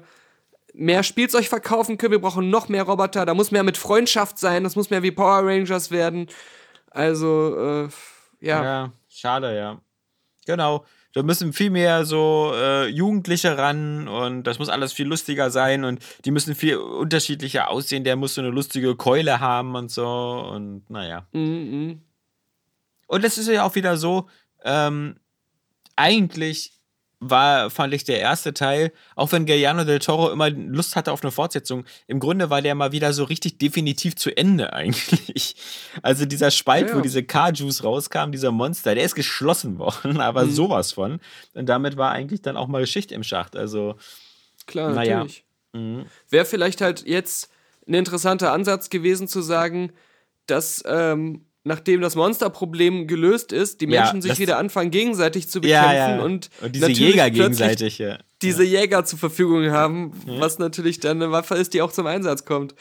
mehr 0.74 1.04
Spielzeug 1.04 1.46
verkaufen 1.46 1.98
können. 1.98 2.14
Wir 2.14 2.22
brauchen 2.22 2.50
noch 2.50 2.70
mehr 2.70 2.84
Roboter. 2.84 3.26
Da 3.26 3.34
muss 3.34 3.52
mehr 3.52 3.64
mit 3.64 3.78
Freundschaft 3.78 4.38
sein. 4.38 4.64
Das 4.64 4.76
muss 4.76 4.90
mehr 4.90 5.04
wie 5.04 5.12
Power 5.12 5.46
Rangers 5.46 5.92
werden. 5.92 6.28
Also, 6.92 7.56
äh, 7.58 7.90
ja. 8.42 8.64
ja, 8.64 8.94
schade, 9.10 9.56
ja. 9.56 9.82
Genau. 10.46 10.86
Da 11.14 11.24
müssen 11.24 11.54
viel 11.54 11.72
mehr 11.72 12.06
so 12.06 12.52
äh, 12.54 12.88
Jugendliche 12.88 13.58
ran 13.58 14.08
und 14.08 14.44
das 14.44 14.60
muss 14.60 14.70
alles 14.70 14.94
viel 14.94 15.08
lustiger 15.08 15.50
sein 15.50 15.84
und 15.84 16.04
die 16.24 16.30
müssen 16.30 16.54
viel 16.54 16.78
unterschiedlicher 16.78 17.70
aussehen. 17.70 18.04
Der 18.04 18.16
muss 18.16 18.36
so 18.36 18.42
eine 18.42 18.52
lustige 18.52 18.96
Keule 18.96 19.40
haben 19.40 19.74
und 19.74 19.90
so 19.90 20.08
und 20.08 20.88
naja. 20.90 21.26
Mhm, 21.32 22.02
Und 23.08 23.26
es 23.26 23.40
ist 23.40 23.48
ja 23.48 23.64
auch 23.64 23.74
wieder 23.74 23.98
so, 23.98 24.28
ähm, 24.64 25.16
eigentlich 25.96 26.79
war, 27.22 27.70
fand 27.70 27.94
ich 27.94 28.06
der 28.06 28.20
erste 28.20 28.54
Teil, 28.54 28.94
auch 29.16 29.32
wenn 29.34 29.46
Guillermo 29.46 29.84
del 29.84 30.00
Toro 30.00 30.32
immer 30.32 30.50
Lust 30.50 30.96
hatte 30.96 31.12
auf 31.12 31.22
eine 31.22 31.32
Fortsetzung, 31.32 31.84
im 32.08 32.20
Grunde 32.20 32.50
war 32.50 32.62
der 32.62 32.76
mal 32.76 32.92
wieder 32.94 33.12
so 33.12 33.26
richtig 33.26 33.58
definitiv 33.58 34.16
zu 34.16 34.36
Ende 34.36 34.72
eigentlich. 34.74 35.56
Also 36.02 36.26
dieser 36.26 36.50
Spalt, 36.52 36.88
Ja, 36.88 36.94
wo 36.94 36.98
ja. 37.00 37.04
diese 37.04 37.24
K-Juice 37.24 37.84
rauskam, 37.84 38.32
dieser 38.32 38.52
Monster, 38.52 38.96
der 38.96 39.04
ist 39.04 39.16
geschlossen 39.16 39.78
worden, 39.80 40.22
aber 40.22 40.46
Mhm. 40.46 40.52
sowas 40.52 40.94
von. 40.94 41.20
Und 41.54 41.68
damit 41.68 41.98
war 41.98 42.12
eigentlich 42.12 42.42
dann 42.42 42.56
auch 42.56 42.68
mal 42.68 42.86
Schicht 42.88 43.12
im 43.12 43.24
Schacht. 43.24 43.56
Also, 43.58 43.96
Klar, 44.66 44.92
Naja. 44.94 45.18
natürlich. 45.18 45.44
mhm. 45.74 46.06
Wäre 46.30 46.46
vielleicht 46.46 46.80
halt 46.80 47.06
jetzt 47.06 47.50
ein 47.88 47.96
interessanter 47.96 48.54
Ansatz 48.54 48.90
gewesen 48.90 49.28
zu 49.28 49.42
sagen, 49.42 49.92
dass 50.46 50.84
ähm, 50.86 51.46
nachdem 51.64 52.02
das 52.02 52.16
Monsterproblem 52.16 53.08
gelöst 53.08 53.52
ist, 53.52 53.82
die 53.82 53.86
Ja, 53.86 54.02
Menschen 54.02 54.22
sich 54.22 54.32
das- 54.32 54.40
wieder 54.40 54.58
anfangen, 54.58 54.92
gegenseitig 54.92 55.50
zu 55.50 55.62
bekämpfen 55.62 55.92
ja, 55.94 56.16
ja. 56.18 56.24
und, 56.24 56.50
diese 56.74 56.86
natürlich 56.88 57.00
Jäger 57.00 57.30
gegenseitig, 57.30 57.98
ja. 57.98 58.18
diese 58.42 58.64
Jäger 58.64 59.06
zur 59.06 59.20
Verfügung 59.20 59.70
haben, 59.72 60.14
was 60.26 60.60
natürlich 60.60 61.00
dann 61.00 61.22
eine 61.22 61.32
Waffe 61.32 61.56
ist, 61.56 61.74
die 61.74 61.82
auch 61.82 61.92
zum 61.92 62.08
Einsatz 62.08 62.46
kommt. 62.46 62.76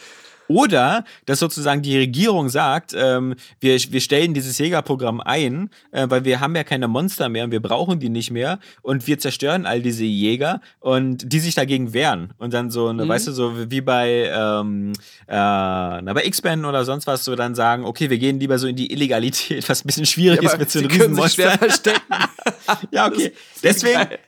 Oder, 0.49 1.05
dass 1.27 1.39
sozusagen 1.39 1.83
die 1.83 1.97
Regierung 1.97 2.49
sagt, 2.49 2.95
ähm, 2.97 3.35
wir, 3.61 3.79
wir 3.91 4.01
stellen 4.01 4.35
dieses 4.35 4.59
Jägerprogramm 4.59 5.21
ein, 5.21 5.71
äh, 5.93 6.07
weil 6.09 6.25
wir 6.25 6.41
haben 6.41 6.57
ja 6.57 6.65
keine 6.65 6.89
Monster 6.89 7.29
mehr 7.29 7.45
und 7.45 7.51
wir 7.51 7.61
brauchen 7.61 8.01
die 8.01 8.09
nicht 8.09 8.31
mehr 8.31 8.59
und 8.83 9.07
wir 9.07 9.19
zerstören 9.19 9.67
all 9.67 9.83
diese 9.83 10.05
Jäger 10.05 10.61
und 10.81 11.33
die 11.33 11.41
sich 11.41 11.55
dagegen 11.55 11.93
wehren. 11.93 12.33
Und 12.39 12.55
dann 12.55 12.71
so, 12.71 12.93
ne, 12.93 13.07
weißt 13.07 13.29
du, 13.29 13.33
so 13.33 13.71
wie 13.71 13.83
bei, 13.83 14.31
ähm, 14.35 14.93
äh, 15.27 15.35
na, 15.35 16.13
bei 16.15 16.25
X-Men 16.25 16.65
oder 16.65 16.85
sonst 16.85 17.07
was, 17.07 17.25
so 17.25 17.37
dann 17.37 17.55
sagen, 17.55 17.85
okay, 17.85 18.09
wir 18.09 18.19
gehen 18.19 18.41
lieber 18.41 18.59
so 18.59 18.67
in 18.67 18.77
die 18.77 18.91
Illegalität, 18.91 19.69
was 19.69 19.85
ein 19.85 19.87
bisschen 19.87 20.07
schwierig 20.07 20.43
ist 20.43 20.59
mit 20.59 20.71
so 20.71 20.79
einem 20.79 20.89
Riesenmonster. 20.91 21.59
verstecken. 21.59 22.01
Ja, 22.91 23.07
okay. 23.07 23.33
Deswegen, 23.63 23.95
geil. 23.95 24.19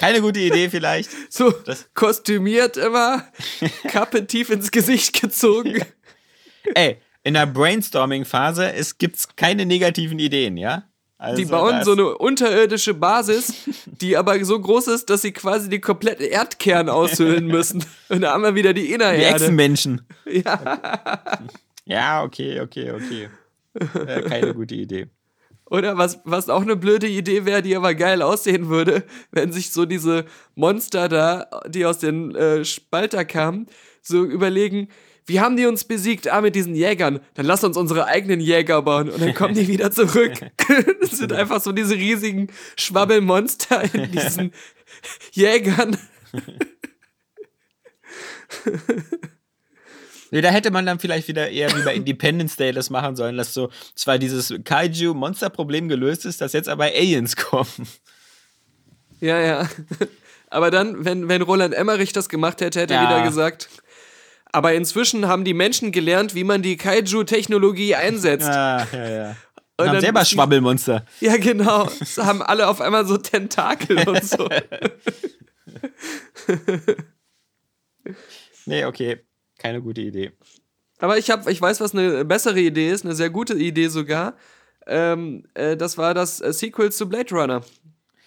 Keine 0.00 0.20
gute 0.20 0.40
Idee 0.40 0.68
vielleicht. 0.70 1.10
So 1.30 1.50
Das- 1.50 1.88
kostümiert 1.94 2.76
immer, 2.76 3.24
Kappe 3.88 4.26
tief 4.26 4.50
ins 4.50 4.70
Gesicht 4.72 5.20
gezogen. 5.20 5.84
Ey, 6.74 6.96
in 7.22 7.34
der 7.34 7.46
Brainstorming-Phase 7.46 8.72
es 8.72 8.98
gibt's 8.98 9.28
keine 9.36 9.66
negativen 9.66 10.18
Ideen, 10.18 10.56
ja? 10.56 10.84
Also, 11.18 11.36
Die 11.36 11.44
bauen 11.44 11.84
so 11.84 11.92
eine 11.92 12.16
unterirdische 12.16 12.94
Basis, 12.94 13.52
die 13.84 14.16
aber 14.16 14.42
so 14.42 14.58
groß 14.58 14.88
ist, 14.88 15.10
dass 15.10 15.20
sie 15.20 15.32
quasi 15.32 15.68
die 15.68 15.78
komplette 15.80 16.24
Erdkern 16.24 16.88
aushöhlen 16.88 17.46
müssen. 17.46 17.84
Und 18.08 18.22
da 18.22 18.32
haben 18.32 18.42
wir 18.42 18.54
wieder 18.54 18.72
die 18.72 18.86
Die 18.86 18.92
Innererde. 18.94 19.26
Echsenmenschen. 19.26 20.00
Ja. 20.24 21.18
Ja, 21.84 22.22
okay, 22.22 22.60
okay, 22.60 22.90
okay. 22.92 23.28
Äh, 24.06 24.22
keine 24.22 24.54
gute 24.54 24.74
Idee. 24.76 25.08
Oder 25.70 25.96
was, 25.96 26.20
was 26.24 26.48
auch 26.48 26.62
eine 26.62 26.76
blöde 26.76 27.06
Idee 27.06 27.44
wäre, 27.44 27.62
die 27.62 27.76
aber 27.76 27.94
geil 27.94 28.22
aussehen 28.22 28.68
würde, 28.68 29.04
wenn 29.30 29.52
sich 29.52 29.72
so 29.72 29.86
diese 29.86 30.24
Monster 30.56 31.08
da, 31.08 31.46
die 31.68 31.86
aus 31.86 31.98
den 31.98 32.34
äh, 32.34 32.64
Spalter 32.64 33.24
kamen, 33.24 33.68
so 34.02 34.24
überlegen, 34.24 34.88
wie 35.26 35.38
haben 35.38 35.56
die 35.56 35.66
uns 35.66 35.84
besiegt? 35.84 36.28
Ah, 36.28 36.40
mit 36.40 36.56
diesen 36.56 36.74
Jägern. 36.74 37.20
Dann 37.34 37.46
lass 37.46 37.62
uns 37.62 37.76
unsere 37.76 38.06
eigenen 38.06 38.40
Jäger 38.40 38.82
bauen. 38.82 39.10
Und 39.10 39.22
dann 39.22 39.32
kommen 39.32 39.54
die 39.54 39.68
wieder 39.68 39.92
zurück. 39.92 40.32
das 41.00 41.12
sind 41.12 41.32
einfach 41.32 41.60
so 41.60 41.70
diese 41.70 41.94
riesigen 41.94 42.48
Schwabbelmonster 42.76 43.94
in 43.94 44.10
diesen 44.10 44.52
Jägern. 45.32 45.96
Nee, 50.30 50.40
da 50.40 50.50
hätte 50.50 50.70
man 50.70 50.86
dann 50.86 50.98
vielleicht 51.00 51.26
wieder 51.28 51.50
eher 51.50 51.74
wie 51.76 51.82
bei 51.82 51.94
Independence 51.94 52.56
Day 52.56 52.72
das 52.72 52.88
machen 52.90 53.16
sollen, 53.16 53.36
dass 53.36 53.52
so 53.52 53.70
zwar 53.94 54.18
dieses 54.18 54.54
Kaiju-Monster-Problem 54.64 55.88
gelöst 55.88 56.24
ist, 56.24 56.40
dass 56.40 56.52
jetzt 56.52 56.68
aber 56.68 56.84
Aliens 56.84 57.36
kommen. 57.36 57.88
Ja, 59.20 59.38
ja. 59.40 59.68
Aber 60.48 60.70
dann, 60.70 61.04
wenn, 61.04 61.28
wenn 61.28 61.42
Roland 61.42 61.74
Emmerich 61.74 62.12
das 62.12 62.28
gemacht 62.28 62.60
hätte, 62.60 62.80
hätte 62.80 62.94
er 62.94 63.02
Ja. 63.02 63.08
wieder 63.10 63.24
gesagt, 63.24 63.68
aber 64.52 64.72
inzwischen 64.74 65.28
haben 65.28 65.44
die 65.44 65.54
Menschen 65.54 65.92
gelernt, 65.92 66.34
wie 66.34 66.44
man 66.44 66.62
die 66.62 66.76
Kaiju-Technologie 66.76 67.94
einsetzt. 67.94 68.48
Ah, 68.48 68.86
ja, 68.92 69.08
ja. 69.08 69.36
Und 69.76 69.86
haben 69.86 69.92
dann 69.94 70.00
selber 70.00 70.24
Schwabbelmonster. 70.24 71.06
Ja, 71.20 71.36
genau. 71.38 71.88
Es 72.00 72.18
haben 72.18 72.42
alle 72.42 72.68
auf 72.68 72.80
einmal 72.80 73.06
so 73.06 73.16
Tentakel 73.16 74.08
und 74.08 74.24
so. 74.24 74.48
Nee, 78.66 78.84
okay. 78.84 79.20
Keine 79.60 79.82
gute 79.82 80.00
Idee. 80.00 80.32
Aber 80.98 81.18
ich, 81.18 81.30
hab, 81.30 81.46
ich 81.48 81.60
weiß, 81.60 81.80
was 81.80 81.94
eine 81.94 82.24
bessere 82.24 82.58
Idee 82.58 82.90
ist, 82.90 83.04
eine 83.04 83.14
sehr 83.14 83.28
gute 83.30 83.54
Idee 83.54 83.88
sogar. 83.88 84.34
Ähm, 84.86 85.44
äh, 85.54 85.76
das 85.76 85.98
war 85.98 86.14
das 86.14 86.40
äh, 86.40 86.52
Sequel 86.52 86.90
zu 86.90 87.08
Blade 87.08 87.34
Runner. 87.34 87.60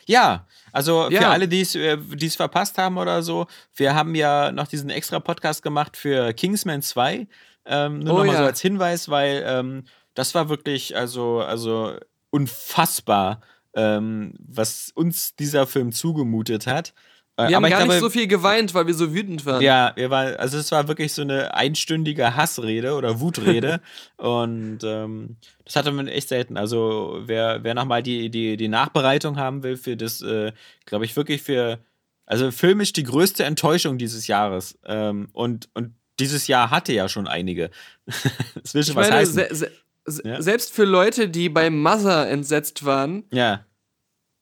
Ja, 0.05 0.47
also 0.71 1.05
für 1.07 1.13
Ja. 1.13 1.31
alle, 1.31 1.47
die 1.47 1.61
es 1.61 1.75
äh, 1.75 1.97
die 1.97 2.27
es 2.27 2.35
verpasst 2.35 2.77
haben 2.77 2.97
oder 2.97 3.23
so, 3.23 3.47
wir 3.75 3.95
haben 3.95 4.15
ja 4.15 4.51
noch 4.51 4.67
diesen 4.67 4.89
extra 4.89 5.19
Podcast 5.19 5.63
gemacht 5.63 5.97
für 5.97 6.33
Kingsman 6.33 6.81
2. 6.81 7.27
Ähm, 7.65 7.99
nur 7.99 8.13
Oh 8.13 8.17
nochmal 8.17 8.35
so 8.35 8.41
ja. 8.43 8.47
als 8.47 8.61
Hinweis, 8.61 9.09
weil 9.09 9.43
ähm, 9.47 9.85
das 10.13 10.35
war 10.35 10.49
wirklich 10.49 10.95
also, 10.95 11.39
also 11.39 11.95
unfassbar, 12.29 13.41
ähm, 13.75 14.33
was 14.39 14.91
uns 14.93 15.35
dieser 15.35 15.65
Film 15.65 15.91
zugemutet 15.91 16.67
hat. 16.67 16.93
Äh, 17.37 17.49
Wir 17.49 17.55
haben 17.55 17.63
aber 17.63 17.67
ich 17.67 17.71
gar 17.71 17.79
glaube, 17.81 17.93
nicht 17.93 18.01
so 18.01 18.09
viel 18.09 18.27
geweint, 18.27 18.73
weil 18.73 18.85
wir 18.87 18.93
so 18.93 19.13
wütend 19.13 19.45
waren. 19.45 19.61
ja, 19.61 19.91
wir 19.95 20.09
waren, 20.11 20.35
also 20.35 20.57
es 20.59 20.71
war 20.71 20.87
wirklich 20.87 21.13
so 21.13 21.23
eine 21.23 21.53
einstündige 21.55 22.35
Hassrede 22.35 22.93
oder 22.93 23.19
Wutrede. 23.19 23.81
und 24.17 24.79
ähm, 24.83 25.37
das 25.65 25.75
hatte 25.75 25.91
man 25.91 26.07
echt 26.07 26.29
selten. 26.29 26.57
Also 26.57 27.21
wer, 27.25 27.63
wer 27.63 27.73
nochmal 27.73 28.03
die, 28.03 28.29
die, 28.29 28.55
die 28.57 28.67
Nachbereitung 28.67 29.37
haben 29.37 29.63
will 29.63 29.77
für 29.77 29.97
das, 29.97 30.21
äh, 30.21 30.51
glaube 30.85 31.05
ich, 31.05 31.15
wirklich 31.15 31.41
für, 31.41 31.79
also 32.25 32.51
filmisch 32.51 32.93
die 32.93 33.03
größte 33.03 33.43
Enttäuschung 33.45 33.97
dieses 33.97 34.27
Jahres. 34.27 34.77
Ähm, 34.85 35.29
und, 35.33 35.69
und 35.73 35.95
dieses 36.19 36.45
Jahr 36.47 36.69
hatte 36.69 36.93
ja 36.93 37.09
schon 37.09 37.27
einige. 37.27 37.71
das 38.61 38.75
will 38.75 38.83
schon 38.83 38.91
Ich 38.91 38.95
was 38.95 39.09
meine, 39.09 39.21
heißen. 39.21 39.33
se 39.55 39.71
se 40.05 40.21
Ja. 40.27 40.41
selbst 40.41 40.73
für 40.73 40.83
Leute, 40.83 41.29
die 41.29 41.49
bei 41.49 41.69
Mother 41.71 42.29
entsetzt 42.29 42.85
waren, 42.85 43.23
ja. 43.31 43.65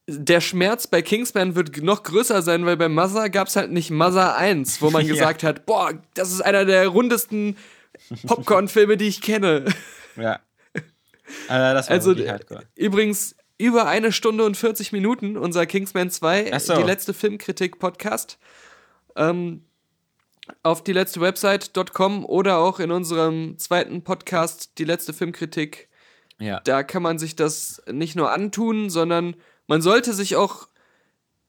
Der 0.08 0.42
Schmerz 0.42 0.88
bei 0.88 1.02
Kingsman 1.02 1.56
wird 1.56 1.82
noch 1.84 2.04
größer 2.04 2.42
sein, 2.42 2.66
weil 2.66 2.78
bei 2.78 2.90
Mother 2.90 3.30
gab 3.30 3.48
es 3.48 3.56
halt 3.56 3.72
nicht 3.72 3.92
Mother 3.92 4.36
1, 4.36 4.82
wo 4.82 4.90
man 4.90 5.02
Ja. 5.06 5.14
gesagt 5.14 5.44
hat, 5.44 5.66
boah, 5.66 5.94
das 6.16 6.32
ist 6.32 6.42
einer 6.42 6.66
der 6.66 6.88
rundesten 6.88 7.58
Popcorn-Filme, 8.26 8.98
die 8.98 9.08
ich 9.08 9.22
kenne. 9.22 9.66
Ja. 10.18 10.40
Äh, 10.74 10.80
das 11.48 11.88
war 11.88 11.94
Also 11.96 12.16
übrigens 12.76 13.36
über 13.58 13.88
eine 13.88 14.12
Stunde 14.12 14.44
und 14.44 14.58
40 14.58 14.92
Minuten, 14.92 15.38
unser 15.38 15.66
Kingsman 15.66 16.10
2, 16.10 16.52
Ach 16.52 16.60
so. 16.60 16.76
die 16.76 16.84
letzte 16.84 17.14
Filmkritik-Podcast. 17.14 18.40
Ähm, 19.16 19.64
auf 20.64 20.84
die 20.84 20.94
letzte 20.94 21.22
Website.com 21.22 22.26
oder 22.26 22.58
auch 22.58 22.80
in 22.80 22.92
unserem 22.92 23.58
zweiten 23.60 24.04
Podcast, 24.04 24.72
die 24.80 24.84
letzte 24.84 25.14
Filmkritik. 25.14 25.88
Ja. 26.40 26.60
Da 26.62 26.82
kann 26.84 27.04
man 27.04 27.20
sich 27.20 27.36
das 27.36 27.82
nicht 27.90 28.16
nur 28.16 28.32
antun, 28.34 28.90
sondern 28.90 29.36
man 29.72 29.82
sollte 29.82 30.14
sich 30.14 30.36
auch, 30.36 30.68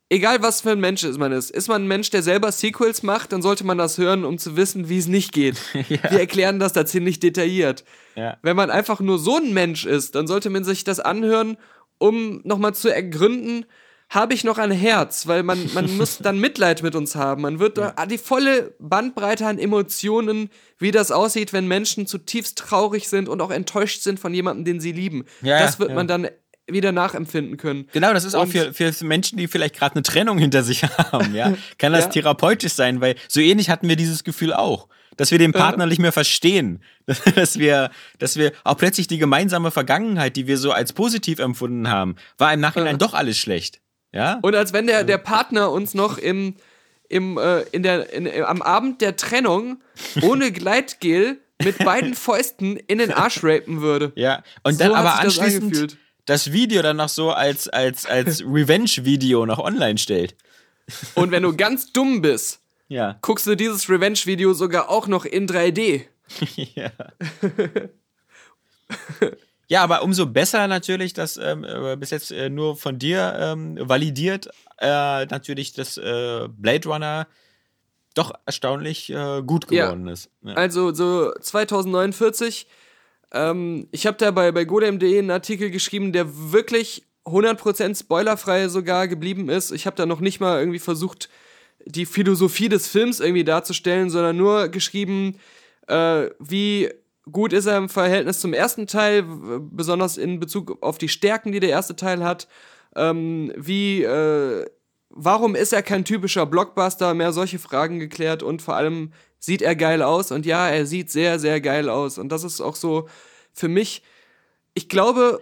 egal 0.08 0.42
was 0.42 0.61
für 0.61 0.70
ein 0.70 0.78
Mensch 0.78 1.02
ist 1.02 1.18
man 1.18 1.32
ist, 1.32 1.50
ist 1.50 1.66
man 1.66 1.82
ein 1.82 1.88
Mensch, 1.88 2.08
der 2.11 2.22
selber 2.22 2.52
Sequels 2.52 3.02
macht, 3.02 3.32
dann 3.32 3.42
sollte 3.42 3.64
man 3.64 3.78
das 3.78 3.98
hören, 3.98 4.24
um 4.24 4.38
zu 4.38 4.56
wissen, 4.56 4.88
wie 4.88 4.98
es 4.98 5.08
nicht 5.08 5.32
geht. 5.32 5.56
Wir 5.88 6.20
erklären 6.20 6.61
das 6.61 6.72
da 6.72 6.87
ziemlich 6.87 7.18
detailliert. 7.18 7.82
Ja. 8.14 8.37
Wenn 8.42 8.54
man 8.54 8.70
einfach 8.70 9.00
nur 9.00 9.18
so 9.18 9.38
ein 9.38 9.52
Mensch 9.52 9.87
ist, 9.87 10.14
dann 10.14 10.28
sollte 10.28 10.50
man 10.50 10.62
sich 10.62 10.85
das 10.85 11.00
anhören, 11.00 11.56
um 11.98 12.42
nochmal 12.44 12.76
zu 12.76 12.94
ergründen, 12.94 13.66
habe 14.08 14.35
ich 14.35 14.44
noch 14.44 14.58
ein 14.58 14.70
Herz, 14.70 15.26
weil 15.26 15.42
man, 15.42 15.58
man 15.74 15.90
muss 15.96 16.18
dann 16.18 16.38
Mitleid 16.38 16.85
mit 16.85 16.94
uns 16.94 17.16
haben. 17.16 17.42
Man 17.42 17.58
wird 17.58 17.77
da 17.77 17.92
die 18.06 18.18
volle 18.18 18.77
Bandbreite 18.79 19.48
an 19.48 19.58
Emotionen, 19.58 20.48
wie 20.79 20.92
das 20.92 21.10
aussieht, 21.10 21.52
wenn 21.52 21.66
Menschen 21.66 22.06
zutiefst 22.06 22.56
traurig 22.56 23.08
sind 23.08 23.29
und 23.29 23.40
auch 23.40 23.50
enttäuscht 23.50 24.02
sind 24.02 24.20
von 24.20 24.33
jemandem, 24.33 24.64
den 24.64 24.81
sie 24.81 24.92
lieben. 24.92 25.25
Ja, 25.40 25.58
das 25.58 25.81
wird 25.81 25.88
ja. 25.88 25.96
man 25.96 26.06
dann 26.06 26.29
wieder 26.73 26.92
nachempfinden 26.92 27.56
können. 27.56 27.88
Genau, 27.92 28.12
das 28.12 28.25
ist 28.25 28.35
auch 28.35 28.42
Und- 28.42 28.52
für, 28.52 28.73
für 28.73 28.92
Menschen, 29.04 29.38
die 29.38 29.48
vielleicht 29.48 29.77
gerade 29.77 29.94
eine 29.94 30.02
Trennung 30.02 30.38
hinter 30.38 30.62
sich 30.62 30.83
haben, 31.12 31.35
ja. 31.35 31.54
Kann 31.79 31.92
das 31.92 32.04
Ja. 32.06 32.10
therapeutisch 32.10 32.73
sein, 32.73 33.00
weil 33.00 33.14
so 33.29 33.40
ähnlich 33.40 33.70
hatten 33.70 33.88
wir 33.88 33.96
dieses 33.96 34.25
Gefühl 34.25 34.52
auch. 34.52 34.88
Dass 35.18 35.31
wir 35.31 35.38
den 35.38 35.52
Partner 35.52 35.85
nicht 35.85 36.00
mehr 36.00 36.10
verstehen. 36.12 36.83
Dass 37.35 37.58
wir, 37.58 37.90
dass 38.18 38.37
wir 38.37 38.52
auch 38.64 38.79
plötzlich 38.79 39.08
die 39.08 39.18
gemeinsame 39.18 39.70
Vergangenheit, 39.70 40.37
die 40.37 40.46
wir 40.46 40.56
so 40.56 40.70
als 40.73 40.92
positiv 40.94 41.38
empfunden 41.38 41.88
haben, 41.88 42.16
war 42.38 42.52
im 42.54 42.60
Nachhinein 42.60 42.96
doch 42.96 43.12
alles 43.12 43.37
schlecht. 43.37 43.81
Ja? 44.12 44.38
Und 44.40 44.54
als 44.54 44.73
wenn 44.73 44.87
der, 44.87 45.04
der 45.04 45.18
Partner 45.18 45.70
uns 45.70 45.92
noch 45.92 46.16
im, 46.16 46.54
im, 47.10 47.37
äh, 47.37 47.60
in 47.73 47.83
der, 47.83 48.10
in, 48.12 48.25
äh, 48.27 48.40
am 48.42 48.62
Abend 48.62 49.00
der 49.02 49.16
Trennung 49.16 49.83
ohne 50.23 50.50
Gleitgel 50.50 51.40
mit 51.62 51.77
beiden 51.79 52.14
Fäusten 52.14 52.77
in 52.77 52.96
den 52.98 53.12
Arsch 53.12 53.40
rapen 53.42 53.83
würde. 53.83 54.12
ja. 54.16 54.42
Und 54.62 54.75
So 54.75 54.79
dann 54.85 54.92
hat 54.96 54.98
aber 54.98 55.18
anschließend. 55.20 55.98
Das 56.33 56.50
Video 56.50 56.80
dann 56.80 56.96
noch 56.96 57.10
so 57.10 57.30
als, 57.30 57.68
als, 57.68 58.06
als 58.06 58.40
Revenge-Video 58.46 59.44
noch 59.44 59.58
online 59.58 59.98
stellt. 59.98 60.35
Und 61.14 61.30
wenn 61.30 61.42
du 61.42 61.54
ganz 61.56 61.92
dumm 61.92 62.22
bist, 62.22 62.60
Ja. 62.88 63.18
guckst 63.20 63.46
du 63.46 63.54
dieses 63.54 63.90
Revenge-Video 63.90 64.54
sogar 64.54 64.88
auch 64.88 65.06
noch 65.06 65.26
in 65.26 65.46
3D. 65.46 66.06
ja. 66.74 66.90
ja, 69.68 69.83
aber 69.83 70.02
umso 70.02 70.24
besser 70.26 70.66
natürlich, 70.68 71.12
dass 71.12 71.37
ähm, 71.37 71.64
äh, 71.64 71.96
bis 71.96 72.10
jetzt 72.10 72.30
äh, 72.33 72.48
nur 72.48 72.76
von 72.76 72.98
dir 72.98 73.37
ähm, 73.38 73.76
validiert, 73.80 74.48
äh, 74.80 75.26
natürlich, 75.26 75.74
dass 75.74 75.98
äh, 75.98 76.48
Blade 76.48 76.88
Runner 76.88 77.26
doch 78.14 78.33
erstaunlich 78.46 79.10
äh, 79.10 79.42
gut 79.42 79.70
Ja. 79.70 79.85
geworden 79.87 80.08
ist. 80.08 80.30
Ja. 80.42 80.54
Also 80.54 80.94
so 80.94 81.33
2049. 81.40 82.66
Ähm, 83.33 83.88
ich 83.90 84.06
habe 84.06 84.16
da 84.18 84.30
bei, 84.30 84.52
bei 84.52 84.64
godem.de 84.64 85.18
einen 85.18 85.30
Artikel 85.30 85.70
geschrieben, 85.70 86.12
der 86.12 86.52
wirklich 86.52 87.04
100% 87.24 87.98
spoilerfrei 87.98 88.68
sogar 88.68 89.08
geblieben 89.08 89.48
ist. 89.48 89.70
Ich 89.70 89.87
habe 89.87 89.96
da 89.96 90.06
noch 90.06 90.20
nicht 90.20 90.40
mal 90.40 90.58
irgendwie 90.58 90.78
versucht, 90.78 91.28
die 91.85 92.06
Philosophie 92.06 92.68
des 92.68 92.88
Films 92.88 93.20
irgendwie 93.20 93.44
darzustellen, 93.44 94.10
sondern 94.10 94.37
nur 94.37 94.68
geschrieben, 94.68 95.38
äh, 95.88 96.28
wie 96.38 96.90
gut 97.30 97.52
ist 97.52 97.66
er 97.66 97.76
im 97.76 97.88
Verhältnis 97.88 98.40
zum 98.40 98.52
ersten 98.52 98.87
Teil, 98.87 99.22
besonders 99.22 100.16
in 100.16 100.40
Bezug 100.40 100.83
auf 100.83 100.98
die 100.98 101.08
Stärken, 101.08 101.52
die 101.52 101.60
der 101.60 101.70
erste 101.70 101.96
Teil 101.96 102.24
hat. 102.24 102.48
Ähm, 102.94 103.52
wie, 103.56 104.02
äh, 104.02 104.66
warum 105.15 105.54
ist 105.54 105.73
er 105.73 105.83
kein 105.83 106.04
typischer 106.04 106.46
Blockbuster? 106.46 107.15
Mehr 107.15 107.33
solche 107.33 107.58
Fragen 107.58 107.98
geklärt 107.98 108.42
und 108.42 108.63
vor 108.63 108.77
allem 108.77 109.13
sieht 109.38 109.63
er 109.63 109.75
geil 109.75 110.02
aus. 110.02 110.31
Und 110.31 110.46
ja, 110.46 110.69
er 110.69 110.87
sieht 110.87 111.10
sehr, 111.10 111.38
sehr 111.38 111.60
geil 111.60 111.88
aus. 111.88 112.19
Und 112.19 112.31
das 112.31 112.44
ist 112.44 112.60
auch 112.60 112.77
so 112.77 113.08
für 113.52 113.69
mich, 113.69 114.02
ich 114.75 114.88
glaube, 114.88 115.40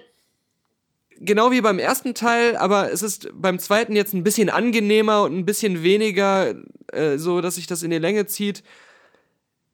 genau 1.21 1.51
wie 1.51 1.61
beim 1.61 1.79
ersten 1.79 2.15
Teil, 2.15 2.57
aber 2.57 2.91
es 2.91 3.03
ist 3.03 3.29
beim 3.35 3.59
zweiten 3.59 3.95
jetzt 3.95 4.15
ein 4.15 4.25
bisschen 4.25 4.49
angenehmer 4.49 5.23
und 5.23 5.37
ein 5.37 5.45
bisschen 5.45 5.83
weniger 5.83 6.55
äh, 6.93 7.19
so, 7.19 7.41
dass 7.41 7.57
sich 7.57 7.67
das 7.67 7.83
in 7.83 7.91
die 7.91 7.99
Länge 7.99 8.27
zieht. 8.27 8.63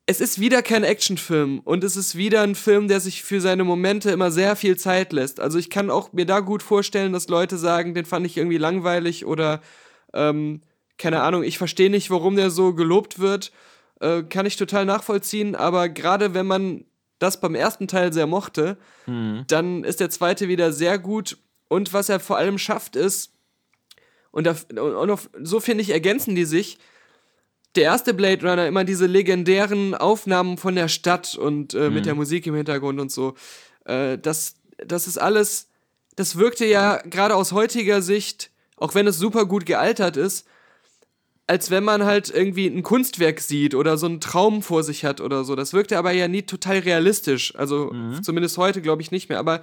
Es 0.08 0.20
ist 0.20 0.38
wieder 0.38 0.62
kein 0.62 0.84
Actionfilm 0.84 1.60
und 1.60 1.82
es 1.82 1.96
ist 1.96 2.16
wieder 2.16 2.42
ein 2.42 2.54
Film, 2.54 2.86
der 2.86 3.00
sich 3.00 3.24
für 3.24 3.40
seine 3.40 3.64
Momente 3.64 4.10
immer 4.10 4.30
sehr 4.30 4.54
viel 4.54 4.76
Zeit 4.76 5.12
lässt. 5.12 5.40
Also 5.40 5.58
ich 5.58 5.70
kann 5.70 5.90
auch 5.90 6.12
mir 6.12 6.26
da 6.26 6.40
gut 6.40 6.62
vorstellen, 6.62 7.12
dass 7.12 7.28
Leute 7.28 7.58
sagen, 7.58 7.94
den 7.94 8.04
fand 8.04 8.26
ich 8.26 8.36
irgendwie 8.36 8.58
langweilig 8.58 9.24
oder 9.24 9.60
ähm, 10.16 10.62
keine 10.98 11.22
Ahnung, 11.22 11.42
ich 11.42 11.58
verstehe 11.58 11.90
nicht, 11.90 12.10
warum 12.10 12.36
der 12.36 12.50
so 12.50 12.74
gelobt 12.74 13.18
wird. 13.18 13.52
Äh, 14.00 14.22
kann 14.24 14.46
ich 14.46 14.56
total 14.56 14.84
nachvollziehen, 14.84 15.54
aber 15.54 15.88
gerade 15.88 16.34
wenn 16.34 16.46
man 16.46 16.84
das 17.18 17.40
beim 17.40 17.54
ersten 17.54 17.88
Teil 17.88 18.12
sehr 18.12 18.26
mochte, 18.26 18.76
dann 19.46 19.84
ist 19.84 20.00
der 20.00 20.10
zweite 20.10 20.48
wieder 20.48 20.72
sehr 20.72 20.98
gut. 20.98 21.38
Und 21.68 21.92
was 21.92 22.08
er 22.08 22.20
vor 22.20 22.36
allem 22.36 22.58
schafft, 22.58 22.94
ist, 22.94 23.32
und, 24.30 24.44
da, 24.44 24.54
und 24.78 25.10
auf, 25.10 25.30
so 25.40 25.60
finde 25.60 25.82
ich, 25.82 25.90
ergänzen 25.90 26.34
die 26.34 26.44
sich. 26.44 26.78
Der 27.74 27.84
erste 27.84 28.12
Blade 28.12 28.46
Runner 28.46 28.66
immer 28.66 28.84
diese 28.84 29.06
legendären 29.06 29.94
Aufnahmen 29.94 30.58
von 30.58 30.74
der 30.74 30.88
Stadt 30.88 31.36
und 31.36 31.72
äh, 31.72 31.88
mit 31.88 32.04
der 32.06 32.14
Musik 32.14 32.46
im 32.46 32.54
Hintergrund 32.54 33.00
und 33.00 33.10
so. 33.10 33.34
Äh, 33.86 34.18
das, 34.18 34.56
das 34.78 35.06
ist 35.06 35.18
alles, 35.18 35.68
das 36.16 36.36
wirkte 36.36 36.66
ja 36.66 36.98
gerade 36.98 37.34
aus 37.34 37.52
heutiger 37.52 38.02
Sicht, 38.02 38.50
auch 38.76 38.94
wenn 38.94 39.06
es 39.06 39.18
super 39.18 39.46
gut 39.46 39.66
gealtert 39.66 40.16
ist, 40.16 40.46
als 41.46 41.70
wenn 41.70 41.84
man 41.84 42.04
halt 42.04 42.28
irgendwie 42.30 42.66
ein 42.66 42.82
Kunstwerk 42.82 43.40
sieht 43.40 43.74
oder 43.74 43.96
so 43.98 44.06
einen 44.06 44.20
Traum 44.20 44.62
vor 44.62 44.82
sich 44.82 45.04
hat 45.04 45.20
oder 45.20 45.44
so. 45.44 45.54
Das 45.54 45.72
wirkte 45.72 45.96
aber 45.96 46.10
ja 46.12 46.26
nie 46.28 46.42
total 46.42 46.78
realistisch. 46.78 47.54
Also 47.56 47.94
zumindest 48.22 48.58
heute 48.58 48.82
glaube 48.82 49.02
ich 49.02 49.12
nicht 49.12 49.28
mehr. 49.28 49.38
Aber 49.38 49.60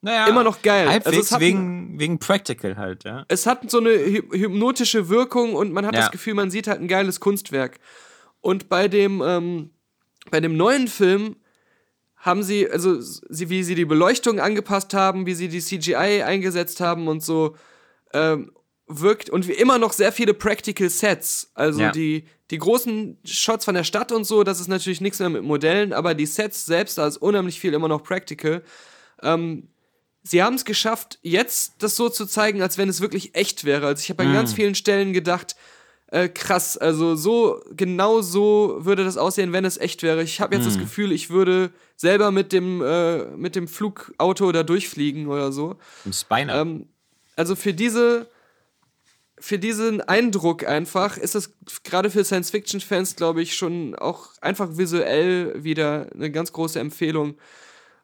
naja, 0.00 0.26
immer 0.26 0.44
noch 0.44 0.62
geil. 0.62 0.86
Halbwegs 0.88 1.06
Also 1.06 1.20
es 1.20 1.32
hat 1.32 1.40
wegen, 1.40 1.98
wegen 1.98 2.18
Practical 2.18 2.76
halt, 2.76 3.04
ja. 3.04 3.24
es 3.28 3.46
hat 3.46 3.68
so 3.70 3.78
eine 3.78 3.90
hy 3.90 4.22
hypnotische 4.32 5.08
Wirkung 5.08 5.54
und 5.54 5.72
man 5.72 5.86
hat 5.86 5.94
Ja. 5.94 6.02
das 6.02 6.10
Gefühl, 6.10 6.34
man 6.34 6.50
sieht 6.50 6.66
halt 6.68 6.80
ein 6.80 6.88
geiles 6.88 7.20
Kunstwerk. 7.20 7.80
Und 8.40 8.68
bei 8.68 8.86
dem, 8.86 9.22
ähm, 9.24 9.70
bei 10.30 10.40
dem 10.40 10.56
neuen 10.56 10.88
Film 10.88 11.36
haben 12.16 12.42
sie, 12.42 12.70
also 12.70 13.00
sie, 13.00 13.48
wie 13.48 13.62
sie 13.62 13.74
die 13.74 13.86
Beleuchtung 13.86 14.40
angepasst 14.40 14.94
haben, 14.94 15.26
wie 15.26 15.34
sie 15.34 15.48
die 15.48 15.60
CGI 15.60 16.22
eingesetzt 16.22 16.80
haben 16.80 17.08
und 17.08 17.22
so, 17.22 17.56
ähm, 18.14 18.50
wirkt 18.86 19.30
und 19.30 19.48
wie 19.48 19.52
immer 19.52 19.78
noch 19.78 19.92
sehr 19.92 20.12
viele 20.12 20.34
Practical 20.34 20.88
Sets. 20.90 21.50
Also 21.54 21.82
Ja. 21.82 21.90
die, 21.90 22.24
die 22.50 22.58
großen 22.58 23.18
Shots 23.24 23.64
von 23.64 23.74
der 23.74 23.84
Stadt 23.84 24.12
und 24.12 24.24
so, 24.24 24.44
das 24.44 24.60
ist 24.60 24.68
natürlich 24.68 25.00
nichts 25.00 25.18
mehr 25.18 25.30
mit 25.30 25.42
Modellen, 25.42 25.92
aber 25.92 26.14
die 26.14 26.26
Sets 26.26 26.66
selbst, 26.66 26.98
da 26.98 27.06
ist 27.06 27.16
unheimlich 27.16 27.60
viel 27.60 27.72
immer 27.74 27.88
noch 27.88 28.02
Practical. 28.02 28.62
Ähm, 29.22 29.68
sie 30.22 30.42
haben 30.42 30.54
es 30.54 30.64
geschafft, 30.64 31.18
jetzt 31.22 31.76
das 31.78 31.96
so 31.96 32.08
zu 32.08 32.26
zeigen, 32.26 32.60
als 32.62 32.76
wenn 32.78 32.88
es 32.88 33.00
wirklich 33.00 33.34
echt 33.34 33.64
wäre. 33.64 33.86
Also 33.86 34.02
ich 34.02 34.10
habe 34.10 34.22
an 34.22 34.32
ganz 34.32 34.52
vielen 34.52 34.74
Stellen 34.74 35.12
gedacht, 35.14 35.56
äh, 36.08 36.28
krass, 36.28 36.76
also 36.76 37.16
so, 37.16 37.62
genau 37.72 38.20
so 38.20 38.76
würde 38.80 39.04
das 39.04 39.16
aussehen, 39.16 39.52
wenn 39.52 39.64
es 39.64 39.78
echt 39.78 40.02
wäre. 40.02 40.22
Ich 40.22 40.40
habe 40.40 40.54
jetzt 40.54 40.66
das 40.66 40.78
Gefühl, 40.78 41.10
ich 41.10 41.30
würde 41.30 41.70
selber 41.96 42.30
mit 42.30 42.52
dem, 42.52 42.82
äh, 42.82 43.24
mit 43.36 43.56
dem 43.56 43.66
Flugauto 43.66 44.52
da 44.52 44.62
durchfliegen 44.62 45.26
oder 45.26 45.50
so. 45.50 45.76
Im 46.04 46.12
Spiner. 46.12 46.60
Ähm, 46.60 46.86
also 47.36 47.56
für 47.56 47.74
diese, 47.74 48.28
für 49.38 49.58
diesen 49.58 50.00
Eindruck 50.00 50.66
einfach 50.66 51.16
ist 51.16 51.34
es 51.34 51.52
gerade 51.82 52.10
für 52.10 52.24
Science-Fiction-Fans, 52.24 53.16
glaube 53.16 53.42
ich, 53.42 53.56
schon 53.56 53.94
auch 53.94 54.30
einfach 54.40 54.76
visuell 54.76 55.62
wieder 55.64 56.08
eine 56.14 56.30
ganz 56.30 56.52
große 56.52 56.78
Empfehlung. 56.78 57.36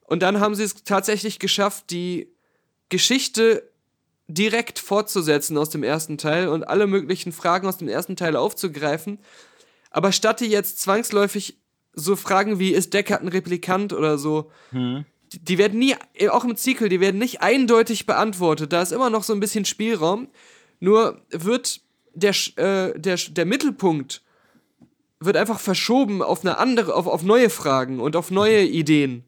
Und 0.03 0.23
dann 0.23 0.41
haben 0.41 0.55
sie 0.55 0.65
es 0.65 0.83
tatsächlich 0.85 1.39
geschafft, 1.39 1.91
die 1.91 2.33
Geschichte 2.89 3.71
direkt 4.27 4.79
fortzusetzen 4.79 5.57
aus 5.57 5.71
dem 5.71 5.83
ersten 5.83 6.19
Teil 6.19 6.49
und 6.49 6.65
alle 6.65 6.87
möglichen 6.87 7.33
Fragen 7.33 7.67
aus 7.67 7.79
dem 7.79 7.89
ersten 7.89 8.17
Teil 8.17 8.37
aufzugreifen. 8.37 9.19
Aber 9.91 10.13
statt 10.13 10.41
die 10.41 10.47
jetzt 10.47 10.81
zwangsläufig 10.81 11.59
so 11.93 12.17
Fragen 12.17 12.59
wie, 12.59 12.71
ist 12.71 12.95
Deckard 12.95 13.23
ein 13.23 13.29
Replikant 13.29 13.93
oder 13.93 14.19
so, 14.19 14.51
die, 14.73 15.05
die 15.33 15.59
werden 15.59 15.79
nie, 15.79 15.95
auch 16.31 16.45
im 16.45 16.57
Sequel, 16.57 16.89
die 16.89 17.01
werden 17.01 17.19
nicht 17.19 17.41
eindeutig 17.43 18.07
beantwortet. 18.07 18.73
Da 18.73 18.83
ist 18.83 18.93
immer 18.93 19.11
noch 19.11 19.23
so 19.23 19.33
ein 19.33 19.41
bisschen 19.41 19.65
Spielraum. 19.65 20.29
Nur 20.81 21.21
wird 21.31 21.81
der, 22.15 22.35
äh, 22.57 22.99
der, 22.99 23.17
der 23.17 23.47
Mittelpunkt 23.47 24.23
wird 25.21 25.37
einfach 25.37 25.61
verschoben 25.61 26.23
auf 26.23 26.41
eine 26.41 26.59
andere, 26.59 26.95
auf, 26.95 27.07
auf 27.07 27.23
neue 27.23 27.51
Fragen 27.51 28.01
und 28.01 28.17
auf 28.17 28.31
neue 28.31 28.63
Ideen. 28.63 29.25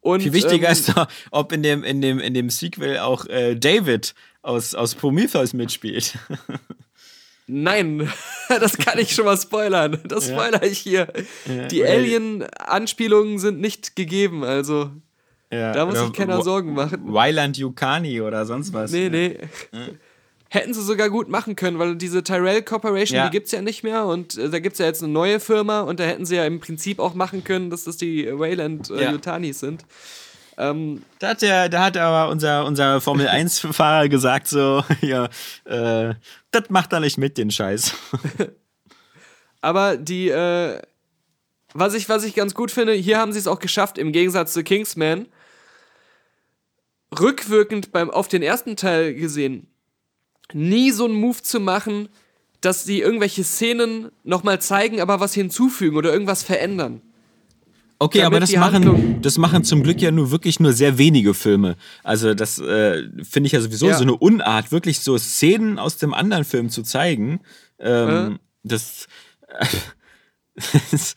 Und, 0.00 0.22
Viel 0.22 0.32
wichtiger 0.32 0.68
ähm, 0.68 0.72
ist 0.72 0.88
doch, 0.88 1.06
ob 1.30 1.52
in 1.52 1.62
dem, 1.62 1.84
in 1.84 2.00
dem, 2.00 2.18
in 2.18 2.32
dem 2.32 2.48
Sequel 2.48 2.98
auch 2.98 3.26
äh, 3.26 3.54
David 3.54 4.14
aus, 4.42 4.74
aus 4.74 4.94
Prometheus 4.94 5.52
mitspielt. 5.52 6.18
Nein, 7.52 8.10
das 8.48 8.76
kann 8.78 8.98
ich 8.98 9.14
schon 9.14 9.24
mal 9.24 9.36
spoilern. 9.36 9.98
Das 10.06 10.28
Ja. 10.28 10.34
spoiler 10.38 10.62
ich 10.62 10.78
hier. 10.78 11.08
Die 11.70 11.80
weil- 11.82 11.88
Alien-Anspielungen 11.88 13.38
sind 13.38 13.60
nicht 13.60 13.96
gegeben, 13.96 14.44
also 14.44 14.90
Ja, 15.52 15.72
da 15.72 15.84
muss 15.86 15.98
sich 15.98 16.12
keiner 16.12 16.42
Sorgen 16.42 16.74
machen. 16.74 17.06
Wyland 17.12 17.56
Yukani 17.58 18.20
oder 18.20 18.46
sonst 18.46 18.72
was. 18.72 18.92
Nee, 18.92 19.08
nee. 19.08 19.36
Hätten 20.52 20.74
sie 20.74 20.82
sogar 20.82 21.10
gut 21.10 21.28
machen 21.28 21.54
können, 21.54 21.78
weil 21.78 21.94
diese 21.96 22.24
Tyrell 22.24 22.62
Corporation, 22.62 23.16
Ja. 23.16 23.26
die 23.28 23.30
gibt's 23.32 23.52
ja 23.52 23.62
nicht 23.62 23.84
mehr 23.84 24.04
und 24.06 24.36
äh, 24.36 24.48
da 24.50 24.58
gibt's 24.58 24.80
ja 24.80 24.86
jetzt 24.86 25.00
eine 25.02 25.12
neue 25.12 25.38
Firma 25.38 25.82
und 25.82 26.00
da 26.00 26.04
hätten 26.04 26.26
sie 26.26 26.34
ja 26.36 26.44
im 26.44 26.58
Prinzip 26.58 26.98
auch 26.98 27.14
machen 27.14 27.44
können, 27.44 27.70
dass 27.70 27.84
das 27.84 27.96
die 27.98 28.26
Wayland 28.36 28.90
äh, 28.90 29.02
Ja. 29.04 29.12
Yutanis 29.12 29.60
sind. 29.60 29.84
Ähm, 30.60 31.02
Da 31.18 31.28
hat, 31.30 31.42
der, 31.42 31.68
da 31.70 31.84
hat 31.84 31.96
aber 31.96 32.30
unser, 32.30 32.66
unser 32.66 33.00
Formel 33.00 33.26
1-Fahrer 33.28 34.08
gesagt, 34.08 34.46
so, 34.46 34.84
ja, 35.00 35.28
äh, 35.64 36.14
das 36.50 36.68
macht 36.68 36.92
er 36.92 37.00
nicht 37.00 37.16
mit, 37.16 37.38
den 37.38 37.50
Scheiß. 37.50 37.94
aber 39.62 39.96
die, 39.96 40.28
äh, 40.28 40.80
was 41.72 41.94
ich, 41.94 42.08
was 42.08 42.24
ich 42.24 42.34
ganz 42.34 42.54
gut 42.54 42.70
finde, 42.70 42.92
hier 42.92 43.18
haben 43.18 43.32
sie 43.32 43.38
es 43.38 43.46
auch 43.46 43.58
geschafft, 43.58 43.96
im 43.96 44.12
Gegensatz 44.12 44.52
zu 44.52 44.62
Kingsman, 44.62 45.26
rückwirkend 47.18 47.90
beim, 47.90 48.10
auf 48.10 48.28
den 48.28 48.42
ersten 48.42 48.76
Teil 48.76 49.14
gesehen, 49.14 49.66
nie 50.52 50.90
so 50.90 51.06
einen 51.06 51.14
Move 51.14 51.42
zu 51.42 51.58
machen, 51.58 52.08
dass 52.60 52.84
sie 52.84 53.00
irgendwelche 53.00 53.44
Szenen 53.44 54.10
nochmal 54.24 54.60
zeigen, 54.60 55.00
aber 55.00 55.20
was 55.20 55.32
hinzufügen 55.32 55.96
oder 55.96 56.12
irgendwas 56.12 56.42
verändern. 56.42 57.00
Okay, 58.02 58.22
aber 58.22 58.40
das 58.40 58.48
die 58.48 58.56
machen, 58.56 59.20
das 59.20 59.36
machen 59.36 59.62
zum 59.62 59.82
Glück 59.82 60.00
ja 60.00 60.10
nur 60.10 60.30
wirklich 60.30 60.58
nur 60.58 60.72
sehr 60.72 60.96
wenige 60.96 61.34
Filme. 61.34 61.76
Also 62.02 62.32
das 62.32 62.58
äh, 62.58 63.02
finde 63.22 63.46
ich 63.46 63.52
ja 63.52 63.60
sowieso 63.60 63.88
Ja. 63.88 63.94
so 63.94 64.02
eine 64.02 64.16
Unart, 64.16 64.72
wirklich 64.72 65.00
so 65.00 65.18
Szenen 65.18 65.78
aus 65.78 65.98
dem 65.98 66.14
anderen 66.14 66.44
Film 66.44 66.70
zu 66.70 66.82
zeigen. 66.82 67.40
Ähm, 67.78 68.08
Äh? 68.08 68.38
Das, 68.62 69.06
das, 70.90 71.14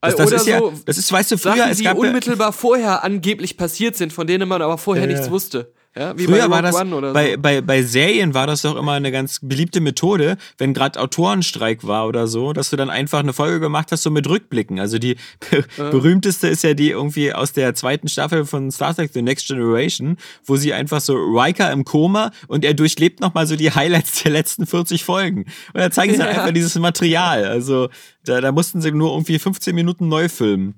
das, 0.00 0.14
Oder 0.26 0.36
ist 0.36 0.46
ja, 0.46 0.58
so 0.58 0.72
das 0.84 0.98
ist, 0.98 1.10
weißt 1.10 1.32
du, 1.32 1.38
früher, 1.38 1.56
Sachen, 1.56 1.70
es 1.70 1.78
die 1.78 1.84
gab 1.84 1.96
ja, 1.96 2.02
unmittelbar 2.02 2.52
vorher 2.52 3.02
angeblich 3.02 3.56
passiert 3.56 3.96
sind, 3.96 4.12
von 4.12 4.26
denen 4.26 4.46
man 4.46 4.60
aber 4.60 4.76
vorher 4.76 5.06
nichts 5.06 5.30
wusste. 5.30 5.72
Ja, 5.98 6.16
wie 6.18 6.24
Früher 6.26 6.48
bei 6.48 6.50
war 6.50 6.62
das, 6.62 6.74
oder 6.74 7.12
bei, 7.14 7.32
so. 7.32 7.40
bei, 7.40 7.60
bei 7.62 7.82
Serien 7.82 8.34
war 8.34 8.46
das 8.46 8.62
doch 8.62 8.76
immer 8.76 8.92
eine 8.92 9.10
ganz 9.10 9.40
beliebte 9.42 9.80
Methode, 9.80 10.36
wenn 10.58 10.74
gerade 10.74 11.00
Autorenstreik 11.00 11.86
war 11.86 12.06
oder 12.06 12.26
so, 12.26 12.52
dass 12.52 12.68
du 12.70 12.76
dann 12.76 12.90
einfach 12.90 13.20
eine 13.20 13.32
Folge 13.32 13.60
gemacht 13.60 13.90
hast, 13.92 14.02
so 14.02 14.10
mit 14.10 14.28
Rückblicken. 14.28 14.78
Also 14.78 14.98
die 14.98 15.16
berühmteste 15.76 16.48
ist 16.48 16.62
ja 16.64 16.74
die 16.74 16.90
irgendwie 16.90 17.32
aus 17.32 17.52
der 17.52 17.74
zweiten 17.74 18.08
Staffel 18.08 18.44
von 18.44 18.70
Star 18.70 18.94
Trek 18.94 19.10
The 19.14 19.22
Next 19.22 19.46
Generation, 19.48 20.18
wo 20.44 20.56
sie 20.56 20.74
einfach 20.74 21.00
so 21.00 21.14
Riker 21.14 21.72
im 21.72 21.84
Koma 21.84 22.30
und 22.46 22.64
er 22.64 22.74
durchlebt 22.74 23.20
nochmal 23.20 23.46
so 23.46 23.56
die 23.56 23.70
Highlights 23.74 24.22
der 24.22 24.32
letzten 24.32 24.66
40 24.66 25.02
Folgen. 25.02 25.44
Und 25.72 25.80
da 25.80 25.90
zeigen 25.90 26.12
sie 26.12 26.20
Ja. 26.20 26.26
einfach 26.26 26.52
dieses 26.52 26.74
Material. 26.78 27.44
Also 27.46 27.88
da, 28.24 28.40
da 28.42 28.52
mussten 28.52 28.82
sie 28.82 28.92
nur 28.92 29.12
irgendwie 29.12 29.38
15 29.38 29.74
Minuten 29.74 30.08
neu 30.08 30.28
filmen. 30.28 30.74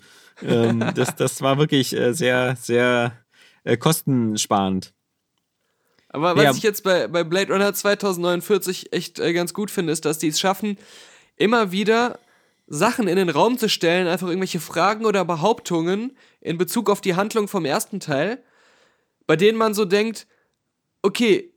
ähm, 0.46 0.84
das, 0.94 1.16
das 1.16 1.42
war 1.42 1.58
wirklich 1.58 1.96
äh, 1.96 2.12
sehr, 2.12 2.56
sehr 2.60 3.12
äh, 3.64 3.76
kostensparend. 3.76 4.92
Aber 6.18 6.36
was 6.36 6.44
Ja. 6.44 6.50
ich 6.52 6.62
jetzt 6.62 6.82
bei, 6.84 7.08
bei 7.08 7.24
Blade 7.24 7.52
Runner 7.52 7.72
2049 7.72 8.92
echt 8.92 9.18
äh, 9.18 9.32
ganz 9.32 9.54
gut 9.54 9.70
finde, 9.70 9.92
ist, 9.92 10.04
dass 10.04 10.18
die 10.18 10.28
es 10.28 10.40
schaffen, 10.40 10.78
immer 11.36 11.72
wieder 11.72 12.18
Sachen 12.66 13.08
in 13.08 13.16
den 13.16 13.30
Raum 13.30 13.56
zu 13.58 13.68
stellen, 13.68 14.06
einfach 14.06 14.28
irgendwelche 14.28 14.60
Fragen 14.60 15.06
oder 15.06 15.24
Behauptungen 15.24 16.16
in 16.40 16.58
Bezug 16.58 16.90
auf 16.90 17.00
die 17.00 17.14
Handlung 17.14 17.48
vom 17.48 17.64
ersten 17.64 18.00
Teil, 18.00 18.42
bei 19.26 19.36
denen 19.36 19.56
man 19.56 19.74
so 19.74 19.84
denkt, 19.84 20.26
okay, 21.02 21.52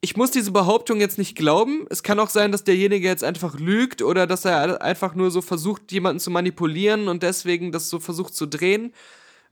ich 0.00 0.16
muss 0.16 0.30
diese 0.30 0.52
Behauptung 0.52 1.00
jetzt 1.00 1.18
nicht 1.18 1.36
glauben. 1.36 1.86
Es 1.90 2.02
kann 2.02 2.20
auch 2.20 2.28
sein, 2.28 2.52
dass 2.52 2.62
derjenige 2.64 3.06
jetzt 3.06 3.24
einfach 3.24 3.58
lügt 3.58 4.00
oder 4.00 4.26
dass 4.26 4.44
er 4.44 4.80
einfach 4.80 5.14
nur 5.14 5.30
so 5.30 5.42
versucht, 5.42 5.90
jemanden 5.90 6.20
zu 6.20 6.30
manipulieren 6.30 7.08
und 7.08 7.22
deswegen 7.24 7.72
das 7.72 7.90
so 7.90 7.98
versucht 7.98 8.34
zu 8.34 8.46
drehen. 8.46 8.94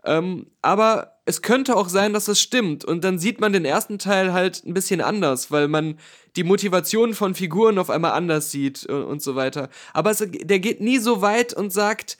Ähm, 0.05 0.47
aber 0.63 1.16
es 1.27 1.43
könnte 1.43 1.77
auch 1.77 1.89
sein, 1.89 2.13
dass 2.13 2.29
es 2.29 2.41
stimmt. 2.41 2.85
Und 2.85 3.03
dann 3.03 3.19
sieht 3.19 3.41
man 3.41 3.53
den 3.53 3.65
ersten 3.65 3.99
Teil 3.99 4.33
halt 4.33 4.65
ein 4.65 4.75
bisschen 4.75 5.01
anders, 5.01 5.51
weil 5.51 5.67
man 5.67 5.99
die 6.37 6.45
Motivation 6.45 7.15
von 7.15 7.35
Figuren 7.35 7.79
auf 7.79 7.91
einmal 7.91 8.13
anders 8.13 8.53
sieht 8.53 8.87
und, 8.87 9.03
und 9.03 9.23
so 9.23 9.35
weiter. 9.35 9.69
Aber 9.93 10.13
es, 10.13 10.25
der 10.25 10.61
geht 10.61 10.81
nie 10.81 10.99
so 10.99 11.23
weit 11.23 11.53
und 11.53 11.73
sagt, 11.73 12.17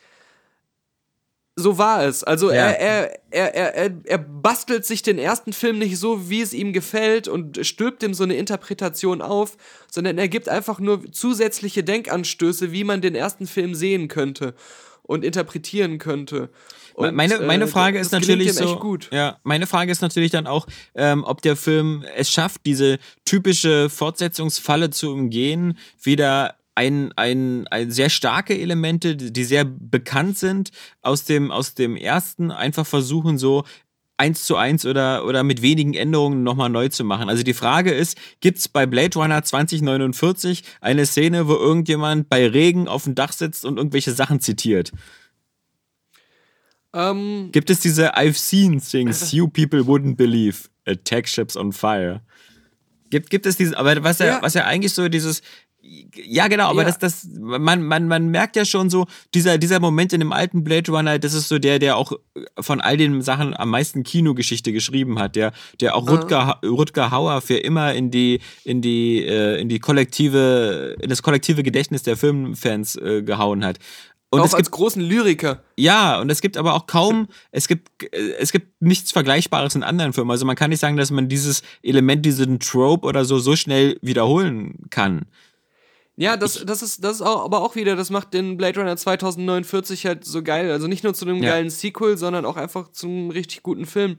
so 1.55 1.79
war 1.79 2.05
es. 2.05 2.25
Also 2.25 2.51
Ja. 2.51 2.69
er, 2.69 2.81
er, 2.81 3.21
er, 3.31 3.55
er, 3.55 3.75
er, 3.77 3.91
er 4.05 4.19
bastelt 4.19 4.85
sich 4.85 5.03
den 5.03 5.19
ersten 5.19 5.53
Film 5.53 5.79
nicht 5.79 5.99
so, 5.99 6.29
wie 6.29 6.43
es 6.43 6.53
ihm 6.53 6.73
gefällt 6.73 7.29
und 7.29 7.65
stülpt 7.65 8.03
ihm 8.03 8.13
so 8.13 8.25
eine 8.25 8.35
Interpretation 8.35 9.23
auf, 9.23 9.57
sondern 9.89 10.19
er 10.19 10.29
gibt 10.29 10.49
einfach 10.49 10.81
nur 10.81 11.13
zusätzliche 11.13 11.85
Denkanstöße, 11.85 12.73
wie 12.73 12.83
man 12.85 13.01
den 13.01 13.15
ersten 13.15 13.47
Film 13.47 13.77
sehen 13.77 14.09
könnte 14.09 14.55
und 15.07 15.25
interpretieren 15.25 15.99
könnte. 15.99 16.51
Und, 16.95 17.15
meine, 17.15 17.41
meine 17.41 17.65
äh, 17.65 17.69
Frage 17.69 17.99
ist 17.99 18.13
natürlich 18.13 18.55
so, 18.55 18.99
ja, 19.13 19.39
meine 19.43 19.67
Frage 19.67 19.93
ist 19.93 20.01
natürlich 20.01 20.31
dann 20.31 20.47
auch, 20.47 20.67
ähm, 20.95 21.25
ob 21.25 21.43
der 21.43 21.57
Film 21.57 22.05
es 22.17 22.31
schafft, 22.31 22.63
diese 22.65 22.99
typische 23.25 23.91
Fortsetzungsfalle 23.91 24.91
zu 24.91 25.13
umgehen, 25.13 25.79
wieder 26.03 26.57
ein, 26.75 27.13
ein, 27.17 27.67
ein 27.69 27.91
sehr 27.91 28.11
starke 28.11 28.59
Elemente, 28.59 29.17
die 29.17 29.33
die 29.33 29.45
sehr 29.45 29.65
bekannt 29.65 30.39
sind, 30.39 30.71
aus 31.03 31.25
dem, 31.25 31.51
aus 31.51 31.75
dem 31.75 31.97
ersten 31.97 32.51
einfach 32.51 32.87
versuchen 32.87 33.39
so 33.39 33.65
eins 34.19 34.45
zu 34.45 34.57
eins 34.57 34.87
oder, 34.87 35.25
oder 35.27 35.43
mit 35.43 35.61
wenigen 35.63 35.95
Änderungen 35.95 36.43
nochmal 36.43 36.71
neu 36.71 36.89
zu 36.89 37.05
machen. 37.05 37.29
Also 37.29 37.43
die 37.43 37.55
Frage 37.55 37.93
ist, 37.93 38.17
gibt 38.41 38.59
es 38.59 38.69
bei 38.69 38.87
Blade 38.87 39.19
Runner 39.19 39.43
2049 39.43 40.63
eine 40.81 41.05
Szene, 41.07 41.49
wo 41.49 41.55
irgendjemand 41.55 42.29
bei 42.29 42.47
Regen 42.47 42.89
auf 42.89 43.05
dem 43.05 43.15
Dach 43.15 43.33
sitzt 43.33 43.65
und 43.65 43.77
irgendwelche 43.77 44.13
Sachen 44.13 44.41
zitiert? 44.41 44.93
Ähm, 46.95 47.51
Gibt 47.53 47.69
es 47.71 47.81
diese 47.81 48.17
I've 48.17 48.35
seen 48.35 48.81
things 48.81 49.33
you 49.33 49.49
people 49.49 49.81
wouldn't 49.81 50.17
believe, 50.17 50.69
attack 50.87 51.29
ships 51.29 51.57
on 51.57 51.73
fire? 51.73 52.23
Gibt, 53.11 53.31
gibt 53.31 53.47
es 53.47 53.57
diese, 53.57 53.77
aber 53.79 54.03
was 54.03 54.19
ja, 54.19 54.27
Ja. 54.27 54.43
was 54.43 54.55
ja 54.55 54.65
eigentlich 54.65 54.93
so 54.95 55.09
dieses, 55.09 55.43
ja 56.15 56.49
genau, 56.49 56.69
aber 56.69 56.83
Ja. 56.83 56.89
das, 56.89 56.99
das, 56.99 57.29
man, 57.39 57.83
man, 57.83 58.09
man 58.09 58.29
merkt 58.29 58.57
ja 58.57 58.65
schon 58.65 58.91
so, 58.91 59.07
dieser, 59.35 59.59
dieser 59.59 59.81
Moment 59.81 60.13
in 60.13 60.21
dem 60.21 60.33
alten 60.33 60.65
Blade 60.65 60.91
Runner, 60.91 61.19
das 61.19 61.35
ist 61.35 61.49
so 61.49 61.59
der, 61.59 61.79
der 61.79 61.97
auch 61.97 62.13
von 62.59 62.81
all 62.81 62.97
den 62.97 63.23
Sachen 63.23 63.57
am 63.57 63.71
meisten 63.71 64.03
Kinogeschichte 64.03 64.73
geschrieben 64.73 65.19
hat, 65.19 65.37
der, 65.37 65.53
der 65.81 65.97
auch 65.97 66.09
Rutger, 66.09 66.61
Rutger 66.65 67.11
Hauer 67.11 67.41
für 67.41 67.57
immer 67.57 67.95
in 67.95 68.11
die, 68.11 68.41
in 68.65 68.83
die, 68.83 69.25
äh, 69.25 69.61
in 69.61 69.69
die 69.69 69.79
kollektive, 69.79 70.97
in 71.01 71.11
das 71.11 71.23
kollektive 71.23 71.63
Gedächtnis 71.63 72.03
der 72.03 72.17
Filmfans 72.17 72.97
äh, 72.97 73.23
gehauen 73.23 73.65
hat. 73.65 73.79
Und 74.31 74.41
auch 74.41 74.47
es 74.47 74.55
als 74.55 74.67
gibt 74.67 74.77
großen 74.77 75.03
Lyriker. 75.03 75.63
ja, 75.77 76.21
und 76.21 76.31
es 76.31 76.41
gibt 76.41 76.57
aber 76.57 76.75
auch 76.75 76.87
kaum, 76.87 77.29
es 77.53 77.69
gibt, 77.69 78.03
äh, 78.13 78.33
es 78.39 78.51
gibt 78.51 78.83
nichts 78.83 79.13
Vergleichbares 79.13 79.77
in 79.77 79.83
anderen 79.85 80.13
Filmen. 80.13 80.31
Also 80.31 80.45
man 80.45 80.57
kann 80.57 80.71
nicht 80.71 80.81
sagen, 80.81 80.97
dass 80.97 81.11
man 81.11 81.29
dieses 81.29 81.63
Element, 81.83 82.27
diesen 82.27 82.59
Trope 82.59 83.07
oder 83.07 83.25
so, 83.25 83.39
so 83.39 83.55
schnell 83.55 83.99
wiederholen 84.03 84.87
kann. 84.91 85.27
Ja, 86.19 86.37
das, 86.39 86.65
das 86.65 86.83
ist, 86.83 87.05
das 87.05 87.17
ist 87.17 87.23
auch, 87.23 87.45
aber 87.45 87.61
auch 87.61 87.77
wieder, 87.77 87.95
das 87.95 88.09
macht 88.09 88.33
den 88.33 88.57
Blade 88.57 88.81
Runner 88.81 88.97
2049 88.97 90.07
halt 90.07 90.25
so 90.25 90.43
geil. 90.43 90.71
Also 90.71 90.87
nicht 90.87 91.05
nur 91.05 91.13
zu 91.13 91.27
einem 91.27 91.43
Ja. 91.43 91.51
geilen 91.51 91.69
Sequel, 91.69 92.17
sondern 92.17 92.47
auch 92.47 92.57
einfach 92.57 92.91
zu 92.91 93.07
einem 93.07 93.31
richtig 93.31 93.63
guten 93.63 93.85
Film. 93.85 94.19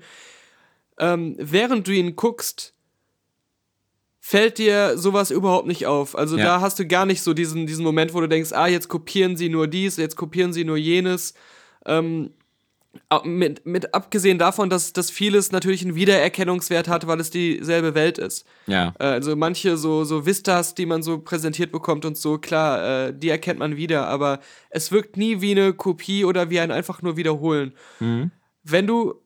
Ähm, 0.99 1.35
während 1.39 1.87
du 1.87 1.91
ihn 1.91 2.15
guckst, 2.15 2.73
fällt 4.19 4.57
dir 4.57 4.97
sowas 4.97 5.31
überhaupt 5.31 5.67
nicht 5.67 5.87
auf. 5.87 6.15
Also 6.15 6.37
Ja. 6.37 6.43
da 6.43 6.61
hast 6.61 6.77
du 6.79 6.85
gar 6.87 7.05
nicht 7.05 7.21
so 7.23 7.33
diesen, 7.33 7.65
diesen 7.65 7.83
Moment, 7.83 8.13
wo 8.13 8.19
du 8.21 8.27
denkst, 8.27 8.51
ah, 8.53 8.67
jetzt 8.67 8.89
kopieren 8.89 9.35
sie 9.37 9.49
nur 9.49 9.67
dies, 9.67 9.97
jetzt 9.97 10.15
kopieren 10.17 10.53
sie 10.53 10.65
nur 10.65 10.77
jenes. 10.77 11.33
Ähm, 11.85 12.31
mit, 13.23 13.65
mit 13.65 13.93
abgesehen 13.93 14.37
davon, 14.37 14.69
dass, 14.69 14.91
dass 14.91 15.11
vieles 15.11 15.51
natürlich 15.51 15.83
einen 15.83 15.95
Wiedererkennungswert 15.95 16.87
hat, 16.87 17.07
weil 17.07 17.19
es 17.19 17.29
dieselbe 17.29 17.95
Welt 17.95 18.17
ist. 18.17 18.45
Ja. 18.65 18.93
Äh, 18.99 19.05
Also 19.05 19.35
manche 19.35 19.77
so, 19.77 20.03
so 20.03 20.25
Vistas, 20.25 20.75
die 20.75 20.85
man 20.85 21.03
so 21.03 21.19
präsentiert 21.19 21.71
bekommt 21.71 22.05
und 22.05 22.17
so, 22.17 22.37
klar, 22.37 23.07
äh, 23.07 23.13
die 23.13 23.29
erkennt 23.29 23.59
man 23.59 23.77
wieder, 23.77 24.07
aber 24.07 24.39
es 24.69 24.91
wirkt 24.91 25.15
nie 25.15 25.41
wie 25.41 25.51
eine 25.51 25.73
Kopie 25.73 26.25
oder 26.25 26.49
wie 26.49 26.59
ein 26.59 26.71
einfach 26.71 27.01
nur 27.01 27.17
Wiederholen. 27.17 27.73
Wenn 28.63 28.87
du 28.87 29.21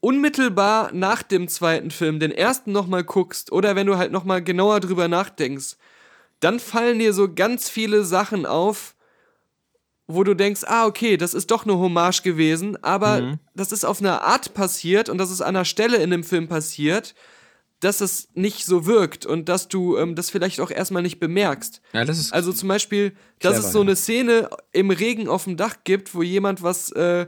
unmittelbar 0.00 0.90
nach 0.92 1.22
dem 1.22 1.48
zweiten 1.48 1.90
Film 1.90 2.18
den 2.18 2.32
ersten 2.32 2.72
nochmal 2.72 3.04
guckst 3.04 3.52
oder 3.52 3.76
wenn 3.76 3.86
du 3.86 3.96
halt 3.96 4.12
nochmal 4.12 4.42
genauer 4.42 4.80
drüber 4.80 5.08
nachdenkst, 5.08 5.76
dann 6.40 6.58
fallen 6.58 6.98
dir 6.98 7.12
so 7.12 7.32
ganz 7.32 7.70
viele 7.70 8.04
Sachen 8.04 8.44
auf, 8.44 8.96
wo 10.06 10.24
du 10.24 10.34
denkst, 10.34 10.62
ah, 10.66 10.86
okay, 10.86 11.16
das 11.16 11.34
ist 11.34 11.50
doch 11.50 11.64
eine 11.64 11.78
Hommage 11.78 12.22
gewesen, 12.22 12.82
aber 12.82 13.38
das 13.54 13.72
ist 13.72 13.84
auf 13.84 14.00
eine 14.00 14.22
Art 14.22 14.54
passiert 14.54 15.08
und 15.08 15.18
das 15.18 15.30
ist 15.30 15.40
an 15.40 15.48
einer 15.56 15.64
Stelle 15.64 15.98
in 15.98 16.10
dem 16.10 16.24
Film 16.24 16.48
passiert, 16.48 17.14
dass 17.82 18.00
es 18.00 18.28
nicht 18.34 18.64
so 18.64 18.86
wirkt 18.86 19.26
und 19.26 19.48
dass 19.48 19.66
du 19.66 19.96
ähm, 19.96 20.14
das 20.14 20.30
vielleicht 20.30 20.60
auch 20.60 20.70
erstmal 20.70 21.02
nicht 21.02 21.18
bemerkst. 21.18 21.82
Ja, 21.92 22.04
das 22.04 22.18
ist. 22.18 22.32
Also 22.32 22.52
zum 22.52 22.68
Beispiel, 22.68 23.10
dass 23.40 23.54
Clever, 23.54 23.66
es 23.66 23.72
so 23.72 23.80
eine 23.80 23.96
Szene 23.96 24.50
im 24.72 24.90
Regen 24.90 25.28
auf 25.28 25.44
dem 25.44 25.56
Dach 25.56 25.78
gibt, 25.82 26.14
wo 26.14 26.22
jemand 26.22 26.62
was 26.62 26.92
äh, 26.92 27.26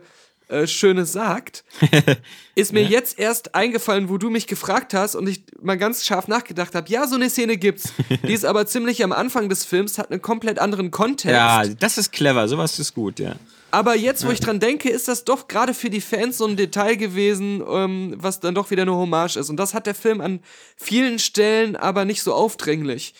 äh, 0.48 0.66
Schönes 0.66 1.12
sagt, 1.12 1.64
ist 2.54 2.72
mir 2.72 2.82
jetzt 2.82 3.18
erst 3.18 3.54
eingefallen, 3.54 4.08
wo 4.08 4.18
du 4.18 4.30
mich 4.30 4.46
gefragt 4.46 4.94
hast 4.94 5.14
und 5.14 5.26
ich 5.28 5.42
mal 5.62 5.78
ganz 5.78 6.04
scharf 6.04 6.28
nachgedacht 6.28 6.74
habe. 6.74 6.90
Ja, 6.90 7.06
so 7.06 7.16
eine 7.16 7.30
Szene 7.30 7.56
gibt's. 7.56 7.92
Die 8.26 8.32
ist 8.32 8.44
aber 8.44 8.66
ziemlich 8.66 9.02
am 9.02 9.12
Anfang 9.12 9.48
des 9.48 9.64
Films, 9.64 9.98
hat 9.98 10.10
einen 10.10 10.22
komplett 10.22 10.58
anderen 10.58 10.90
Kontext. 10.90 11.34
ja, 11.34 11.64
das 11.66 11.98
ist 11.98 12.12
clever, 12.12 12.46
sowas 12.48 12.78
ist 12.78 12.94
gut, 12.94 13.18
ja. 13.18 13.36
Aber 13.74 13.96
jetzt, 13.96 14.24
wo 14.24 14.30
ich 14.30 14.38
dran 14.38 14.60
denke, 14.60 14.88
ist 14.88 15.08
das 15.08 15.24
doch 15.24 15.48
gerade 15.48 15.74
für 15.74 15.90
die 15.90 16.00
Fans 16.00 16.38
so 16.38 16.46
ein 16.46 16.56
Detail 16.56 16.94
gewesen, 16.94 17.60
ähm, 17.68 18.14
was 18.18 18.38
dann 18.38 18.54
doch 18.54 18.70
wieder 18.70 18.82
eine 18.82 18.94
Hommage 18.94 19.36
ist. 19.36 19.50
Und 19.50 19.56
das 19.56 19.74
hat 19.74 19.86
der 19.86 19.96
Film 19.96 20.20
an 20.20 20.38
vielen 20.76 21.18
Stellen 21.18 21.74
aber 21.74 22.04
nicht 22.04 22.22
so 22.22 22.34
aufdringlich. 22.34 23.14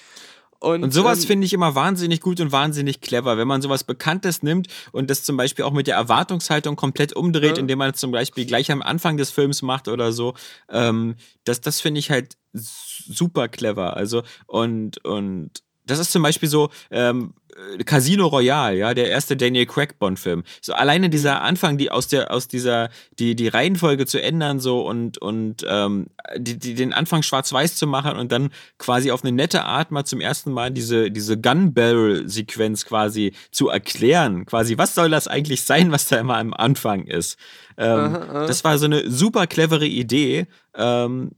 Und, 0.64 0.82
Und 0.82 0.92
sowas 0.92 1.20
ähm, 1.22 1.26
finde 1.26 1.44
ich 1.46 1.52
immer 1.52 1.74
wahnsinnig 1.74 2.20
gut 2.20 2.40
und 2.40 2.50
wahnsinnig 2.50 3.00
clever, 3.00 3.36
wenn 3.36 3.46
man 3.46 3.60
sowas 3.60 3.84
Bekanntes 3.84 4.42
nimmt 4.42 4.68
und 4.92 5.10
das 5.10 5.22
zum 5.22 5.36
Beispiel 5.36 5.64
auch 5.64 5.72
mit 5.72 5.86
der 5.86 5.96
Erwartungshaltung 5.96 6.74
komplett 6.76 7.12
umdreht, 7.12 7.56
Ja. 7.56 7.60
indem 7.60 7.78
man 7.78 7.90
es 7.90 7.98
zum 8.00 8.10
Beispiel 8.12 8.46
gleich 8.46 8.70
am 8.72 8.80
Anfang 8.80 9.16
des 9.16 9.30
Films 9.30 9.62
macht 9.62 9.88
oder 9.88 10.12
so. 10.12 10.34
Ähm, 10.70 11.16
das 11.44 11.60
das 11.60 11.80
finde 11.80 11.98
ich 12.00 12.10
halt 12.10 12.36
super 12.52 13.48
clever. 13.48 13.96
Also, 13.96 14.22
und, 14.46 15.04
und 15.04 15.50
das 15.86 15.98
ist 15.98 16.12
zum 16.12 16.22
Beispiel 16.22 16.48
so, 16.48 16.70
ähm, 16.90 17.34
Casino 17.84 18.26
Royale, 18.26 18.76
ja, 18.76 18.94
der 18.94 19.10
erste 19.10 19.36
Daniel 19.36 19.66
Craig 19.66 19.98
Bond-Film. 19.98 20.42
So 20.60 20.72
alleine 20.72 21.08
dieser 21.08 21.42
Anfang, 21.42 21.78
die 21.78 21.90
aus 21.90 22.08
der, 22.08 22.32
aus 22.32 22.48
dieser, 22.48 22.90
die, 23.18 23.36
die 23.36 23.48
Reihenfolge 23.48 24.06
zu 24.06 24.20
ändern, 24.20 24.60
so 24.60 24.86
und, 24.86 25.18
und 25.18 25.64
ähm, 25.68 26.06
die, 26.36 26.58
die, 26.58 26.74
den 26.74 26.92
Anfang 26.92 27.22
schwarz-weiß 27.22 27.76
zu 27.76 27.86
machen 27.86 28.16
und 28.16 28.32
dann 28.32 28.50
quasi 28.78 29.10
auf 29.10 29.22
eine 29.22 29.32
nette 29.32 29.64
Art 29.64 29.90
mal 29.90 30.04
zum 30.04 30.20
ersten 30.20 30.52
Mal 30.52 30.70
diese, 30.70 31.10
diese 31.10 31.40
Gun-Barrel-Sequenz 31.40 32.86
quasi 32.86 33.32
zu 33.50 33.68
erklären. 33.68 34.46
Quasi, 34.46 34.76
was 34.78 34.94
soll 34.94 35.10
das 35.10 35.28
eigentlich 35.28 35.62
sein, 35.62 35.92
was 35.92 36.06
da 36.06 36.16
immer 36.16 36.38
am 36.38 36.54
Anfang 36.54 37.04
ist? 37.04 37.38
Ähm, 37.76 38.18
Das 38.30 38.64
war 38.64 38.78
so 38.78 38.86
eine 38.86 39.10
super 39.10 39.46
clevere 39.46 39.86
Idee. 39.86 40.46
Ähm, 40.76 41.32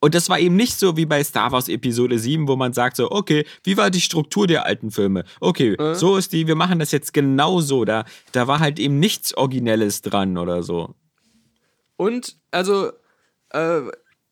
und 0.00 0.14
das 0.14 0.28
war 0.30 0.38
eben 0.38 0.56
nicht 0.56 0.78
so 0.78 0.96
wie 0.96 1.06
bei 1.06 1.22
Star 1.22 1.52
Wars 1.52 1.68
Episode 1.68 2.18
7, 2.18 2.48
wo 2.48 2.56
man 2.56 2.72
sagt 2.72 2.96
so, 2.96 3.10
okay, 3.10 3.44
wie 3.64 3.76
war 3.76 3.90
die 3.90 4.00
Struktur 4.00 4.46
der 4.46 4.64
alten 4.64 4.90
Filme? 4.90 5.24
Okay, 5.40 5.76
so 5.94 6.16
ist 6.16 6.32
die, 6.32 6.46
wir 6.46 6.54
machen 6.56 6.78
das 6.78 6.90
jetzt 6.90 7.12
genau 7.12 7.60
so. 7.60 7.84
Da, 7.84 8.04
da 8.32 8.46
war 8.46 8.60
halt 8.60 8.78
eben 8.78 8.98
nichts 8.98 9.36
Originelles 9.36 10.00
dran 10.00 10.38
oder 10.38 10.62
so. 10.62 10.94
Und, 11.96 12.38
also, 12.50 12.92
äh, 13.50 13.82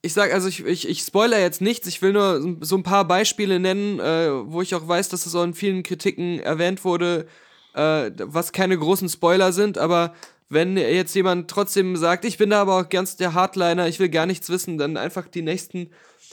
ich 0.00 0.14
sag, 0.14 0.32
also 0.32 0.48
ich, 0.48 0.64
ich, 0.64 0.88
ich 0.88 1.00
spoiler 1.00 1.38
jetzt 1.38 1.60
nichts, 1.60 1.86
ich 1.86 2.00
will 2.00 2.14
nur 2.14 2.56
so 2.60 2.76
ein 2.76 2.82
paar 2.82 3.06
Beispiele 3.06 3.60
nennen, 3.60 4.00
äh, 4.00 4.30
wo 4.46 4.62
ich 4.62 4.74
auch 4.74 4.88
weiß, 4.88 5.10
dass 5.10 5.26
es 5.26 5.34
auch 5.34 5.44
in 5.44 5.52
vielen 5.52 5.82
Kritiken 5.82 6.40
erwähnt 6.40 6.84
wurde, 6.84 7.26
äh, 7.74 8.10
was 8.22 8.52
keine 8.52 8.78
großen 8.78 9.08
Spoiler 9.08 9.52
sind, 9.52 9.76
aber 9.76 10.14
wenn 10.49 10.76
jetzt 10.76 11.14
jemand 11.14 11.51
trotzdem 11.51 11.96
sagt, 11.96 12.24
ich 12.24 12.38
bin 12.38 12.51
da 12.51 12.62
aber 12.62 12.80
auch 12.80 12.88
ganz 12.88 13.16
der 13.16 13.34
Hardliner, 13.34 13.86
ich 13.88 13.99
will 13.99 14.09
gar 14.09 14.26
nichts 14.26 14.49
wissen, 14.49 14.78
dann 14.78 14.96
einfach 14.96 15.28
die 15.28 15.42
nächsten 15.42 15.90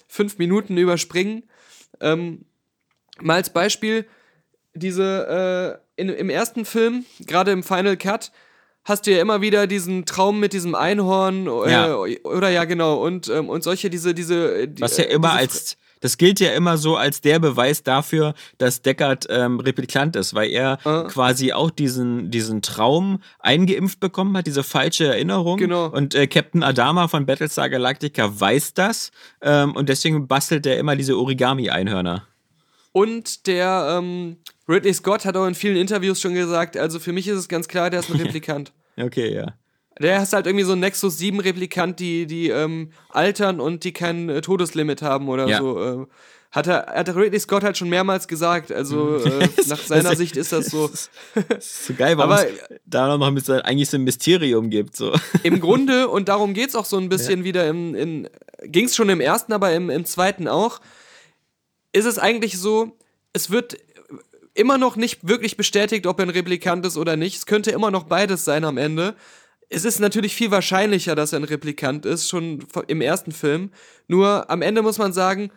fünf 0.07 0.37
Minuten 0.37 0.77
überspringen. 0.77 1.43
Ähm, 1.99 2.45
mal 3.21 3.35
als 3.35 3.49
Beispiel, 3.49 4.05
diese, 4.73 5.81
äh, 5.97 6.01
in, 6.01 6.09
im 6.09 6.29
ersten 6.29 6.65
Film, 6.65 7.05
gerade 7.21 7.51
im 7.51 7.63
Final 7.63 7.97
Cut, 7.97 8.31
hast 8.85 9.05
du 9.07 9.11
ja 9.11 9.19
immer 9.21 9.41
wieder 9.41 9.67
diesen 9.67 10.05
Traum 10.05 10.39
mit 10.39 10.53
diesem 10.53 10.73
Einhorn 10.75 11.47
äh, 11.47 11.71
Ja. 11.71 11.97
oder 12.23 12.49
ja 12.49 12.63
genau 12.63 13.03
und 13.05 13.27
ähm, 13.27 13.49
und 13.49 13.63
solche 13.63 13.89
diese 13.89 14.13
diese 14.13 14.67
die, 14.67 14.81
Was 14.81 14.95
ja 14.97 15.03
äh, 15.05 15.13
immer 15.13 15.33
als, 15.33 15.75
das 16.01 16.17
gilt 16.17 16.39
ja 16.39 16.51
immer 16.51 16.77
so 16.77 16.95
als 16.95 17.19
der 17.21 17.39
Beweis 17.39 17.81
dafür, 17.81 18.35
dass 18.59 18.83
Deckard 18.83 19.25
ähm, 19.29 19.59
Replikant 19.59 20.15
ist, 20.15 20.35
weil 20.35 20.51
er 20.51 20.77
Ah. 20.85 21.03
quasi 21.09 21.51
auch 21.51 21.71
diesen, 21.71 22.29
diesen 22.29 22.61
Traum 22.61 23.21
eingeimpft 23.39 23.99
bekommen 23.99 24.37
hat, 24.37 24.45
diese 24.45 24.61
falsche 24.63 25.05
Erinnerung. 25.07 25.57
Genau. 25.57 25.87
Und 25.87 26.13
äh, 26.13 26.27
Captain 26.27 26.61
Adama 26.61 27.07
von 27.07 27.25
Battlestar 27.25 27.69
Galactica 27.69 28.39
weiß 28.39 28.75
das 28.75 29.11
ähm, 29.41 29.75
und 29.75 29.89
deswegen 29.89 30.27
bastelt 30.27 30.67
er 30.67 30.77
immer 30.77 30.95
diese 30.95 31.17
Origami-Einhörner. 31.17 32.27
Und 32.91 33.47
der 33.47 33.97
ähm, 33.97 34.37
Ridley 34.67 34.93
Scott 34.93 35.25
hat 35.25 35.37
auch 35.37 35.45
in 35.47 35.55
vielen 35.55 35.75
Interviews 35.77 36.19
schon 36.19 36.33
gesagt, 36.33 36.75
also 36.77 36.99
für 36.99 37.13
mich 37.13 37.27
ist 37.27 37.37
es 37.37 37.47
ganz 37.47 37.67
klar, 37.67 37.89
der 37.89 37.99
ist 37.99 38.09
ein 38.09 38.19
Replikant. 38.21 38.71
Okay, 38.97 39.33
ja. 39.33 39.53
Der 39.99 40.21
ist 40.21 40.33
halt 40.33 40.45
irgendwie 40.45 40.65
so 40.65 40.73
ein 40.73 40.79
Nexus 40.81 41.17
7 41.17 41.39
Replikant, 41.39 41.99
die, 41.99 42.25
die 42.25 42.49
ähm, 42.49 42.91
altern 43.09 43.59
und 43.61 43.83
die 43.85 43.93
kein 43.93 44.27
äh, 44.29 44.41
Todeslimit 44.41 45.01
haben 45.01 45.29
oder 45.29 45.47
Ja. 45.47 45.59
so. 45.59 45.81
Äh, 46.03 46.05
hat, 46.51 46.67
er, 46.67 46.85
hat 46.87 47.13
Ridley 47.15 47.39
Scott 47.39 47.63
halt 47.63 47.77
schon 47.77 47.89
mehrmals 47.89 48.27
gesagt. 48.27 48.71
Also 48.71 49.17
äh, 49.17 49.47
nach 49.67 49.79
seiner 49.79 50.15
Sicht 50.15 50.35
ist 50.37 50.51
das 50.53 50.67
so. 50.67 50.87
Ist 50.87 51.85
so 51.85 51.93
geil, 51.93 52.17
warum 52.17 52.31
Aber- 52.33 52.47
es 52.47 52.59
da 52.85 53.15
noch 53.17 53.31
mit 53.31 53.45
so, 53.45 53.53
eigentlich 53.53 53.89
so 53.89 53.97
ein 53.97 54.03
Mysterium 54.03 54.69
gibt. 54.69 54.95
So. 54.97 55.13
Im 55.43 55.59
Grunde, 55.61 56.07
und 56.09 56.27
darum 56.29 56.53
geht 56.53 56.69
es 56.69 56.75
auch 56.75 56.85
so 56.85 56.97
ein 56.97 57.07
bisschen 57.09 57.43
wieder 57.43 57.67
im, 57.67 57.93
in, 57.95 58.29
ging 58.63 58.85
es 58.85 58.95
schon 58.95 59.09
im 59.09 59.19
ersten, 59.21 59.53
aber 59.53 59.73
im, 59.73 59.89
im 59.89 60.05
zweiten 60.05 60.47
auch, 60.47 60.79
ist 61.93 62.05
es 62.05 62.19
eigentlich 62.19 62.57
so, 62.57 62.97
es 63.33 63.49
wird 63.49 63.77
immer 64.55 64.77
noch 64.79 64.95
nicht 64.95 65.27
wirklich 65.27 65.57
bestätigt, 65.57 66.07
ob 66.07 66.19
er 66.19 66.25
ein 66.25 66.29
Replikant 66.31 66.85
ist 66.85 66.97
oder 66.97 67.15
nicht. 67.15 67.37
Es 67.37 67.45
könnte 67.45 67.71
immer 67.71 67.91
noch 67.91 68.03
beides 68.05 68.43
sein 68.45 68.63
am 68.63 68.77
Ende. 68.77 69.15
Es 69.69 69.85
ist 69.85 69.99
natürlich 69.99 70.35
viel 70.35 70.51
wahrscheinlicher, 70.51 71.15
dass 71.15 71.33
er 71.33 71.39
ein 71.39 71.43
Replikant 71.43 72.05
ist, 72.05 72.29
schon 72.29 72.65
im 72.87 73.01
ersten 73.01 73.31
Film. 73.31 73.71
Nur 74.07 74.49
am 74.49 74.61
Ende 74.61 74.81
muss 74.81 74.97
man 74.97 75.13
sagen, 75.13 75.51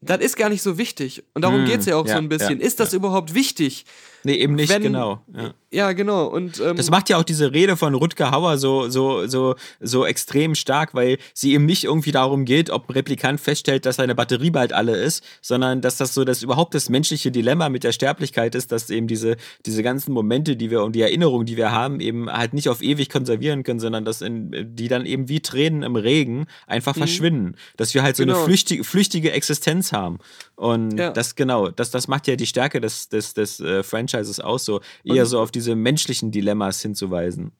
das 0.00 0.18
ist 0.20 0.36
gar 0.36 0.48
nicht 0.48 0.62
so 0.62 0.78
wichtig. 0.78 1.22
Und 1.34 1.42
darum 1.42 1.60
Hm, 1.60 1.66
geht 1.66 1.80
es 1.80 1.86
ja 1.86 1.96
auch 1.96 2.06
ja, 2.06 2.14
so 2.14 2.18
ein 2.18 2.28
bisschen. 2.28 2.58
ja, 2.60 2.66
ist 2.66 2.80
das 2.80 2.92
überhaupt 2.92 3.34
wichtig? 3.34 3.84
Nee, 4.24 4.34
eben 4.34 4.54
nicht, 4.54 4.68
Wenn- 4.68 4.82
genau. 4.82 5.22
Ja. 5.34 5.54
Ja, 5.74 5.92
genau. 5.92 6.26
Und 6.26 6.60
ähm, 6.60 6.76
Das 6.76 6.90
macht 6.90 7.08
ja 7.08 7.16
auch 7.16 7.22
diese 7.22 7.50
Rede 7.54 7.78
von 7.78 7.94
Rutger 7.94 8.30
Hauer 8.30 8.58
so, 8.58 8.90
so, 8.90 9.26
so, 9.26 9.54
so 9.80 10.04
extrem 10.04 10.54
stark, 10.54 10.92
weil 10.94 11.16
sie 11.32 11.54
eben 11.54 11.64
nicht 11.64 11.84
irgendwie 11.84 12.12
darum 12.12 12.44
geht, 12.44 12.68
ob 12.68 12.90
ein 12.90 12.92
Replikant 12.92 13.40
feststellt, 13.40 13.86
dass 13.86 13.96
seine 13.96 14.14
Batterie 14.14 14.50
bald 14.50 14.74
alle 14.74 14.94
ist, 14.96 15.24
sondern 15.40 15.80
dass 15.80 15.96
das 15.96 16.12
so 16.12 16.24
das 16.26 16.42
überhaupt 16.42 16.74
das 16.74 16.90
menschliche 16.90 17.30
Dilemma 17.30 17.70
mit 17.70 17.84
der 17.84 17.92
Sterblichkeit 17.92 18.54
ist, 18.54 18.70
dass 18.70 18.90
eben 18.90 19.06
diese, 19.06 19.36
diese 19.64 19.82
ganzen 19.82 20.12
Momente, 20.12 20.56
die 20.56 20.70
wir 20.70 20.82
und 20.82 20.92
die 20.94 21.00
Erinnerungen, 21.00 21.46
die 21.46 21.56
wir 21.56 21.72
haben, 21.72 22.00
eben 22.00 22.30
halt 22.30 22.52
nicht 22.52 22.68
auf 22.68 22.82
ewig 22.82 23.08
konservieren 23.08 23.62
können, 23.62 23.80
sondern 23.80 24.04
dass 24.04 24.20
in, 24.20 24.76
die 24.76 24.88
dann 24.88 25.06
eben 25.06 25.30
wie 25.30 25.40
Tränen 25.40 25.82
im 25.82 25.96
Regen 25.96 26.48
einfach 26.66 26.94
verschwinden. 26.94 27.56
Dass 27.78 27.94
wir 27.94 28.02
halt 28.02 28.16
so 28.16 28.24
Genau. 28.24 28.36
eine 28.36 28.44
flüchtige, 28.44 28.84
flüchtige 28.84 29.32
Existenz 29.32 29.90
haben. 29.94 30.18
Und 30.54 30.98
Ja. 30.98 31.10
das 31.12 31.34
genau, 31.34 31.70
das, 31.70 31.90
das 31.90 32.08
macht 32.08 32.28
ja 32.28 32.36
die 32.36 32.46
Stärke 32.46 32.78
des, 32.82 33.08
des, 33.08 33.32
des 33.32 33.58
äh, 33.58 33.82
Franchises 34.12 34.40
aus, 34.40 34.64
so 34.64 34.80
eher 35.04 35.22
Und- 35.22 35.28
so 35.28 35.40
auf 35.40 35.50
diese 35.50 35.74
menschlichen 35.74 36.30
Dilemmas 36.30 36.80
hinzuweisen. 36.82 37.52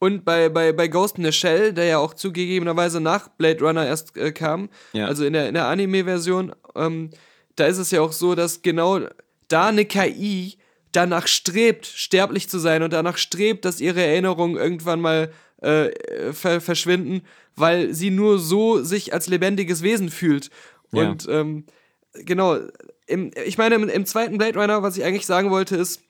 Und 0.00 0.24
bei, 0.24 0.48
bei, 0.48 0.72
bei 0.72 0.86
Ghost 0.86 1.18
in 1.18 1.24
the 1.24 1.32
Shell, 1.32 1.72
der 1.72 1.84
ja 1.86 1.98
auch 1.98 2.14
zugegebenerweise 2.14 3.00
nach 3.00 3.28
Blade 3.30 3.64
Runner 3.64 3.84
erst 3.84 4.16
äh, 4.16 4.30
kam, 4.30 4.68
Ja. 4.92 5.06
also 5.06 5.24
in 5.24 5.32
der, 5.32 5.48
in 5.48 5.54
der 5.54 5.66
Anime-Version, 5.66 6.54
ähm, 6.76 7.10
da 7.56 7.66
ist 7.66 7.78
es 7.78 7.90
ja 7.90 8.00
auch 8.00 8.12
so, 8.12 8.36
dass 8.36 8.62
genau 8.62 9.00
da 9.48 9.66
eine 9.68 9.84
KI 9.84 10.56
danach 10.92 11.26
strebt, 11.26 11.84
sterblich 11.86 12.48
zu 12.48 12.60
sein 12.60 12.84
und 12.84 12.92
danach 12.92 13.18
strebt, 13.18 13.64
dass 13.64 13.80
ihre 13.80 14.00
Erinnerungen 14.00 14.56
irgendwann 14.56 15.00
mal 15.00 15.32
äh, 15.62 15.88
ver 16.32 16.60
verschwinden, 16.60 17.22
weil 17.56 17.92
sie 17.92 18.10
nur 18.10 18.38
so 18.38 18.80
sich 18.84 19.12
als 19.12 19.26
lebendiges 19.26 19.82
Wesen 19.82 20.10
fühlt. 20.10 20.50
Ja. 20.92 21.10
Und 21.10 21.26
ähm, 21.28 21.64
genau, 22.12 22.58
im, 23.06 23.30
ich 23.44 23.58
meine, 23.58 23.74
im, 23.74 23.88
im 23.88 24.06
zweiten 24.06 24.38
Blade 24.38 24.58
Runner, 24.58 24.82
was 24.82 24.96
ich 24.96 25.04
eigentlich 25.04 25.26
sagen 25.26 25.50
wollte, 25.50 25.76
ist, 25.76 26.02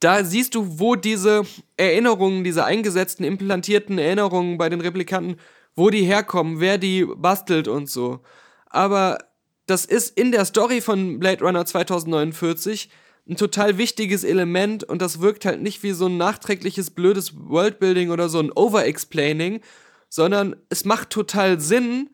da 0.00 0.24
siehst 0.24 0.54
du, 0.54 0.80
wo 0.80 0.96
diese 0.96 1.42
Erinnerungen, 1.76 2.42
diese 2.42 2.64
eingesetzten, 2.64 3.24
implantierten 3.24 3.98
Erinnerungen 3.98 4.58
bei 4.58 4.68
den 4.68 4.80
Replikanten, 4.80 5.36
wo 5.76 5.90
die 5.90 6.02
herkommen, 6.04 6.60
wer 6.60 6.76
die 6.76 7.04
bastelt 7.04 7.68
und 7.68 7.88
so. 7.88 8.20
Aber 8.66 9.18
das 9.66 9.84
ist 9.84 10.18
in 10.18 10.32
der 10.32 10.44
Story 10.44 10.80
von 10.80 11.18
Blade 11.20 11.44
Runner 11.44 11.64
2049 11.64 12.90
ein 13.28 13.36
total 13.36 13.78
wichtiges 13.78 14.24
Element 14.24 14.82
und 14.82 15.00
das 15.00 15.20
wirkt 15.20 15.44
halt 15.44 15.62
nicht 15.62 15.82
wie 15.84 15.92
so 15.92 16.06
ein 16.06 16.16
nachträgliches 16.16 16.90
blödes 16.90 17.34
Worldbuilding 17.36 18.10
oder 18.10 18.28
so 18.28 18.40
ein 18.40 18.50
Overexplaining, 18.50 19.60
sondern 20.08 20.56
es 20.68 20.84
macht 20.84 21.10
total 21.10 21.60
Sinn 21.60 22.10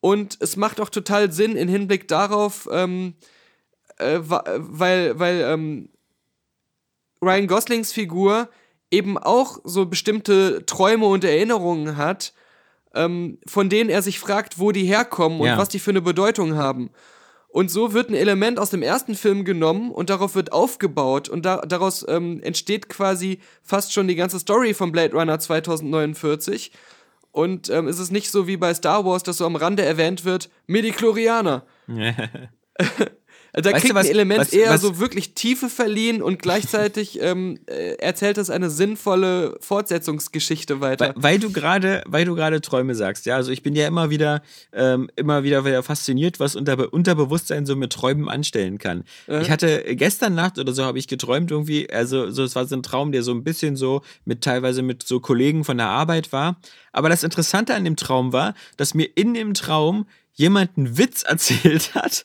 und 0.00 0.36
es 0.40 0.56
macht 0.56 0.80
auch 0.80 0.88
total 0.88 1.30
Sinn 1.32 1.56
im 1.56 1.68
Hinblick 1.68 2.08
darauf, 2.08 2.68
ähm, 2.72 3.14
äh, 3.98 4.18
wa- 4.22 4.44
weil, 4.56 5.18
weil 5.18 5.40
ähm, 5.42 5.88
Ryan 7.22 7.46
Goslings 7.46 7.92
Figur 7.92 8.48
eben 8.90 9.18
auch 9.18 9.58
so 9.64 9.86
bestimmte 9.86 10.64
Träume 10.66 11.06
und 11.06 11.22
Erinnerungen 11.24 11.96
hat, 11.96 12.32
ähm, 12.94 13.38
von 13.46 13.68
denen 13.68 13.90
er 13.90 14.02
sich 14.02 14.18
fragt, 14.18 14.58
wo 14.58 14.72
die 14.72 14.84
herkommen 14.84 15.40
und 15.40 15.46
Ja. 15.46 15.58
was 15.58 15.68
die 15.68 15.78
für 15.78 15.90
eine 15.90 16.00
Bedeutung 16.02 16.56
haben. 16.56 16.90
Und 17.48 17.70
so 17.70 17.92
wird 17.92 18.08
ein 18.10 18.14
Element 18.14 18.58
aus 18.60 18.70
dem 18.70 18.82
ersten 18.82 19.14
Film 19.16 19.44
genommen 19.44 19.90
und 19.90 20.08
darauf 20.08 20.34
wird 20.36 20.52
aufgebaut 20.52 21.28
und 21.28 21.44
da, 21.44 21.58
daraus 21.58 22.04
ähm, 22.08 22.40
entsteht 22.42 22.88
quasi 22.88 23.40
fast 23.62 23.92
schon 23.92 24.06
die 24.08 24.14
ganze 24.14 24.38
Story 24.38 24.72
von 24.72 24.92
Blade 24.92 25.14
Runner 25.16 25.38
2049. 25.38 26.70
Und 27.32 27.70
ähm, 27.70 27.86
es 27.86 27.98
ist 27.98 28.10
nicht 28.10 28.30
so 28.30 28.46
wie 28.46 28.56
bei 28.56 28.74
Star 28.74 29.04
Wars, 29.04 29.22
dass 29.22 29.38
so 29.38 29.46
am 29.46 29.56
Rande 29.56 29.84
erwähnt 29.84 30.24
wird, 30.24 30.50
Midichlorianer. 30.66 31.64
Da 33.52 33.72
Weißt 33.72 33.82
kriegt 33.82 33.94
was- 33.94 34.06
ein 34.06 34.12
Element 34.12 34.40
was- 34.40 34.52
eher 34.52 34.70
was- 34.70 34.80
so 34.80 34.98
wirklich 34.98 35.34
Tiefe 35.34 35.68
verliehen 35.68 36.22
und 36.22 36.40
gleichzeitig 36.40 37.18
ähm, 37.22 37.58
äh, 37.66 37.94
erzählt 37.98 38.38
es 38.38 38.48
eine 38.50 38.70
sinnvolle 38.70 39.56
Fortsetzungsgeschichte 39.60 40.80
weiter. 40.80 41.14
Weil, 41.16 41.22
weil 41.22 41.38
du 41.38 41.50
gerade, 41.52 42.02
weil 42.06 42.24
du 42.24 42.34
gerade 42.34 42.60
Träume 42.60 42.94
sagst, 42.94 43.26
ja, 43.26 43.36
also 43.36 43.50
ich 43.50 43.62
bin 43.62 43.74
ja 43.74 43.86
immer 43.86 44.10
wieder, 44.10 44.42
ähm, 44.72 45.10
immer 45.16 45.42
wieder, 45.42 45.64
wieder 45.64 45.82
fasziniert, 45.82 46.40
was 46.40 46.56
unter 46.56 46.92
Unterbewusstsein 46.92 47.66
so 47.66 47.76
mit 47.76 47.92
Träumen 47.92 48.28
anstellen 48.28 48.78
kann. 48.78 49.04
Ich 49.26 49.50
hatte 49.50 49.82
gestern 49.96 50.34
Nacht 50.34 50.58
oder 50.58 50.72
so 50.72 50.84
habe 50.84 50.98
ich 50.98 51.08
geträumt 51.08 51.50
irgendwie, 51.50 51.90
also 51.90 52.30
so, 52.30 52.44
es 52.44 52.54
war 52.54 52.66
so 52.66 52.76
ein 52.76 52.82
Traum, 52.82 53.12
der 53.12 53.22
so 53.22 53.32
ein 53.32 53.44
bisschen 53.44 53.76
so 53.76 54.02
mit 54.24 54.42
teilweise 54.42 54.82
mit 54.82 55.02
so 55.02 55.20
Kollegen 55.20 55.64
von 55.64 55.76
der 55.76 55.86
Arbeit 55.88 56.32
war. 56.32 56.60
Aber 56.92 57.08
das 57.08 57.22
Interessante 57.24 57.74
an 57.74 57.84
dem 57.84 57.96
Traum 57.96 58.32
war, 58.32 58.54
dass 58.76 58.94
mir 58.94 59.08
in 59.16 59.34
dem 59.34 59.54
Traum 59.54 60.06
jemand 60.34 60.76
einen 60.76 60.96
Witz 60.98 61.22
erzählt 61.26 61.94
hat, 61.94 62.24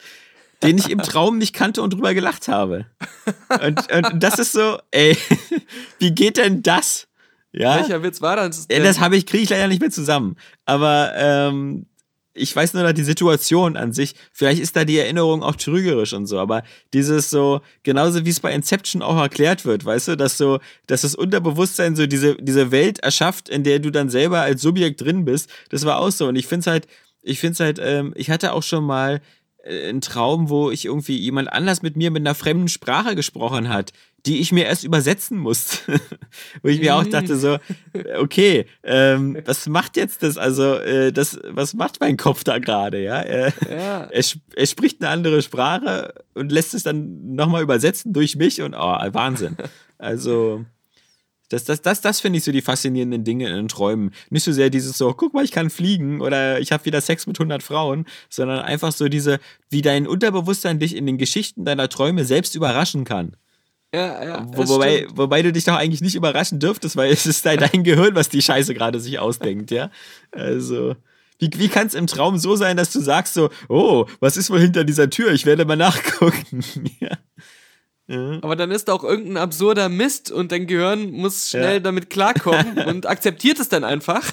den 0.64 0.78
ich 0.78 0.89
im 0.89 0.99
Traum 0.99 1.38
nicht 1.38 1.53
kannte 1.53 1.82
und 1.82 1.93
drüber 1.93 2.14
gelacht 2.14 2.47
habe. 2.47 2.86
Und, 3.62 3.91
und 3.91 4.24
das 4.24 4.39
ist 4.39 4.51
so, 4.51 4.80
ey, 4.91 5.18
wie 5.99 6.12
geht 6.12 6.38
denn 6.38 6.64
das? 6.64 7.08
Ja. 7.51 7.78
Welcher 7.78 8.03
Witz 8.03 8.22
war 8.22 8.36
das? 8.36 8.68
Ja, 8.70 8.80
das 8.80 8.99
habe 8.99 9.16
ich, 9.16 9.26
kriege 9.26 9.43
ich 9.43 9.49
leider 9.49 9.68
nicht 9.68 9.80
mehr 9.80 9.91
zusammen. 9.91 10.36
Aber 10.66 11.14
ähm, 11.16 11.86
ich 12.36 12.53
weiß 12.53 12.74
nur 12.74 12.84
noch 12.84 12.91
die 12.91 13.03
Situation 13.03 13.78
an 13.78 13.93
sich. 13.93 14.14
Vielleicht 14.34 14.62
ist 14.62 14.76
da 14.76 14.84
die 14.84 14.97
Erinnerung 14.97 15.41
auch 15.41 15.56
trügerisch 15.56 16.14
und 16.14 16.28
so, 16.28 16.38
aber 16.38 16.64
dieses 16.93 17.30
so, 17.30 17.62
genauso 17.84 18.26
wie 18.26 18.30
es 18.30 18.41
bei 18.41 18.53
Inception 18.53 19.01
auch 19.01 19.18
erklärt 19.18 19.66
wird, 19.66 19.86
weißt 19.86 20.10
du, 20.10 20.18
dass 20.18 20.38
so, 20.38 20.60
dass 20.86 21.01
das 21.01 21.16
Unterbewusstsein 21.16 21.95
so 21.95 22.06
diese, 22.08 22.36
diese 22.36 22.72
Welt 22.72 22.99
erschafft, 22.99 23.47
in 23.47 23.64
der 23.64 23.80
du 23.80 23.89
dann 23.89 24.10
selber 24.10 24.41
als 24.41 24.62
Subjekt 24.62 25.01
drin 25.01 25.24
bist, 25.24 25.49
das 25.70 25.86
war 25.86 25.99
auch 25.99 26.12
so. 26.12 26.28
Und 26.28 26.36
ich 26.36 26.47
finde 26.47 26.60
es 26.62 26.68
halt, 26.68 26.88
ich 27.22 27.39
finde 27.39 27.53
es 27.53 27.60
halt, 27.62 27.80
ähm, 27.82 28.14
ich 28.18 28.30
hatte 28.30 28.51
auch 28.51 28.64
schon 28.64 28.84
mal 28.84 29.22
äh, 29.66 29.89
einen 29.89 30.01
Traum, 30.01 30.49
wo 30.49 30.72
ich 30.72 30.86
irgendwie 30.86 31.18
jemand 31.18 31.51
anders 31.51 31.82
mit 31.82 31.97
mir 31.97 32.11
mit 32.11 32.22
einer 32.22 32.36
fremden 32.36 32.68
Sprache 32.68 33.16
gesprochen 33.16 33.70
hat, 33.70 33.91
die 34.26 34.39
ich 34.39 34.51
mir 34.51 34.66
erst 34.66 34.84
übersetzen 34.84 35.38
musste. 35.38 35.99
wo 36.63 36.70
ich 36.70 36.80
mir 36.80 36.95
auch 36.95 37.05
dachte 37.05 37.36
so, 37.38 37.57
äh, 37.93 38.18
okay, 38.18 38.66
ähm, 38.84 39.38
was 39.45 39.68
macht 39.68 39.97
jetzt 39.97 40.24
das? 40.24 40.38
Also, 40.38 40.76
äh, 40.76 41.11
das, 41.11 41.39
was 41.49 41.74
macht 41.74 41.99
mein 41.99 42.18
Kopf 42.18 42.43
da 42.43 42.59
gerade, 42.59 43.01
ja? 43.03 43.22
Äh, 43.22 43.51
Ja. 43.70 44.03
er, 44.05 44.24
er 44.55 44.66
spricht 44.68 45.01
eine 45.01 45.09
andere 45.11 45.41
Sprache 45.41 46.13
und 46.34 46.51
lässt 46.51 46.74
es 46.74 46.84
dann 46.84 47.36
nochmal 47.36 47.63
übersetzen 47.63 48.13
durch 48.13 48.36
mich 48.36 48.61
und 48.61 48.74
oh, 48.74 48.80
Wahnsinn. 49.11 49.57
Also, 49.97 50.66
Das, 51.56 51.64
das, 51.64 51.82
das, 51.82 52.01
das 52.01 52.20
finde 52.20 52.38
ich 52.38 52.43
so 52.43 52.51
die 52.51 52.62
faszinierenden 52.62 53.24
Dinge 53.24 53.47
in 53.47 53.56
den 53.56 53.68
Träumen. 53.70 54.12
Nicht 54.30 54.43
so 54.43 54.51
sehr 54.51 54.70
dieses 54.70 54.97
so, 54.97 55.14
guck 55.14 55.34
mal, 55.34 55.45
ich 55.45 55.51
kann 55.51 55.70
fliegen 55.70 56.20
oder 56.20 56.60
ich 56.60 56.74
habe 56.74 56.84
wieder 56.84 56.99
Sex 56.99 57.28
mit 57.28 57.39
100 57.39 57.64
Frauen, 57.64 58.06
sondern 58.30 58.60
einfach 58.60 58.91
so 58.91 59.08
diese, 59.08 59.39
wie 59.70 59.82
dein 59.82 60.06
Unterbewusstsein 60.06 60.80
dich 60.80 60.97
in 60.97 61.06
den 61.06 61.18
Geschichten 61.18 61.64
deiner 61.64 61.88
Träume 61.88 62.26
selbst 62.26 62.56
überraschen 62.56 63.06
kann. 63.06 63.38
Ja, 63.93 64.26
ja. 64.26 64.47
Wo, 64.51 64.68
wobei, 64.68 65.08
wobei 65.14 65.41
du 65.43 65.53
dich 65.53 65.64
doch 65.64 65.78
eigentlich 65.78 66.01
nicht 66.01 66.16
überraschen 66.16 66.60
dürftest, 66.60 66.97
weil 66.97 67.10
es 67.14 67.26
ist 67.26 67.45
dein, 67.45 67.60
dein 67.60 67.86
Gehirn, 67.86 68.16
was 68.16 68.28
die 68.28 68.41
Scheiße 68.41 68.74
gerade 68.74 68.99
sich 68.99 69.18
ausdenkt, 69.18 69.72
ja. 69.72 69.91
Also, 70.32 70.97
wie, 71.39 71.49
wie 71.56 71.70
kann 71.70 71.88
es 71.88 71.93
im 71.93 72.08
Traum 72.08 72.38
so 72.38 72.58
sein, 72.58 72.76
dass 72.76 72.91
du 72.91 72.99
sagst 72.99 73.34
so, 73.34 73.49
oh, 73.70 74.08
was 74.20 74.36
ist 74.36 74.49
wohl 74.49 74.60
hinter 74.60 74.84
dieser 74.84 75.10
Tür? 75.10 75.32
Ich 75.32 75.45
werde 75.45 75.64
mal 75.64 75.78
nachgucken. 75.78 76.66
ja. 76.99 77.18
Aber 78.08 78.56
dann 78.56 78.70
ist 78.72 78.88
da 78.88 78.93
auch 78.93 79.03
irgendein 79.03 79.38
absurder 79.38 79.89
Mist 79.89 80.32
und 80.32 80.51
dein 80.51 80.68
Gehirn 80.68 81.12
muss 81.12 81.49
schnell 81.49 81.74
Ja. 81.76 81.80
damit 81.80 82.10
klarkommen 82.10 82.78
und 82.88 83.08
akzeptiert 83.08 83.60
es 83.60 83.68
dann 83.70 83.84
einfach. 83.84 84.24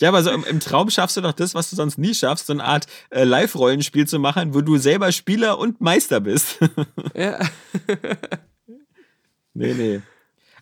Ja, 0.00 0.08
aber 0.10 0.22
so 0.22 0.30
im, 0.30 0.44
im 0.44 0.60
Traum 0.60 0.88
schaffst 0.90 1.16
du 1.16 1.20
doch 1.20 1.32
das, 1.32 1.54
was 1.54 1.70
du 1.70 1.76
sonst 1.76 1.98
nie 1.98 2.14
schaffst, 2.14 2.46
so 2.46 2.52
eine 2.52 2.64
Art 2.64 2.86
äh, 3.10 3.24
Live-Rollenspiel 3.24 4.06
zu 4.06 4.18
machen, 4.20 4.54
wo 4.54 4.60
du 4.60 4.78
selber 4.78 5.10
Spieler 5.12 5.58
und 5.58 5.80
Meister 5.80 6.20
bist. 6.20 6.58
Ja. 7.14 7.38
nee, 9.54 9.74
nee. 9.74 10.00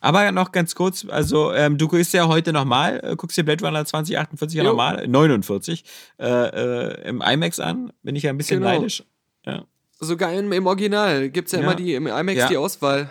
Aber 0.01 0.31
noch 0.33 0.53
ganz 0.53 0.75
kurz, 0.75 1.07
also 1.09 1.53
ähm, 1.53 1.79
du 1.79 1.89
guckst 1.89 2.13
ja 2.13 2.29
heute 2.29 2.53
nochmal, 2.53 3.01
äh, 3.03 3.17
guckst 3.17 3.37
dir 3.37 3.45
Blade 3.45 3.65
Runner 3.65 3.85
2048 3.85 4.57
ja 4.59 4.63
nochmal, 4.65 5.07
49, 5.09 5.85
äh, 6.19 6.25
äh, 6.27 7.09
im 7.09 7.23
IMAX 7.23 7.61
an, 7.61 7.93
bin 8.03 8.15
ich 8.17 8.23
ja 8.25 8.31
ein 8.31 8.39
bisschen 8.39 8.61
Genau. 8.61 8.73
neidisch. 8.73 9.05
Ja, 9.45 9.65
Sogar 9.99 10.33
im, 10.33 10.53
im 10.53 10.67
Original 10.67 11.31
gibt 11.31 11.47
es 11.49 11.53
ja, 11.53 11.59
Ja. 11.61 11.65
immer 11.65 11.75
die 11.75 11.95
im 11.95 12.07
IMAX 12.07 12.39
Ja. 12.39 12.49
die 12.49 12.57
Auswahl. 12.57 13.11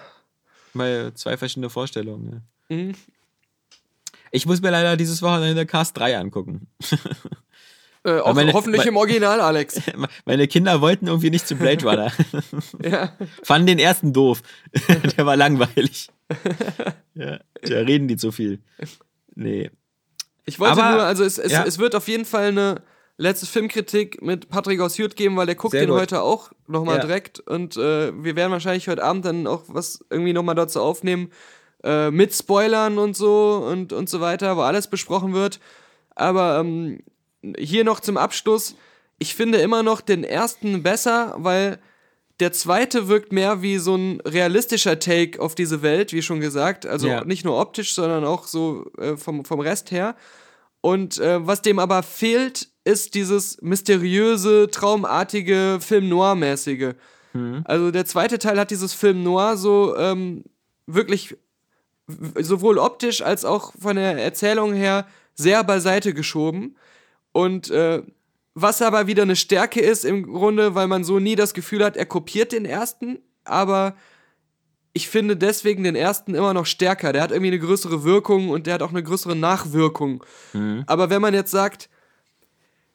weil 0.74 1.14
zwei 1.14 1.38
verschiedene 1.38 1.70
Vorstellungen. 1.70 2.44
Ja. 2.70 2.76
Mhm. 2.78 2.94
Ich 4.32 4.46
muss 4.46 4.62
mir 4.62 4.70
leider 4.72 4.98
dieses 4.98 5.22
Wochenende 5.22 5.66
Cast 5.66 5.98
3 5.98 6.18
angucken. 6.18 6.68
Äh, 8.04 8.20
auch 8.20 8.34
meine- 8.34 8.52
hoffentlich 8.54 8.80
mein- 8.82 8.90
im 8.90 8.98
Original, 8.98 9.40
Alex. 9.42 9.82
Meine 10.26 10.48
Kinder 10.48 10.82
wollten 10.82 11.08
irgendwie 11.08 11.30
nicht 11.32 11.48
zu 11.48 11.56
Blade 11.56 11.84
Runner. 11.86 12.12
ja. 12.84 13.14
Fanden 13.42 13.66
den 13.68 13.80
ersten 13.80 14.12
doof. 14.14 14.42
Der 15.18 15.26
war 15.26 15.36
langweilig. 15.38 16.10
ja, 17.16 17.40
da 17.64 17.76
reden 17.80 18.08
die 18.08 18.18
zu 18.18 18.32
viel. 18.32 18.60
Nee. 19.36 19.72
Ich 20.46 20.60
wollte 20.60 20.84
Aber- 20.84 20.92
nur, 20.98 21.04
also 21.04 21.24
es, 21.24 21.38
es, 21.40 21.52
ja. 21.52 21.64
es 21.64 21.80
wird 21.80 21.96
auf 21.96 22.08
jeden 22.08 22.26
Fall 22.26 22.50
eine 22.50 22.82
letzte 23.18 23.46
Filmkritik 23.46 24.22
mit 24.22 24.50
Patrick 24.50 24.80
aus 24.82 24.98
Hürth 24.98 25.16
geben, 25.16 25.38
weil 25.38 25.46
der 25.46 25.56
guckt 25.56 25.72
Sehr 25.72 25.82
den 25.82 25.90
gut. 25.92 26.00
heute 26.02 26.22
auch 26.22 26.52
nochmal 26.68 26.96
Ja. 26.98 27.02
direkt 27.02 27.40
und 27.40 27.78
äh, 27.78 28.12
wir 28.24 28.36
werden 28.36 28.52
wahrscheinlich 28.52 28.88
heute 28.88 29.04
Abend 29.04 29.26
dann 29.26 29.48
auch 29.48 29.64
was 29.68 30.04
irgendwie 30.10 30.34
nochmal 30.34 30.56
dazu 30.56 30.82
aufnehmen, 30.82 31.32
äh, 31.84 32.12
mit 32.12 32.34
Spoilern 32.34 32.98
und 32.98 33.16
so 33.16 33.66
und, 33.70 33.94
und 33.94 34.10
so 34.10 34.20
weiter, 34.22 34.58
wo 34.58 34.62
alles 34.62 34.88
besprochen 34.90 35.34
wird. 35.34 35.60
Aber 36.16 36.60
ähm, 36.60 37.02
hier 37.58 37.84
noch 37.84 38.00
zum 38.00 38.18
Abschluss, 38.18 38.76
ich 39.20 39.36
finde 39.36 39.60
immer 39.60 39.82
noch 39.84 40.02
den 40.02 40.24
ersten 40.24 40.84
besser, 40.84 41.36
weil 41.38 41.80
der 42.42 42.52
zweite 42.52 43.08
wirkt 43.08 43.32
mehr 43.32 43.62
wie 43.62 43.78
so 43.78 43.96
ein 43.96 44.20
realistischer 44.26 45.00
Take 45.00 45.40
auf 45.42 45.56
diese 45.56 45.82
Welt, 45.82 46.12
wie 46.12 46.22
schon 46.22 46.42
gesagt. 46.42 46.86
Also 46.86 47.08
Ja. 47.08 47.24
nicht 47.24 47.46
nur 47.46 47.58
optisch, 47.58 47.94
sondern 47.94 48.26
auch 48.26 48.46
so 48.48 48.92
äh, 48.98 49.16
vom, 49.16 49.46
vom 49.46 49.62
Rest 49.62 49.92
her. 49.92 50.16
Und 50.86 51.18
äh, 51.18 51.40
was 51.48 51.64
dem 51.64 51.80
aber 51.80 52.04
fehlt, 52.04 52.70
ist 52.84 53.16
dieses 53.16 53.60
mysteriöse, 53.64 54.70
traumartige, 54.70 55.80
Film-Noir-mäßige. 55.82 56.94
Also 57.64 57.90
der 57.90 58.06
zweite 58.06 58.38
Teil 58.38 58.60
hat 58.60 58.70
dieses 58.70 58.94
Film-Noir 58.94 59.58
so 59.58 59.98
ähm, 59.98 60.44
wirklich 60.86 61.36
sowohl 62.08 62.78
optisch 62.78 63.24
als 63.24 63.46
auch 63.46 63.74
von 63.82 63.96
der 63.96 64.24
Erzählung 64.24 64.74
her 64.74 65.08
sehr 65.34 65.64
beiseite 65.64 66.14
geschoben. 66.14 66.78
Und 67.32 67.72
äh, 67.72 68.04
was 68.54 68.84
aber 68.84 69.08
wieder 69.08 69.24
eine 69.24 69.36
Stärke 69.36 69.82
ist 69.82 70.06
im 70.06 70.22
Grunde, 70.22 70.76
weil 70.76 70.88
man 70.88 71.04
so 71.04 71.18
nie 71.18 71.36
das 71.36 71.56
Gefühl 71.56 71.84
hat, 71.84 71.98
er 71.98 72.06
kopiert 72.06 72.52
den 72.52 72.64
ersten, 72.66 73.18
aber 73.44 73.96
ich 74.96 75.10
finde 75.10 75.36
deswegen 75.36 75.84
den 75.84 75.96
ersten 75.96 76.34
immer 76.36 76.54
noch 76.54 76.66
stärker. 76.66 77.12
Der 77.12 77.22
hat 77.22 77.32
irgendwie 77.32 77.52
eine 77.52 77.60
größere 77.60 78.06
Wirkung 78.06 78.50
und 78.50 78.66
der 78.66 78.76
hat 78.76 78.82
auch 78.82 78.92
eine 78.92 79.04
größere 79.04 79.36
Nachwirkung. 79.36 80.24
Aber 80.88 81.10
wenn 81.10 81.22
man 81.22 81.34
jetzt 81.34 81.52
sagt, 81.52 81.90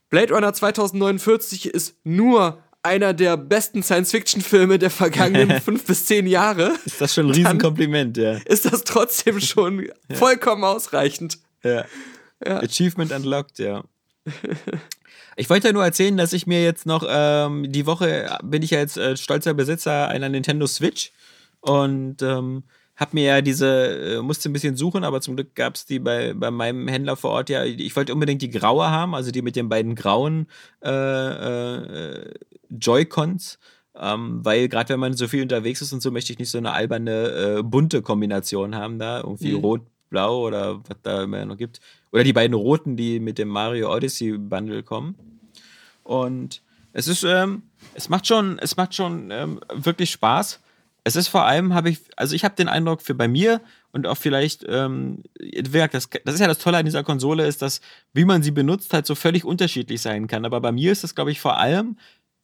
Blade 0.08 0.32
Runner 0.32 0.52
2049 0.52 1.66
ist 1.66 1.96
nur 2.02 2.62
einer 2.82 3.12
der 3.12 3.36
besten 3.36 3.82
Science-Fiction-Filme 3.82 4.78
der 4.78 4.88
vergangenen 4.88 5.60
fünf 5.62 5.84
bis 5.84 6.06
zehn 6.06 6.26
Jahre, 6.26 6.72
Ist 6.86 7.02
das 7.02 7.12
schon 7.14 7.26
ein 7.26 7.32
Riesenkompliment, 7.32 8.16
ja. 8.16 8.38
ist 8.46 8.64
das 8.64 8.82
trotzdem 8.84 9.38
schon 9.38 9.90
vollkommen 10.10 10.64
ausreichend. 10.64 11.38
ja. 11.62 11.84
Achievement 12.42 13.12
unlocked, 13.12 13.58
ja. 13.58 13.84
Ich 15.36 15.50
wollte 15.50 15.68
ja 15.68 15.72
nur 15.74 15.84
erzählen, 15.84 16.16
dass 16.16 16.32
ich 16.32 16.46
mir 16.46 16.64
jetzt 16.64 16.86
noch, 16.86 17.04
ähm, 17.06 17.70
die 17.70 17.84
Woche 17.84 18.38
bin 18.42 18.62
ich 18.62 18.70
ja 18.70 18.78
jetzt 18.78 18.96
äh, 18.96 19.18
stolzer 19.18 19.52
Besitzer 19.52 20.08
einer 20.08 20.30
Nintendo 20.30 20.66
Switch 20.66 21.12
und 21.60 22.22
ähm, 22.22 22.64
hab 22.96 23.14
mir 23.14 23.24
ja 23.24 23.40
diese, 23.40 24.16
äh, 24.18 24.22
musste 24.22 24.50
ein 24.50 24.52
bisschen 24.52 24.76
suchen, 24.76 25.04
aber 25.04 25.20
zum 25.22 25.34
Glück 25.36 25.54
gab 25.54 25.74
es 25.74 25.86
die 25.86 25.98
bei, 25.98 26.34
bei 26.34 26.50
meinem 26.50 26.86
Händler 26.86 27.16
vor 27.16 27.30
Ort 27.30 27.48
ja. 27.48 27.64
Ich 27.64 27.96
wollte 27.96 28.12
unbedingt 28.12 28.42
die 28.42 28.50
graue 28.50 28.90
haben, 28.90 29.14
also 29.14 29.30
die 29.30 29.40
mit 29.40 29.56
den 29.56 29.70
beiden 29.70 29.94
grauen 29.94 30.46
äh, 30.84 30.90
äh, 30.90 32.34
Joy-Cons. 32.68 33.58
Ähm, 33.98 34.44
weil 34.44 34.68
gerade 34.68 34.90
wenn 34.90 35.00
man 35.00 35.14
so 35.14 35.28
viel 35.28 35.42
unterwegs 35.42 35.82
ist 35.82 35.92
und 35.92 36.00
so, 36.02 36.10
möchte 36.10 36.32
ich 36.32 36.38
nicht 36.38 36.50
so 36.50 36.58
eine 36.58 36.72
alberne, 36.72 37.58
äh, 37.58 37.62
bunte 37.62 38.02
Kombination 38.02 38.74
haben 38.74 38.98
da. 38.98 39.18
Irgendwie 39.18 39.52
Mhm. 39.52 39.60
rot, 39.60 39.80
blau 40.10 40.46
oder 40.46 40.78
was 40.86 40.96
da 41.02 41.22
immer 41.22 41.44
noch 41.44 41.56
gibt. 41.56 41.80
Oder 42.12 42.24
die 42.24 42.32
beiden 42.32 42.54
roten, 42.54 42.96
die 42.96 43.18
mit 43.18 43.38
dem 43.38 43.48
Mario 43.48 43.94
Odyssey 43.94 44.36
Bundle 44.36 44.82
kommen. 44.82 45.16
Und 46.02 46.62
es 46.92 47.08
ist, 47.08 47.24
ähm, 47.24 47.62
es 47.94 48.08
macht 48.08 48.26
schon, 48.26 48.58
es 48.58 48.76
macht 48.76 48.94
schon 48.94 49.30
ähm, 49.30 49.60
wirklich 49.72 50.10
Spaß. 50.10 50.60
Es 51.04 51.16
ist 51.16 51.28
vor 51.28 51.44
allem, 51.44 51.72
habe 51.74 51.90
ich, 51.90 52.00
also 52.16 52.34
ich 52.34 52.44
habe 52.44 52.54
den 52.54 52.68
Eindruck 52.68 53.02
für 53.02 53.14
bei 53.14 53.26
mir 53.28 53.60
und 53.92 54.06
auch 54.06 54.16
vielleicht, 54.16 54.64
ähm, 54.68 55.22
das, 55.92 56.08
das 56.24 56.34
ist 56.34 56.40
ja 56.40 56.46
das 56.46 56.58
Tolle 56.58 56.78
an 56.78 56.84
dieser 56.84 57.02
Konsole, 57.04 57.46
ist, 57.46 57.62
dass, 57.62 57.80
wie 58.12 58.24
man 58.24 58.42
sie 58.42 58.50
benutzt, 58.50 58.92
halt 58.92 59.06
so 59.06 59.14
völlig 59.14 59.44
unterschiedlich 59.44 60.00
sein 60.02 60.26
kann. 60.26 60.44
Aber 60.44 60.60
bei 60.60 60.72
mir 60.72 60.92
ist 60.92 61.02
das, 61.02 61.14
glaube 61.14 61.30
ich, 61.30 61.40
vor 61.40 61.58
allem 61.58 61.96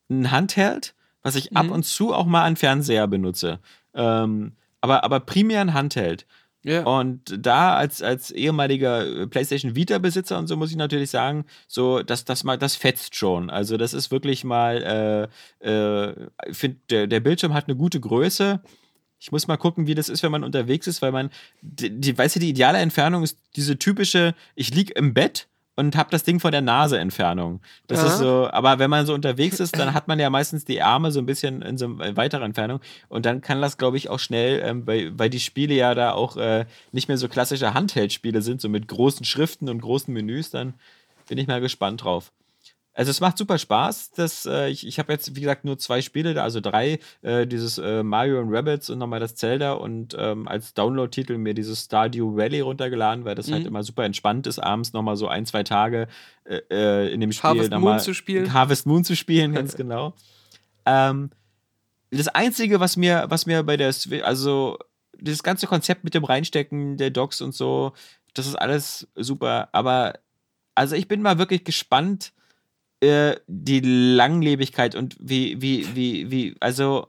ein 0.09 0.31
Handheld, 0.31 0.95
was 1.21 1.35
ich 1.35 1.55
ab 1.55 1.65
Mhm. 1.67 1.71
und 1.71 1.83
zu 1.83 2.13
auch 2.13 2.25
mal 2.25 2.43
an 2.45 2.55
Fernseher 2.55 3.07
benutze. 3.07 3.59
Ähm, 3.93 4.53
aber, 4.81 5.03
aber 5.03 5.19
primär 5.19 5.61
ein 5.61 5.73
Handheld. 5.73 6.25
Ja. 6.63 6.83
Und 6.83 7.21
da 7.37 7.75
als, 7.75 8.01
als 8.01 8.31
ehemaliger 8.31 9.05
äh, 9.05 9.27
PlayStation 9.27 9.75
Vita-Besitzer 9.75 10.37
und 10.37 10.47
so 10.47 10.57
muss 10.57 10.71
ich 10.71 10.75
natürlich 10.75 11.09
sagen, 11.09 11.45
so, 11.67 12.03
das, 12.03 12.25
das, 12.25 12.43
mal, 12.43 12.57
das 12.57 12.75
fetzt 12.75 13.15
schon. 13.15 13.49
Also, 13.49 13.77
das 13.77 13.93
ist 13.93 14.11
wirklich 14.11 14.43
mal, 14.43 15.29
äh, 15.63 15.67
äh, 15.67 16.29
finde, 16.51 16.79
der, 16.89 17.07
der 17.07 17.19
Bildschirm 17.19 17.53
hat 17.53 17.67
eine 17.67 17.77
gute 17.77 17.99
Größe. 17.99 18.61
Ich 19.19 19.31
muss 19.31 19.47
mal 19.47 19.57
gucken, 19.57 19.87
wie 19.87 19.95
das 19.95 20.09
ist, 20.09 20.23
wenn 20.23 20.31
man 20.31 20.43
unterwegs 20.43 20.87
ist, 20.87 21.01
weil 21.01 21.11
man, 21.11 21.29
die, 21.61 21.89
die 21.89 22.17
weißt 22.17 22.35
du, 22.35 22.39
die 22.39 22.49
ideale 22.49 22.79
Entfernung 22.79 23.23
ist 23.23 23.39
diese 23.55 23.79
typische, 23.79 24.35
ich 24.55 24.73
lieg 24.73 24.95
im 24.95 25.13
Bett 25.13 25.47
und 25.77 25.95
habe 25.95 26.09
das 26.11 26.23
Ding 26.23 26.41
vor 26.41 26.51
der 26.51 26.61
Nase 26.61 26.99
Entfernung. 26.99 27.61
Das 27.87 28.01
Ja. 28.01 28.07
ist 28.07 28.17
so, 28.17 28.49
aber 28.51 28.79
wenn 28.79 28.89
man 28.89 29.05
so 29.05 29.13
unterwegs 29.13 29.59
ist, 29.61 29.77
dann 29.79 29.93
hat 29.93 30.07
man 30.09 30.19
ja 30.19 30.29
meistens 30.29 30.65
die 30.65 30.81
Arme 30.81 31.11
so 31.11 31.19
ein 31.19 31.25
bisschen 31.25 31.61
in 31.61 31.77
so 31.77 31.85
einer 31.85 32.17
weiteren 32.17 32.43
Entfernung 32.43 32.81
und 33.07 33.25
dann 33.25 33.39
kann 33.41 33.61
das, 33.61 33.77
glaube 33.77 33.95
ich, 33.95 34.09
auch 34.09 34.19
schnell, 34.19 34.61
ähm, 34.65 34.85
weil, 34.85 35.17
weil 35.17 35.29
die 35.29 35.39
Spiele 35.39 35.75
ja 35.75 35.95
da 35.95 36.11
auch 36.11 36.35
äh, 36.35 36.65
nicht 36.91 37.07
mehr 37.07 37.17
so 37.17 37.29
klassische 37.29 37.73
Handheld-Spiele 37.73 38.41
sind, 38.41 38.59
so 38.59 38.67
mit 38.69 38.87
großen 38.87 39.23
Schriften 39.25 39.69
und 39.69 39.79
großen 39.79 40.13
Menüs, 40.13 40.49
dann 40.49 40.73
bin 41.29 41.37
ich 41.37 41.47
mal 41.47 41.61
gespannt 41.61 42.03
drauf. 42.03 42.31
Also 42.97 43.11
es 43.11 43.19
macht 43.21 43.37
super 43.37 43.59
Spaß. 43.59 44.11
Das, 44.11 44.47
äh, 44.47 44.69
ich 44.69 44.87
ich 44.87 44.97
habe 44.97 45.13
jetzt, 45.13 45.35
wie 45.35 45.41
gesagt, 45.41 45.65
nur 45.65 45.77
zwei 45.77 46.01
Spiele 46.01 46.33
da, 46.33 46.41
also 46.41 46.61
drei, 46.61 46.97
äh, 47.21 47.45
dieses 47.45 47.77
äh, 47.77 48.01
Mario 48.01 48.39
und 48.41 48.51
Rabbits 48.51 48.89
und 48.89 48.97
nochmal 48.97 49.19
das 49.19 49.35
Zelda 49.35 49.73
und 49.73 50.15
ähm, 50.17 50.47
als 50.47 50.73
Download-Titel 50.73 51.37
mir 51.37 51.53
dieses 51.53 51.83
Stardew 51.85 52.35
Valley 52.35 52.61
runtergeladen, 52.61 53.23
weil 53.23 53.35
das 53.35 53.51
halt 53.51 53.61
Mhm. 53.61 53.67
immer 53.67 53.83
super 53.83 54.03
entspannt 54.03 54.47
ist, 54.47 54.57
abends 54.57 54.93
nochmal 54.93 55.15
so 55.15 55.27
ein, 55.27 55.45
zwei 55.45 55.61
Tage 55.61 56.07
äh, 56.45 56.57
äh, 56.71 57.13
in 57.13 57.21
dem 57.21 57.31
Spiel 57.31 57.49
Harvest 57.49 57.71
Moon 57.71 57.81
mal- 57.83 57.99
zu 57.99 58.15
spielen. 58.15 58.51
Harvest 58.53 58.87
Moon 58.87 59.03
zu 59.03 59.15
spielen, 59.15 59.53
ganz 59.53 59.75
genau. 59.77 60.15
Ähm, 60.87 61.29
das 62.09 62.29
Einzige, 62.29 62.79
was 62.79 62.97
mir, 62.97 63.25
was 63.29 63.45
mir 63.45 63.61
bei 63.63 63.77
der, 63.77 63.93
also 64.23 64.79
dieses 65.19 65.43
ganze 65.43 65.67
Konzept 65.67 66.03
mit 66.03 66.13
dem 66.15 66.23
Reinstecken 66.23 66.97
der 66.97 67.11
Docs 67.11 67.41
und 67.41 67.53
so, 67.53 67.93
das 68.33 68.47
ist 68.47 68.55
alles 68.55 69.07
super, 69.15 69.69
aber 69.71 70.13
also 70.73 70.95
ich 70.95 71.07
bin 71.07 71.21
mal 71.21 71.37
wirklich 71.37 71.63
gespannt, 71.63 72.33
äh, 73.01 73.35
die 73.47 73.81
Langlebigkeit 73.81 74.95
und 74.95 75.15
wie, 75.19 75.61
wie, 75.61 75.95
wie, 75.95 76.31
wie, 76.31 76.55
also 76.59 77.07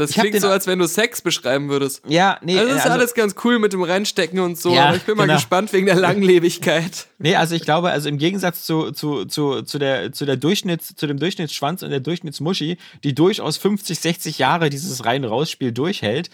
Das 0.00 0.10
Ich 0.10 0.16
klingt 0.16 0.40
so, 0.40 0.48
als 0.48 0.66
wenn 0.66 0.78
du 0.78 0.86
Sex 0.88 1.22
beschreiben 1.22 1.68
würdest. 1.68 2.02
Ja, 2.08 2.38
nee, 2.42 2.58
Also 2.58 2.68
das 2.70 2.78
ist 2.78 2.82
also- 2.86 2.98
alles 2.98 3.14
ganz 3.14 3.34
cool 3.44 3.58
mit 3.58 3.72
dem 3.72 3.82
Reinstecken 3.82 4.40
und 4.40 4.58
so, 4.58 4.74
Ja, 4.74 4.86
aber 4.86 4.96
ich 4.96 5.02
bin 5.02 5.16
mal 5.16 5.24
genau. 5.24 5.36
gespannt 5.36 5.72
wegen 5.72 5.86
der 5.86 5.96
Langlebigkeit. 5.96 7.06
Nee, 7.22 7.36
also 7.36 7.54
ich 7.54 7.60
glaube, 7.60 7.90
also 7.90 8.08
im 8.08 8.16
Gegensatz 8.16 8.64
zu, 8.64 8.92
zu, 8.92 9.26
zu, 9.26 9.60
zu, 9.60 9.78
der, 9.78 10.10
zu, 10.10 10.24
der 10.24 10.38
Durchschnitts, 10.38 10.94
zu 10.96 11.06
dem 11.06 11.18
Durchschnittsschwanz 11.18 11.82
und 11.82 11.90
der 11.90 12.00
Durchschnittsmuschi, 12.00 12.78
die 13.04 13.14
durchaus 13.14 13.58
50, 13.58 13.98
60 14.00 14.38
Jahre 14.38 14.70
dieses 14.70 15.04
Rein-Raus-Spiel 15.04 15.72
durchhält, 15.72 16.30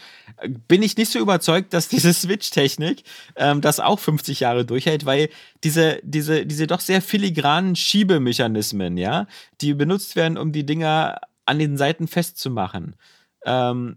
bin 0.68 0.84
ich 0.84 0.96
nicht 0.96 1.10
so 1.10 1.18
überzeugt, 1.18 1.74
dass 1.74 1.88
diese 1.88 2.12
Switch-Technik 2.14 3.02
ähm, 3.34 3.62
das 3.62 3.80
auch 3.80 3.98
50 3.98 4.38
Jahre 4.38 4.64
durchhält, 4.64 5.04
weil 5.06 5.28
diese, 5.64 5.98
diese, 6.04 6.46
diese 6.46 6.68
doch 6.68 6.78
sehr 6.78 7.02
filigranen 7.02 7.74
Schiebemechanismen, 7.74 8.96
ja, 8.96 9.26
die 9.60 9.74
benutzt 9.74 10.14
werden, 10.14 10.38
um 10.38 10.52
die 10.52 10.64
Dinger 10.64 11.18
an 11.46 11.58
den 11.58 11.76
Seiten 11.76 12.06
festzumachen, 12.08 12.94
ähm, 13.46 13.96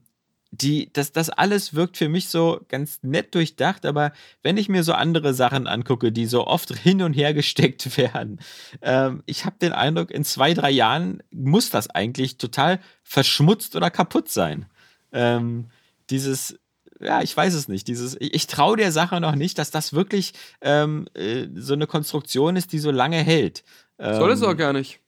die, 0.51 0.91
das, 0.93 1.11
das 1.11 1.29
alles 1.29 1.75
wirkt 1.75 1.97
für 1.97 2.09
mich 2.09 2.29
so 2.29 2.61
ganz 2.69 2.99
nett 3.03 3.35
durchdacht, 3.35 3.85
aber 3.85 4.11
wenn 4.41 4.57
ich 4.57 4.67
mir 4.67 4.83
so 4.83 4.93
andere 4.93 5.33
Sachen 5.33 5.67
angucke, 5.67 6.11
die 6.11 6.25
so 6.25 6.47
oft 6.47 6.75
hin 6.75 7.01
und 7.01 7.13
her 7.13 7.33
gesteckt 7.33 7.97
werden, 7.97 8.39
ähm, 8.81 9.23
ich 9.25 9.45
habe 9.45 9.57
den 9.61 9.73
Eindruck, 9.73 10.11
in 10.11 10.23
zwei, 10.23 10.53
drei 10.53 10.71
Jahren 10.71 11.21
muss 11.31 11.69
das 11.69 11.89
eigentlich 11.89 12.37
total 12.37 12.79
verschmutzt 13.03 13.75
oder 13.75 13.91
kaputt 13.91 14.29
sein. 14.29 14.65
Ähm, 15.11 15.67
dieses, 16.09 16.57
ja, 16.99 17.21
ich 17.21 17.35
weiß 17.35 17.53
es 17.53 17.67
nicht. 17.67 17.87
Dieses, 17.87 18.15
ich, 18.19 18.33
ich 18.33 18.47
traue 18.47 18.77
der 18.77 18.91
Sache 18.91 19.19
noch 19.19 19.35
nicht, 19.35 19.59
dass 19.59 19.69
das 19.69 19.93
wirklich 19.93 20.33
ähm, 20.61 21.07
äh, 21.13 21.47
so 21.55 21.73
eine 21.73 21.85
Konstruktion 21.85 22.55
ist, 22.55 22.73
die 22.73 22.79
so 22.79 22.91
lange 22.91 23.17
hält. 23.17 23.63
Ähm, 23.99 24.15
Soll 24.15 24.31
es 24.31 24.41
auch 24.41 24.57
gar 24.57 24.73
nicht. 24.73 24.99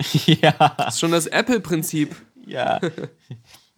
ja. 0.26 0.52
Das 0.76 0.94
ist 0.94 1.00
schon 1.00 1.12
das 1.12 1.26
Apple-Prinzip. 1.26 2.16
Ja. 2.44 2.80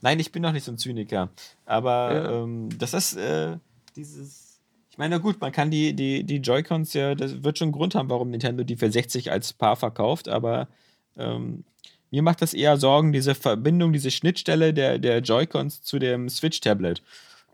Nein, 0.03 0.19
ich 0.21 0.31
bin 0.33 0.43
noch 0.43 0.53
nicht 0.53 0.65
so 0.65 0.73
ein 0.73 0.79
Zyniker. 0.79 1.31
Aber 1.65 2.13
Ja. 2.13 2.43
ähm, 2.43 2.69
das 2.79 2.93
ist 2.93 3.15
äh, 3.17 3.57
dieses. 3.97 4.61
Ich 4.91 4.99
meine, 4.99 5.21
gut, 5.21 5.41
man 5.41 5.53
kann 5.53 5.71
die, 5.71 5.95
die, 5.95 6.23
die 6.23 6.37
Joy-Cons 6.37 6.93
ja, 6.93 7.15
das 7.15 7.43
wird 7.43 7.57
schon 7.57 7.67
einen 7.69 7.73
Grund 7.73 7.95
haben, 7.95 8.11
warum 8.11 8.31
Nintendo 8.31 8.63
die 8.63 8.77
für 8.77 8.91
60 8.93 9.33
als 9.33 9.55
Paar 9.55 9.77
verkauft, 9.77 10.29
aber 10.29 10.69
ähm, 11.17 11.65
mir 12.11 12.21
macht 12.23 12.43
das 12.43 12.53
eher 12.53 12.77
Sorgen, 12.77 13.11
diese 13.15 13.35
Verbindung, 13.35 13.95
diese 13.95 14.11
Schnittstelle 14.11 14.75
der, 14.75 14.99
der 14.99 15.21
Joy-Cons 15.21 15.83
zu 15.83 15.99
dem 15.99 16.29
Switch-Tablet. 16.29 17.01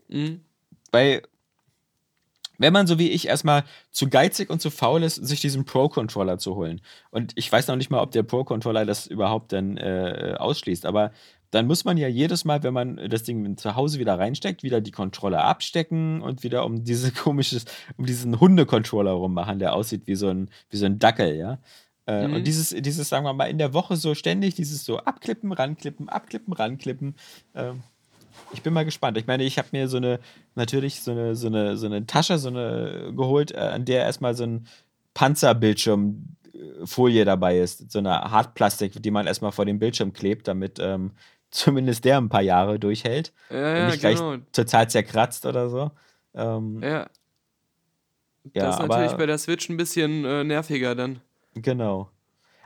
Mhm. 0.09 0.41
Weil, 0.91 1.21
wenn 2.57 2.73
man 2.73 2.87
so 2.87 2.99
wie 2.99 3.09
ich 3.09 3.27
erstmal 3.29 3.63
zu 3.91 4.09
geizig 4.09 4.49
und 4.49 4.61
zu 4.61 4.69
faul 4.69 5.03
ist, 5.03 5.15
sich 5.15 5.39
diesen 5.39 5.63
Pro-Controller 5.63 6.39
zu 6.39 6.55
holen, 6.55 6.81
und 7.09 7.31
ich 7.35 7.49
weiß 7.49 7.67
noch 7.69 7.77
nicht 7.77 7.89
mal, 7.89 8.01
ob 8.01 8.11
der 8.11 8.23
Pro-Controller 8.23 8.85
das 8.85 9.07
überhaupt 9.07 9.53
dann 9.53 9.77
äh, 9.77 10.35
ausschließt, 10.37 10.85
aber 10.85 11.13
dann 11.51 11.67
muss 11.67 11.85
man 11.85 11.97
ja 11.97 12.07
jedes 12.07 12.45
Mal, 12.45 12.63
wenn 12.63 12.73
man 12.73 12.97
das 13.09 13.23
Ding 13.23 13.57
zu 13.57 13.75
Hause 13.75 13.99
wieder 13.99 14.19
reinsteckt, 14.19 14.63
wieder 14.63 14.81
die 14.81 14.91
Controller 14.91 15.43
abstecken 15.43 16.21
und 16.21 16.43
wieder 16.43 16.65
um 16.65 16.83
diese 16.83 17.11
komisches, 17.11 17.65
um 17.97 18.05
diesen 18.05 18.39
Hunde-Controller 18.39 19.11
rummachen, 19.11 19.59
der 19.59 19.73
aussieht 19.73 20.03
wie 20.05 20.15
so 20.15 20.29
ein, 20.29 20.49
wie 20.69 20.77
so 20.77 20.85
ein 20.85 20.99
Dackel, 20.99 21.35
ja. 21.35 21.59
Äh, 22.05 22.27
Mhm. 22.27 22.35
Und 22.35 22.47
dieses, 22.47 22.69
dieses, 22.69 23.09
sagen 23.09 23.25
wir 23.25 23.33
mal, 23.33 23.45
in 23.45 23.59
der 23.59 23.73
Woche 23.73 23.95
so 23.95 24.15
ständig, 24.15 24.55
dieses 24.55 24.83
so 24.83 24.97
abklippen, 24.97 25.51
ranklippen, 25.51 26.09
abklippen, 26.09 26.53
ranklippen. 26.53 27.15
Ähm, 27.53 27.83
ich 28.51 28.63
bin 28.63 28.73
mal 28.73 28.85
gespannt. 28.85 29.17
Ich 29.17 29.27
meine, 29.27 29.43
ich 29.43 29.59
habe 29.59 29.67
mir 29.71 29.87
so 29.87 29.97
eine, 29.97 30.19
natürlich 30.55 31.01
so 31.01 31.11
eine, 31.11 31.35
so 31.35 31.47
eine, 31.47 31.77
so 31.77 31.85
eine 31.85 32.07
Tasche 32.07 32.39
so 32.39 32.49
eine 32.49 33.13
geholt, 33.15 33.51
äh, 33.51 33.57
an 33.57 33.85
der 33.85 34.03
erstmal 34.03 34.35
so 34.35 34.45
ein 34.45 34.65
Panzerbildschirmfolie 35.13 37.25
dabei 37.25 37.59
ist. 37.59 37.91
So 37.91 37.99
eine 37.99 38.21
Hartplastik, 38.21 39.03
die 39.03 39.11
man 39.11 39.27
erstmal 39.27 39.51
vor 39.51 39.65
dem 39.65 39.79
Bildschirm 39.79 40.13
klebt, 40.13 40.47
damit 40.47 40.79
ähm, 40.79 41.11
zumindest 41.51 42.05
der 42.05 42.17
ein 42.17 42.29
paar 42.29 42.41
Jahre 42.41 42.79
durchhält. 42.79 43.33
Ja, 43.49 43.77
ja, 43.77 43.85
nicht 43.87 44.01
genau. 44.01 44.31
gleich 44.31 44.41
total 44.51 44.89
zerkratzt 44.89 45.45
oder 45.45 45.69
so. 45.69 45.91
Ähm, 46.33 46.81
Ja. 46.83 47.07
Ja, 48.53 48.65
das 48.65 48.75
ist 48.75 48.81
aber- 48.81 48.95
natürlich 48.97 49.17
bei 49.17 49.25
der 49.25 49.37
Switch 49.37 49.69
ein 49.69 49.77
bisschen 49.77 50.25
äh, 50.25 50.43
nerviger 50.43 50.95
dann. 50.95 51.21
Genau. 51.55 52.09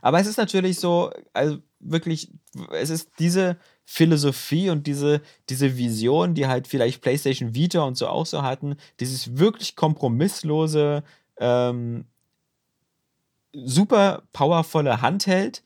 Aber 0.01 0.19
es 0.19 0.27
ist 0.27 0.37
natürlich 0.37 0.79
so, 0.79 1.11
also 1.33 1.57
wirklich, 1.79 2.29
es 2.71 2.89
ist 2.89 3.09
diese 3.19 3.57
Philosophie 3.85 4.69
und 4.69 4.85
diese, 4.85 5.21
diese 5.49 5.77
Vision, 5.77 6.35
die 6.35 6.47
halt 6.47 6.67
vielleicht 6.67 7.01
PlayStation 7.01 7.55
Vita 7.55 7.81
und 7.81 7.97
so 7.97 8.07
auch 8.07 8.25
so 8.25 8.43
hatten, 8.43 8.75
dieses 8.99 9.37
wirklich 9.37 9.75
kompromisslose, 9.75 11.03
ähm, 11.37 12.05
super 13.53 14.23
powervolle 14.33 15.01
Handheld 15.01 15.63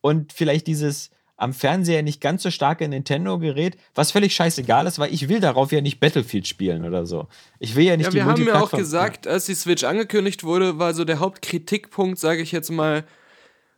und 0.00 0.32
vielleicht 0.32 0.66
dieses 0.66 1.10
am 1.40 1.52
Fernseher 1.54 2.02
nicht 2.02 2.20
ganz 2.20 2.42
so 2.42 2.50
starke 2.50 2.86
Nintendo-Gerät, 2.88 3.76
was 3.94 4.10
völlig 4.12 4.34
scheißegal 4.34 4.86
ist, 4.86 4.98
weil 4.98 5.12
ich 5.12 5.28
will 5.28 5.40
darauf 5.40 5.72
ja 5.72 5.80
nicht 5.80 5.98
Battlefield 5.98 6.46
spielen 6.46 6.84
oder 6.84 7.06
so. 7.06 7.28
Ich 7.58 7.74
will 7.76 7.84
ja 7.84 7.96
nicht 7.96 8.04
Ja, 8.06 8.10
die 8.10 8.16
wir 8.16 8.24
haben 8.26 8.46
ja 8.46 8.60
auch 8.60 8.70
gesagt, 8.72 9.26
als 9.26 9.46
die 9.46 9.54
Switch 9.54 9.84
angekündigt 9.84 10.44
wurde, 10.44 10.78
war 10.78 10.92
so 10.94 11.04
der 11.04 11.18
Hauptkritikpunkt, 11.18 12.18
sage 12.18 12.42
ich 12.42 12.52
jetzt 12.52 12.70
mal, 12.70 13.04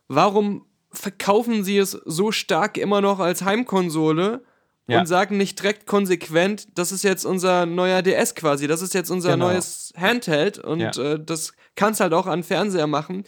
warum 0.07 0.65
verkaufen 0.91 1.63
sie 1.63 1.77
es 1.77 1.91
so 1.91 2.31
stark 2.31 2.77
immer 2.77 3.01
noch 3.01 3.19
als 3.19 3.43
Heimkonsole 3.43 4.43
Ja. 4.87 4.99
und 4.99 5.05
sagen 5.07 5.37
nicht 5.37 5.59
direkt 5.61 5.87
konsequent, 5.87 6.67
das 6.77 6.91
ist 6.91 7.03
jetzt 7.03 7.23
unser 7.25 7.65
neuer 7.65 8.01
DS 8.01 8.35
quasi, 8.35 8.67
das 8.67 8.81
ist 8.81 8.93
jetzt 8.93 9.09
unser 9.09 9.31
Genau. 9.33 9.47
neues 9.47 9.93
Handheld 9.97 10.59
und 10.59 10.81
Ja. 10.81 10.91
äh, 11.13 11.19
das 11.23 11.53
kannst 11.75 12.01
halt 12.01 12.13
auch 12.13 12.27
an 12.27 12.43
Fernseher 12.43 12.87
machen. 12.87 13.23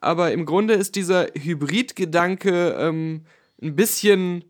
Aber 0.00 0.30
im 0.30 0.44
Grunde 0.44 0.74
ist 0.74 0.94
dieser 0.94 1.26
Hybrid-Gedanke 1.34 2.76
ähm, 2.78 3.24
ein 3.62 3.76
bisschen, 3.76 4.44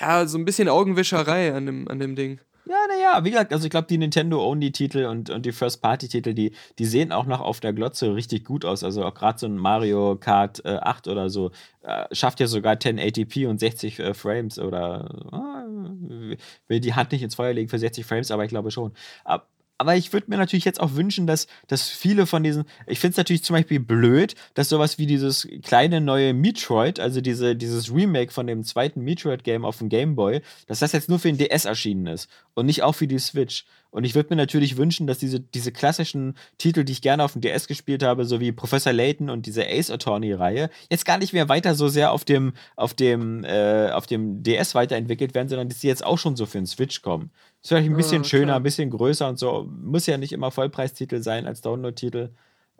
ja, 0.00 0.26
so 0.26 0.38
ein 0.38 0.44
bisschen 0.44 0.68
Augenwischerei 0.68 1.54
an 1.54 1.66
dem, 1.66 1.88
an 1.88 1.98
dem 1.98 2.16
Ding. 2.16 2.40
Ja, 2.64 2.76
naja, 2.88 3.24
wie 3.24 3.30
gesagt, 3.30 3.52
also 3.52 3.64
ich 3.64 3.70
glaube, 3.70 3.88
die 3.88 3.98
Nintendo-Only-Titel 3.98 5.06
und, 5.06 5.30
und 5.30 5.44
die 5.44 5.50
First-Party-Titel, 5.50 6.32
die, 6.32 6.52
die 6.78 6.84
sehen 6.84 7.10
auch 7.10 7.26
noch 7.26 7.40
auf 7.40 7.58
der 7.58 7.72
Glotze 7.72 8.14
richtig 8.14 8.44
gut 8.44 8.64
aus. 8.64 8.84
Also 8.84 9.04
auch 9.04 9.14
gerade 9.14 9.38
so 9.38 9.46
ein 9.46 9.56
Mario 9.56 10.16
Kart 10.16 10.64
äh, 10.64 10.76
8 10.76 11.08
oder 11.08 11.28
so 11.28 11.50
äh, 11.82 12.06
schafft 12.14 12.38
ja 12.38 12.46
sogar 12.46 12.74
1080p 12.74 13.48
und 13.48 13.58
60 13.58 13.98
äh, 13.98 14.14
Frames 14.14 14.60
oder 14.60 15.10
äh, 15.32 16.36
will 16.68 16.80
die 16.80 16.94
Hand 16.94 17.10
nicht 17.10 17.22
ins 17.22 17.34
Feuer 17.34 17.52
legen 17.52 17.68
für 17.68 17.80
60 17.80 18.06
Frames, 18.06 18.30
aber 18.30 18.44
ich 18.44 18.50
glaube 18.50 18.70
schon. 18.70 18.92
Ab, 19.24 19.48
aber 19.78 19.96
ich 19.96 20.12
würde 20.12 20.26
mir 20.28 20.36
natürlich 20.36 20.64
jetzt 20.64 20.80
auch 20.80 20.94
wünschen, 20.94 21.26
dass, 21.26 21.46
dass 21.66 21.88
viele 21.88 22.26
von 22.26 22.42
diesen. 22.42 22.64
Ich 22.86 23.00
finde 23.00 23.12
es 23.12 23.16
natürlich 23.16 23.42
zum 23.42 23.54
Beispiel 23.54 23.80
blöd, 23.80 24.34
dass 24.54 24.68
sowas 24.68 24.98
wie 24.98 25.06
dieses 25.06 25.48
kleine 25.62 26.00
neue 26.00 26.34
Metroid, 26.34 27.00
also 27.00 27.20
diese, 27.20 27.56
dieses 27.56 27.92
Remake 27.92 28.32
von 28.32 28.46
dem 28.46 28.64
zweiten 28.64 29.02
Metroid-Game 29.02 29.64
auf 29.64 29.78
dem 29.78 29.88
Game 29.88 30.14
Boy, 30.14 30.40
dass 30.66 30.78
das 30.78 30.92
jetzt 30.92 31.08
nur 31.08 31.18
für 31.18 31.32
den 31.32 31.38
DS 31.38 31.64
erschienen 31.64 32.06
ist 32.06 32.28
und 32.54 32.66
nicht 32.66 32.82
auch 32.82 32.94
für 32.94 33.06
die 33.06 33.18
Switch. 33.18 33.64
Und 33.92 34.04
ich 34.04 34.14
würde 34.14 34.30
mir 34.30 34.36
natürlich 34.36 34.78
wünschen, 34.78 35.06
dass 35.06 35.18
diese, 35.18 35.38
diese 35.38 35.70
klassischen 35.70 36.34
Titel, 36.56 36.82
die 36.82 36.92
ich 36.92 37.02
gerne 37.02 37.22
auf 37.22 37.32
dem 37.34 37.42
DS 37.42 37.68
gespielt 37.68 38.02
habe, 38.02 38.24
so 38.24 38.40
wie 38.40 38.50
Professor 38.50 38.90
Layton 38.90 39.28
und 39.28 39.44
diese 39.44 39.66
Ace 39.68 39.90
Attorney-Reihe, 39.90 40.70
jetzt 40.90 41.04
gar 41.04 41.18
nicht 41.18 41.34
mehr 41.34 41.50
weiter 41.50 41.74
so 41.74 41.88
sehr 41.88 42.10
auf 42.10 42.24
dem, 42.24 42.54
auf 42.74 42.94
dem, 42.94 43.44
äh, 43.44 43.90
auf 43.90 44.06
dem 44.06 44.42
DS 44.42 44.74
weiterentwickelt 44.74 45.34
werden, 45.34 45.48
sondern 45.50 45.68
dass 45.68 45.80
die 45.80 45.88
jetzt 45.88 46.04
auch 46.06 46.16
schon 46.16 46.36
so 46.36 46.46
für 46.46 46.56
den 46.56 46.66
Switch 46.66 47.02
kommen. 47.02 47.30
Ist 47.62 47.68
vielleicht 47.68 47.90
ein 47.90 47.96
bisschen 47.96 48.22
Ah, 48.22 48.24
schöner, 48.24 48.44
klar. 48.46 48.56
ein 48.60 48.62
bisschen 48.62 48.88
größer 48.88 49.28
und 49.28 49.38
so. 49.38 49.68
Muss 49.70 50.06
ja 50.06 50.16
nicht 50.16 50.32
immer 50.32 50.50
Vollpreistitel 50.50 51.22
sein 51.22 51.46
als 51.46 51.60
Download-Titel. 51.60 52.30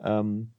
Ähm, 0.03 0.51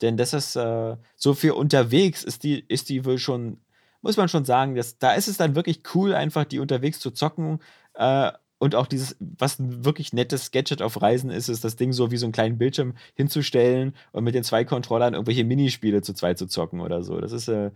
denn 0.00 0.16
das 0.16 0.32
ist 0.32 0.56
äh, 0.56 0.96
so 1.14 1.34
für 1.34 1.54
unterwegs 1.54 2.24
ist 2.24 2.42
die, 2.42 2.64
ist 2.68 2.88
die 2.88 3.04
wohl 3.04 3.18
schon, 3.18 3.58
muss 4.00 4.16
man 4.16 4.30
schon 4.30 4.46
sagen, 4.46 4.76
dass, 4.76 4.96
da 4.96 5.12
ist 5.12 5.28
es 5.28 5.36
dann 5.36 5.54
wirklich 5.54 5.82
cool, 5.94 6.14
einfach 6.14 6.46
die 6.46 6.58
unterwegs 6.58 7.00
zu 7.00 7.10
zocken. 7.10 7.60
Äh, 7.92 8.32
und 8.60 8.74
auch 8.74 8.86
dieses, 8.86 9.16
was 9.18 9.58
ein 9.58 9.86
wirklich 9.86 10.12
nettes 10.12 10.50
Gadget 10.50 10.82
auf 10.82 11.00
Reisen 11.00 11.30
ist, 11.30 11.48
ist 11.48 11.64
das 11.64 11.76
Ding 11.76 11.94
so 11.94 12.10
wie 12.10 12.18
so 12.18 12.26
einen 12.26 12.32
kleinen 12.32 12.58
Bildschirm 12.58 12.94
hinzustellen 13.14 13.96
und 14.12 14.22
mit 14.22 14.34
den 14.34 14.44
zwei 14.44 14.66
Controllern 14.66 15.14
irgendwelche 15.14 15.44
Minispiele 15.44 16.02
zu 16.02 16.12
zweit 16.12 16.36
zu 16.36 16.46
zocken 16.46 16.80
oder 16.80 17.02
so. 17.02 17.18
Das 17.22 17.32
ist, 17.32 17.48
äh, 17.48 17.70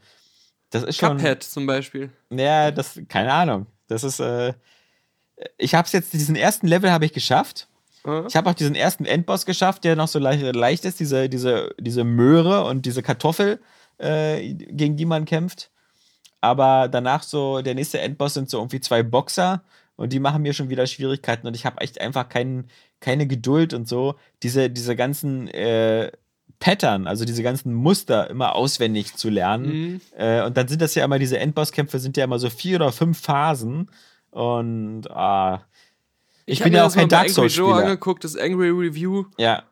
das 0.68 0.82
ist 0.82 0.99
schon. 0.99 1.16
Cuphead 1.16 1.43
zum 1.43 1.66
Beispiel. 1.66 2.11
Ja, 2.28 2.70
das, 2.70 3.01
keine 3.09 3.32
Ahnung. 3.32 3.66
Das 3.87 4.05
ist, 4.05 4.20
äh, 4.20 4.53
ich 5.57 5.74
habe 5.74 5.87
es 5.87 5.93
jetzt, 5.93 6.12
diesen 6.12 6.37
ersten 6.37 6.66
Level 6.66 6.93
habe 6.93 7.07
ich 7.07 7.14
geschafft. 7.14 7.66
Ich 8.28 8.37
habe 8.37 8.51
auch 8.51 8.55
diesen 8.55 8.74
ersten 8.74 9.07
Endboss 9.07 9.47
geschafft, 9.47 9.85
der 9.85 9.97
noch 9.97 10.09
so 10.09 10.18
leicht, 10.18 10.43
leicht 10.55 10.85
ist, 10.85 11.01
diese, 11.01 11.30
diese, 11.30 11.74
diese 11.80 12.05
Möhre 12.05 12.64
und 12.66 12.85
diese 12.85 13.03
Kartoffel, 13.03 13.59
äh, 13.97 14.53
gegen 14.53 14.99
die 14.99 15.07
man 15.07 15.24
kämpft. 15.24 15.70
Aber 16.43 16.89
danach 16.89 17.22
so, 17.22 17.62
der 17.62 17.74
nächste 17.74 18.03
Endboss 18.03 18.35
sind 18.35 18.51
so 18.51 18.59
irgendwie 18.59 18.80
zwei 18.80 19.03
Boxer 19.03 19.64
und 19.97 20.12
die 20.12 20.20
machen 20.20 20.42
mir 20.42 20.53
schon 20.53 20.70
wieder 20.70 20.86
Schwierigkeiten 20.86 21.47
und 21.47 21.55
ich 21.55 21.66
habe 21.66 21.80
echt 21.80 22.01
einfach 22.01 22.28
kein, 22.28 22.66
keine 23.01 23.26
Geduld 23.26 23.74
und 23.74 23.88
so, 23.88 24.14
diese, 24.42 24.70
diese 24.70 24.97
ganzen 24.97 25.49
äh, 25.49 26.11
Pattern, 26.59 27.07
also 27.07 27.24
diese 27.24 27.42
ganzen 27.42 27.74
Muster 27.74 28.30
immer 28.30 28.55
auswendig 28.55 29.16
zu 29.16 29.28
lernen. 29.28 29.66
Mhm. 29.66 30.01
Äh, 30.16 30.45
und 30.45 30.57
dann 30.57 30.68
sind 30.68 30.80
das 30.80 30.95
ja 30.95 31.05
immer, 31.05 31.18
diese 31.18 31.38
Endbosskämpfe 31.38 31.99
sind 31.99 32.16
ja 32.16 32.24
immer 32.24 32.38
so 32.38 32.51
vier 32.51 32.76
oder 32.76 32.92
fünf 32.92 33.20
Phasen. 33.20 33.90
Und 34.30 35.11
ah, 35.11 35.64
ich, 36.47 36.61
hab 36.61 36.64
bin 36.64 36.72
mir 36.72 36.78
ja 36.78 36.84
auch 36.84 36.88
das 36.88 36.97
mal 36.97 37.03
kein 37.03 37.09
bei 37.09 37.16
Dark 37.16 37.28
Angry 37.28 37.42
Joe 37.42 37.51
Souls-Spieler. 37.51 37.76
angeguckt, 37.76 38.24
das 38.24 38.36
Angry 38.36 38.70
Review. 38.70 39.24
Ja, 39.38 39.64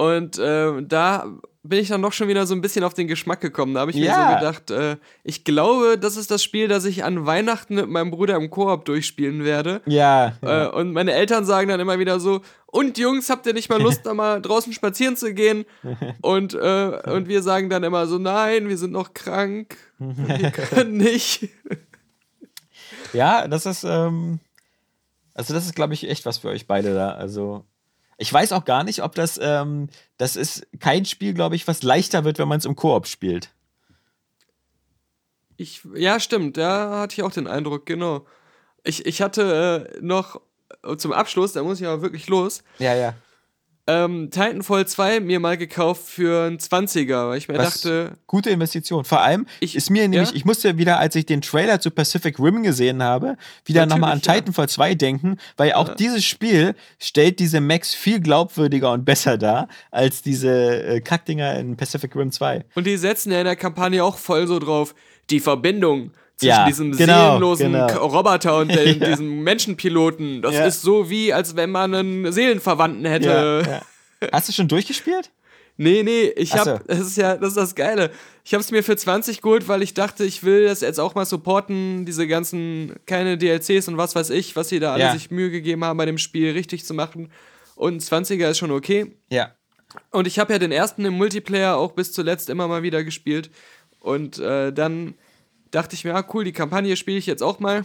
Und 0.00 0.38
äh, 0.38 0.82
da 0.82 1.26
bin 1.62 1.78
ich 1.78 1.88
dann 1.88 2.00
doch 2.00 2.14
schon 2.14 2.28
wieder 2.28 2.46
so 2.46 2.54
ein 2.54 2.62
bisschen 2.62 2.84
auf 2.84 2.94
den 2.94 3.06
Geschmack 3.06 3.42
gekommen. 3.42 3.74
Da 3.74 3.80
habe 3.80 3.90
ich 3.90 3.98
mir 3.98 4.06
Ja. 4.06 4.30
so 4.30 4.34
gedacht, 4.38 4.70
äh, 4.70 4.96
ich 5.24 5.44
glaube, 5.44 5.98
das 5.98 6.16
ist 6.16 6.30
das 6.30 6.42
Spiel, 6.42 6.68
das 6.68 6.86
ich 6.86 7.04
an 7.04 7.26
Weihnachten 7.26 7.74
mit 7.74 7.86
meinem 7.90 8.10
Bruder 8.10 8.36
im 8.36 8.48
Koop 8.48 8.86
durchspielen 8.86 9.44
werde. 9.44 9.82
Ja. 9.84 10.32
Äh, 10.40 10.68
und 10.68 10.94
meine 10.94 11.12
Eltern 11.12 11.44
sagen 11.44 11.68
dann 11.68 11.78
immer 11.78 11.98
wieder 11.98 12.18
so, 12.18 12.40
und 12.64 12.96
Jungs, 12.96 13.28
habt 13.28 13.44
ihr 13.46 13.52
nicht 13.52 13.68
mal 13.68 13.78
Lust, 13.82 14.00
da 14.06 14.14
mal 14.14 14.40
draußen 14.40 14.72
spazieren 14.72 15.16
zu 15.18 15.34
gehen? 15.34 15.66
Und, 16.22 16.54
äh, 16.54 17.00
und 17.12 17.28
wir 17.28 17.42
sagen 17.42 17.68
dann 17.68 17.82
immer 17.84 18.06
so, 18.06 18.16
nein, 18.18 18.68
wir 18.70 18.78
sind 18.78 18.92
noch 18.92 19.12
krank, 19.12 19.76
wir 19.98 20.50
können 20.52 20.96
nicht. 20.96 21.48
Ja, 23.12 23.46
das 23.48 23.66
ist, 23.66 23.84
ähm, 23.84 24.40
also 25.34 25.52
das 25.52 25.66
ist, 25.66 25.74
glaube 25.74 25.92
ich, 25.92 26.08
echt 26.08 26.24
was 26.24 26.38
für 26.38 26.48
euch 26.48 26.66
beide 26.66 26.94
da. 26.94 27.10
Also, 27.10 27.64
ich 28.20 28.30
weiß 28.30 28.52
auch 28.52 28.66
gar 28.66 28.84
nicht, 28.84 29.02
ob 29.02 29.14
das, 29.14 29.40
ähm, 29.42 29.88
das 30.18 30.36
ist 30.36 30.66
kein 30.78 31.06
Spiel, 31.06 31.32
glaube 31.32 31.56
ich, 31.56 31.66
was 31.66 31.82
leichter 31.82 32.22
wird, 32.22 32.38
wenn 32.38 32.48
man 32.48 32.58
es 32.58 32.66
im 32.66 32.76
Koop 32.76 33.06
spielt. 33.06 33.50
Ich, 35.56 35.80
ja, 35.94 36.20
stimmt, 36.20 36.58
da 36.58 37.00
hatte 37.00 37.14
ich 37.14 37.22
auch 37.22 37.32
den 37.32 37.46
Eindruck, 37.46 37.86
genau. 37.86 38.26
Ich, 38.84 39.06
ich 39.06 39.22
hatte 39.22 39.90
äh, 39.96 39.98
noch 40.02 40.38
zum 40.98 41.12
Abschluss, 41.12 41.54
da 41.54 41.62
muss 41.62 41.80
ich 41.80 41.86
aber 41.86 42.02
wirklich 42.02 42.28
los, 42.28 42.62
Ja, 42.78 42.94
ja. 42.94 43.14
Ähm, 44.04 44.30
Titanfall 44.30 44.86
2 44.86 45.20
mir 45.20 45.40
mal 45.40 45.56
gekauft 45.56 46.02
für 46.06 46.46
einen 46.46 46.58
20er, 46.58 47.28
weil 47.30 47.38
ich 47.38 47.48
mir 47.48 47.58
Was? 47.58 47.80
dachte, 47.82 48.12
Gute 48.26 48.50
Investition. 48.50 49.04
Vor 49.04 49.20
allem 49.20 49.46
Ich- 49.60 49.74
ist 49.76 49.90
mir 49.90 50.06
nämlich, 50.08 50.30
ja? 50.30 50.36
ich 50.36 50.44
musste 50.44 50.78
wieder, 50.78 50.98
als 50.98 51.14
ich 51.16 51.26
den 51.26 51.40
Trailer 51.40 51.80
zu 51.80 51.90
Pacific 51.90 52.38
Rim 52.38 52.62
gesehen 52.62 53.02
habe, 53.02 53.36
wieder 53.64 53.86
nochmal 53.86 54.12
an 54.12 54.20
ja. 54.24 54.34
Titanfall 54.34 54.68
2 54.68 54.94
denken, 54.94 55.36
weil 55.56 55.72
auch 55.72 55.94
dieses 55.94 56.24
Spiel 56.24 56.74
stellt 56.98 57.38
diese 57.40 57.60
Max 57.60 57.94
viel 57.94 58.20
glaubwürdiger 58.20 58.92
und 58.92 59.04
besser 59.04 59.36
dar 59.38 59.68
als 59.90 60.22
diese 60.22 60.50
äh, 60.84 61.00
Kackdinger 61.00 61.56
in 61.58 61.76
Pacific 61.76 62.14
Rim 62.14 62.30
2. 62.32 62.64
und 62.74 62.86
die 62.86 62.96
setzen 62.96 63.32
ja 63.32 63.38
in 63.40 63.44
der 63.46 63.56
Kampagne 63.56 64.04
auch 64.04 64.16
voll 64.18 64.46
so 64.46 64.58
drauf, 64.58 64.94
die 65.30 65.40
Verbindung 65.40 66.12
zwischen 66.40 66.48
Ja, 66.48 66.66
diesem 66.66 66.92
genau, 66.96 67.26
seelenlosen 67.38 67.72
genau. 67.72 68.06
Roboter 68.06 68.58
und 68.58 68.68
den, 68.74 69.00
Ja. 69.00 69.08
diesem 69.08 69.42
Menschenpiloten. 69.42 70.42
Das 70.42 70.54
Ja. 70.54 70.64
ist 70.66 70.82
so 70.82 71.08
wie, 71.10 71.32
als 71.32 71.54
wenn 71.56 71.70
man 71.70 71.94
einen 71.94 72.32
Seelenverwandten 72.32 73.04
hätte. 73.06 73.82
Hast 74.32 74.48
du 74.48 74.52
schon 74.52 74.68
durchgespielt? 74.68 75.30
Nee, 75.76 76.02
nee, 76.02 76.24
ich 76.36 76.52
Ach 76.54 76.64
so. 76.64 76.70
hab, 76.72 76.86
das 76.88 76.98
ist 77.00 77.16
ja, 77.16 77.36
das 77.36 77.50
ist 77.50 77.56
das 77.56 77.74
Geile. 77.74 78.10
Ich 78.44 78.52
hab's 78.52 78.70
mir 78.70 78.82
für 78.82 78.96
20 78.96 79.40
geholt, 79.40 79.66
weil 79.66 79.82
ich 79.82 79.94
dachte, 79.94 80.24
ich 80.26 80.44
will 80.44 80.64
das 80.66 80.82
jetzt 80.82 81.00
auch 81.00 81.14
mal 81.14 81.24
supporten, 81.24 82.04
diese 82.04 82.26
ganzen, 82.26 82.96
keine 83.06 83.38
DLCs 83.38 83.88
und 83.88 83.96
was 83.96 84.14
weiß 84.14 84.28
ich, 84.30 84.56
was 84.56 84.68
sie 84.68 84.78
da 84.78 84.92
alle 84.92 85.12
sich 85.12 85.30
Mühe 85.30 85.50
gegeben 85.50 85.82
haben, 85.84 85.96
bei 85.96 86.04
dem 86.04 86.18
Spiel 86.18 86.50
richtig 86.52 86.84
zu 86.84 86.92
machen. 86.92 87.30
Und 87.76 87.94
ein 87.94 88.00
20er 88.00 88.50
ist 88.50 88.58
schon 88.58 88.72
okay. 88.72 89.16
Ja. 89.30 89.52
Und 90.10 90.26
ich 90.26 90.38
habe 90.38 90.52
ja 90.52 90.58
den 90.58 90.70
ersten 90.70 91.02
im 91.06 91.14
Multiplayer 91.14 91.76
auch 91.78 91.92
bis 91.92 92.12
zuletzt 92.12 92.50
immer 92.50 92.68
mal 92.68 92.82
wieder 92.82 93.02
gespielt. 93.02 93.50
Und 94.00 94.38
äh, 94.38 94.72
dann 94.74 95.14
dachte 95.70 95.94
ich 95.94 96.04
mir, 96.04 96.14
ah 96.14 96.24
cool, 96.34 96.44
die 96.44 96.52
Kampagne 96.52 96.96
spiele 96.96 97.18
ich 97.18 97.26
jetzt 97.26 97.42
auch 97.42 97.60
mal. 97.60 97.82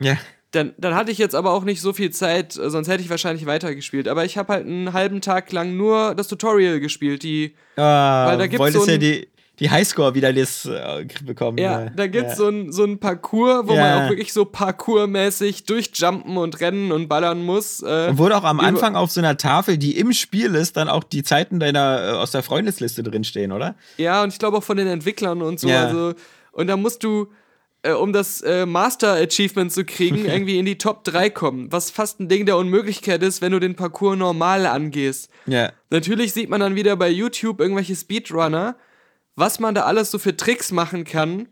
Ja. 0.00 0.16
Dann, 0.50 0.74
dann 0.76 0.94
hatte 0.94 1.10
ich 1.10 1.16
jetzt 1.18 1.34
aber 1.34 1.52
auch 1.52 1.64
nicht 1.64 1.80
so 1.80 1.92
viel 1.94 2.10
Zeit, 2.10 2.56
äh, 2.58 2.68
sonst 2.68 2.88
hätte 2.88 3.02
ich 3.02 3.08
wahrscheinlich 3.08 3.46
weitergespielt. 3.46 4.06
Aber 4.06 4.24
ich 4.26 4.36
habe 4.36 4.52
halt 4.52 4.66
einen 4.66 4.92
halben 4.92 5.20
Tag 5.22 5.50
lang 5.52 5.76
nur 5.76 6.14
das 6.14 6.28
Tutorial 6.28 6.78
gespielt, 6.80 7.22
die 7.22 7.54
Weil 7.76 8.36
da 8.36 8.46
gibt's 8.46 8.58
wolltest 8.58 8.84
so 8.84 8.90
ja 8.90 8.94
ein- 8.96 9.00
die, 9.00 9.28
die 9.60 9.70
Highscore 9.70 10.14
wieder 10.14 10.30
das, 10.32 10.66
äh, 10.66 11.06
bekommen. 11.24 11.56
Ja, 11.56 11.88
da 11.90 12.06
gibt's 12.06 12.32
ja. 12.32 12.36
so 12.36 12.48
ein 12.48 12.70
so 12.72 12.84
ein 12.84 12.98
Parcours, 12.98 13.62
wo 13.66 13.74
Ja. 13.74 13.80
man 13.80 14.04
auch 14.04 14.08
wirklich 14.10 14.32
so 14.32 14.44
parkourmäßig 14.44 15.64
durchjumpen 15.64 16.36
und 16.36 16.60
rennen 16.60 16.92
und 16.92 17.08
ballern 17.08 17.42
muss. 17.44 17.82
Äh, 17.82 18.08
Und 18.10 18.18
wurde 18.18 18.36
auch 18.36 18.44
am 18.44 18.60
Anfang 18.60 18.94
auf 18.96 19.10
so 19.10 19.20
einer 19.20 19.36
Tafel, 19.36 19.78
die 19.78 19.96
im 19.98 20.12
Spiel 20.12 20.54
ist, 20.54 20.76
dann 20.76 20.88
auch 20.88 21.04
die 21.04 21.22
Zeiten 21.22 21.60
deiner 21.60 22.08
äh, 22.08 22.10
aus 22.12 22.30
der 22.30 22.42
Freundesliste 22.42 23.02
drinstehen, 23.02 23.52
oder? 23.52 23.74
ja, 23.96 24.22
und 24.22 24.32
ich 24.32 24.38
glaube 24.38 24.58
auch 24.58 24.64
von 24.64 24.76
den 24.76 24.86
Entwicklern 24.86 25.40
und 25.42 25.60
so. 25.60 25.68
Ja. 25.68 25.84
Also, 25.86 26.14
und 26.52 26.68
da 26.68 26.76
musst 26.76 27.02
du, 27.02 27.28
äh, 27.82 27.92
um 27.92 28.12
das 28.12 28.40
äh, 28.42 28.66
Master 28.66 29.14
Achievement 29.14 29.72
zu 29.72 29.84
kriegen, 29.84 30.24
irgendwie 30.26 30.58
in 30.58 30.66
die 30.66 30.78
Top 30.78 31.04
3 31.04 31.30
kommen. 31.30 31.72
Was 31.72 31.90
fast 31.90 32.20
ein 32.20 32.28
Ding 32.28 32.46
der 32.46 32.56
Unmöglichkeit 32.56 33.22
ist, 33.22 33.42
wenn 33.42 33.52
du 33.52 33.58
den 33.58 33.74
Parcours 33.74 34.16
normal 34.16 34.66
angehst. 34.66 35.30
Ja. 35.46 35.72
Natürlich 35.90 36.32
sieht 36.32 36.48
man 36.48 36.60
dann 36.60 36.74
wieder 36.74 36.96
bei 36.96 37.10
YouTube 37.10 37.60
irgendwelche 37.60 37.96
Speedrunner, 37.96 38.76
was 39.34 39.58
man 39.58 39.74
da 39.74 39.82
alles 39.82 40.10
so 40.10 40.18
für 40.18 40.36
Tricks 40.36 40.72
machen 40.72 41.04
kann, 41.04 41.48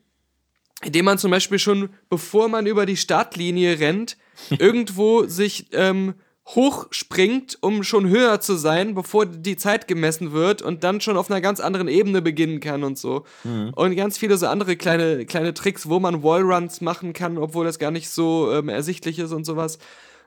indem 0.82 1.06
man 1.06 1.18
zum 1.18 1.30
Beispiel 1.30 1.58
schon, 1.58 1.90
bevor 2.08 2.48
man 2.48 2.66
über 2.66 2.86
die 2.86 2.96
Startlinie 2.96 3.80
rennt, 3.80 4.16
irgendwo 4.58 5.26
sich 5.26 5.66
ähm, 5.72 6.14
hochspringt, 6.46 7.58
um 7.60 7.84
schon 7.84 8.08
höher 8.08 8.40
zu 8.40 8.56
sein, 8.56 8.94
bevor 8.94 9.26
die 9.26 9.56
Zeit 9.56 9.86
gemessen 9.86 10.32
wird 10.32 10.62
und 10.62 10.82
dann 10.82 11.00
schon 11.00 11.16
auf 11.16 11.30
einer 11.30 11.40
ganz 11.40 11.60
anderen 11.60 11.88
Ebene 11.88 12.22
beginnen 12.22 12.60
kann 12.60 12.82
und 12.82 12.98
so. 12.98 13.24
Und 13.72 13.94
ganz 13.94 14.18
viele 14.18 14.36
so 14.36 14.46
andere 14.46 14.76
kleine, 14.76 15.26
kleine 15.26 15.54
Tricks, 15.54 15.88
wo 15.88 16.00
man 16.00 16.22
Wallruns 16.22 16.80
machen 16.80 17.12
kann, 17.12 17.38
obwohl 17.38 17.64
das 17.64 17.78
gar 17.78 17.90
nicht 17.90 18.10
so 18.10 18.50
ähm, 18.52 18.68
ersichtlich 18.68 19.18
ist 19.18 19.32
und 19.32 19.44
sowas. 19.44 19.78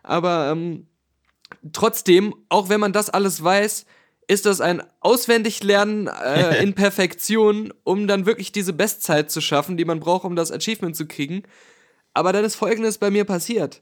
Aber 0.02 0.50
ähm, 0.52 0.88
trotzdem, 1.74 2.34
auch 2.50 2.70
wenn 2.70 2.80
man 2.80 2.94
das 2.94 3.10
alles 3.10 3.44
weiß, 3.44 3.86
ist 4.28 4.46
das 4.46 4.62
ein 4.62 4.82
Auswendiglernen 5.02 6.08
äh, 6.08 6.64
in 6.64 6.74
Perfektion, 6.76 7.74
um 7.84 8.08
dann 8.08 8.26
wirklich 8.26 8.52
diese 8.52 8.72
Bestzeit 8.72 9.30
zu 9.30 9.42
schaffen, 9.42 9.76
die 9.76 9.86
man 9.86 10.00
braucht, 10.00 10.24
um 10.24 10.36
das 10.36 10.52
Achievement 10.52 10.96
zu 10.96 11.06
kriegen. 11.06 11.44
Aber 12.14 12.32
dann 12.32 12.46
ist 12.46 12.56
Folgendes 12.56 12.98
bei 12.98 13.10
mir 13.10 13.26
passiert. 13.26 13.82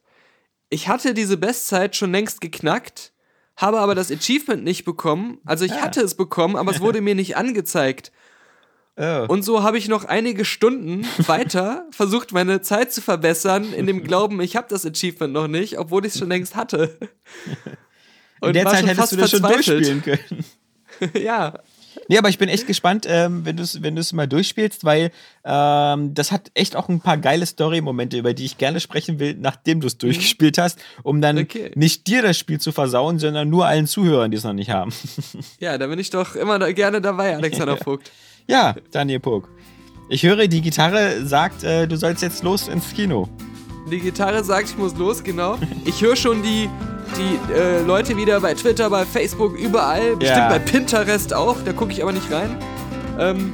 Ich 0.73 0.87
hatte 0.87 1.13
diese 1.13 1.35
Bestzeit 1.35 1.97
schon 1.97 2.13
längst 2.13 2.39
geknackt, 2.39 3.11
habe 3.57 3.79
aber 3.79 3.93
das 3.93 4.09
Achievement 4.09 4.63
nicht 4.63 4.85
bekommen. 4.85 5.37
Also 5.45 5.65
ich 5.65 5.73
hatte 5.73 5.99
es 6.01 6.15
bekommen, 6.15 6.55
aber 6.55 6.71
es 6.71 6.79
wurde 6.79 7.01
mir 7.01 7.13
nicht 7.13 7.37
angezeigt. 7.37 8.11
Oh. 8.97 9.25
Und 9.29 9.43
so 9.43 9.63
habe 9.63 9.77
ich 9.77 9.87
noch 9.87 10.03
einige 10.03 10.43
Stunden 10.43 11.07
weiter 11.25 11.87
versucht, 11.91 12.33
meine 12.33 12.61
Zeit 12.61 12.91
zu 12.91 13.01
verbessern, 13.01 13.71
in 13.71 13.87
dem 13.87 14.03
Glauben, 14.03 14.41
ich 14.41 14.57
habe 14.57 14.67
das 14.69 14.85
Achievement 14.85 15.33
noch 15.33 15.47
nicht, 15.47 15.79
obwohl 15.79 16.05
ich 16.05 16.13
es 16.13 16.19
schon 16.19 16.27
längst 16.29 16.57
hatte. 16.57 16.97
In 18.41 18.51
der 18.51 18.65
war 18.65 18.73
Zeit 18.73 18.81
schon 18.81 18.89
hättest 18.89 18.99
fast 18.99 19.11
du 19.13 19.17
das 19.17 19.31
schon 19.31 19.41
durchspielen 19.43 20.03
können. 20.03 20.45
ja, 21.17 21.53
Nee, 22.07 22.17
aber 22.17 22.29
ich 22.29 22.37
bin 22.37 22.49
echt 22.49 22.67
gespannt, 22.67 23.05
ähm, 23.09 23.45
wenn 23.45 23.57
du 23.57 23.63
es 23.63 23.81
wenn 23.81 23.95
du's 23.95 24.13
mal 24.13 24.27
durchspielst, 24.27 24.85
weil 24.85 25.11
ähm, 25.43 26.13
das 26.13 26.31
hat 26.31 26.51
echt 26.53 26.75
auch 26.75 26.87
ein 26.89 26.99
paar 27.01 27.17
geile 27.17 27.45
Story-Momente, 27.45 28.17
über 28.17 28.33
die 28.33 28.45
ich 28.45 28.57
gerne 28.57 28.79
sprechen 28.79 29.19
will, 29.19 29.35
nachdem 29.39 29.81
du 29.81 29.87
es 29.87 29.97
durchgespielt 29.97 30.57
hast, 30.57 30.79
um 31.03 31.21
dann 31.21 31.35
Mhm. 31.35 31.41
Okay. 31.43 31.71
nicht 31.75 32.07
dir 32.07 32.21
das 32.21 32.37
Spiel 32.37 32.59
zu 32.59 32.71
versauen, 32.71 33.19
sondern 33.19 33.49
nur 33.49 33.65
allen 33.65 33.87
Zuhörern, 33.87 34.31
die 34.31 34.37
es 34.37 34.43
noch 34.43 34.53
nicht 34.53 34.69
haben. 34.69 34.91
ja, 35.59 35.77
da 35.77 35.87
bin 35.87 35.99
ich 35.99 36.09
doch 36.09 36.35
immer 36.35 36.59
gerne 36.73 37.01
dabei, 37.01 37.35
Alexander 37.35 37.77
Vogt. 37.83 38.11
ja, 38.47 38.75
Daniel 38.91 39.19
Pog. 39.19 39.49
Ich 40.09 40.23
höre, 40.23 40.47
die 40.47 40.61
Gitarre 40.61 41.25
sagt, 41.25 41.63
äh, 41.63 41.87
du 41.87 41.95
sollst 41.97 42.21
jetzt 42.21 42.43
los 42.43 42.67
ins 42.67 42.93
Kino. 42.93 43.29
Die 43.89 43.99
Gitarre 43.99 44.43
sagt, 44.43 44.69
ich 44.69 44.77
muss 44.77 44.95
los, 44.95 45.23
genau. 45.23 45.57
Ich 45.85 46.01
höre 46.01 46.15
schon 46.15 46.41
die, 46.43 46.69
die 47.17 47.53
äh, 47.53 47.81
Leute 47.81 48.15
wieder 48.15 48.39
bei 48.39 48.53
Twitter, 48.53 48.89
bei 48.89 49.05
Facebook, 49.05 49.57
überall. 49.57 50.15
Bestimmt 50.15 50.37
Ja. 50.39 50.49
bei 50.49 50.59
Pinterest 50.59 51.33
auch, 51.33 51.57
da 51.65 51.73
gucke 51.73 51.91
ich 51.91 52.01
aber 52.01 52.13
nicht 52.13 52.31
rein. 52.31 52.55
Ähm, 53.19 53.53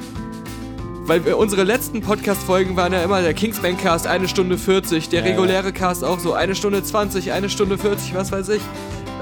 weil 1.06 1.26
wir, 1.26 1.38
unsere 1.38 1.64
letzten 1.64 2.02
Podcast-Folgen 2.02 2.76
waren 2.76 2.92
ja 2.94 3.02
immer 3.02 3.22
der 3.22 3.34
Kingsman-Cast 3.34 4.06
eine 4.06 4.28
Stunde 4.28 4.58
40, 4.58 5.10
der 5.10 5.22
Ja, 5.22 5.26
ja. 5.26 5.32
reguläre 5.32 5.72
Cast 5.72 6.04
auch 6.04 6.20
so 6.20 6.34
eine 6.34 6.54
Stunde 6.54 6.84
20, 6.84 7.32
eine 7.32 7.50
Stunde 7.50 7.78
40, 7.78 8.14
was 8.14 8.32
weiß 8.32 8.50
ich. 8.50 8.62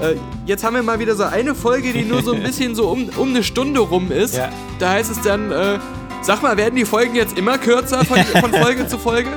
Äh, 0.02 0.16
jetzt 0.44 0.64
haben 0.64 0.74
wir 0.74 0.82
mal 0.82 0.98
wieder 0.98 1.14
so 1.14 1.22
eine 1.22 1.54
Folge, 1.54 1.92
die 1.92 2.02
nur 2.02 2.22
so 2.22 2.32
ein 2.34 2.42
bisschen 2.44 2.74
so 2.74 2.88
um, 2.88 3.08
um 3.16 3.28
eine 3.30 3.42
Stunde 3.44 3.80
rum 3.80 4.10
ist. 4.10 4.36
Ja. 4.36 4.50
Da 4.80 4.90
heißt 4.90 5.10
es 5.10 5.22
dann, 5.22 5.50
äh, 5.52 5.78
sag 6.20 6.42
mal, 6.42 6.56
werden 6.58 6.74
die 6.74 6.84
Folgen 6.84 7.14
jetzt 7.14 7.38
immer 7.38 7.56
kürzer 7.56 8.04
von, 8.04 8.18
von 8.18 8.52
Folge 8.62 8.86
zu 8.88 8.98
Folge? 8.98 9.30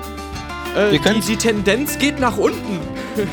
Äh, 0.75 0.91
die, 0.97 1.19
die 1.21 1.35
Tendenz 1.35 1.97
geht 1.97 2.19
nach 2.19 2.37
unten. 2.37 2.79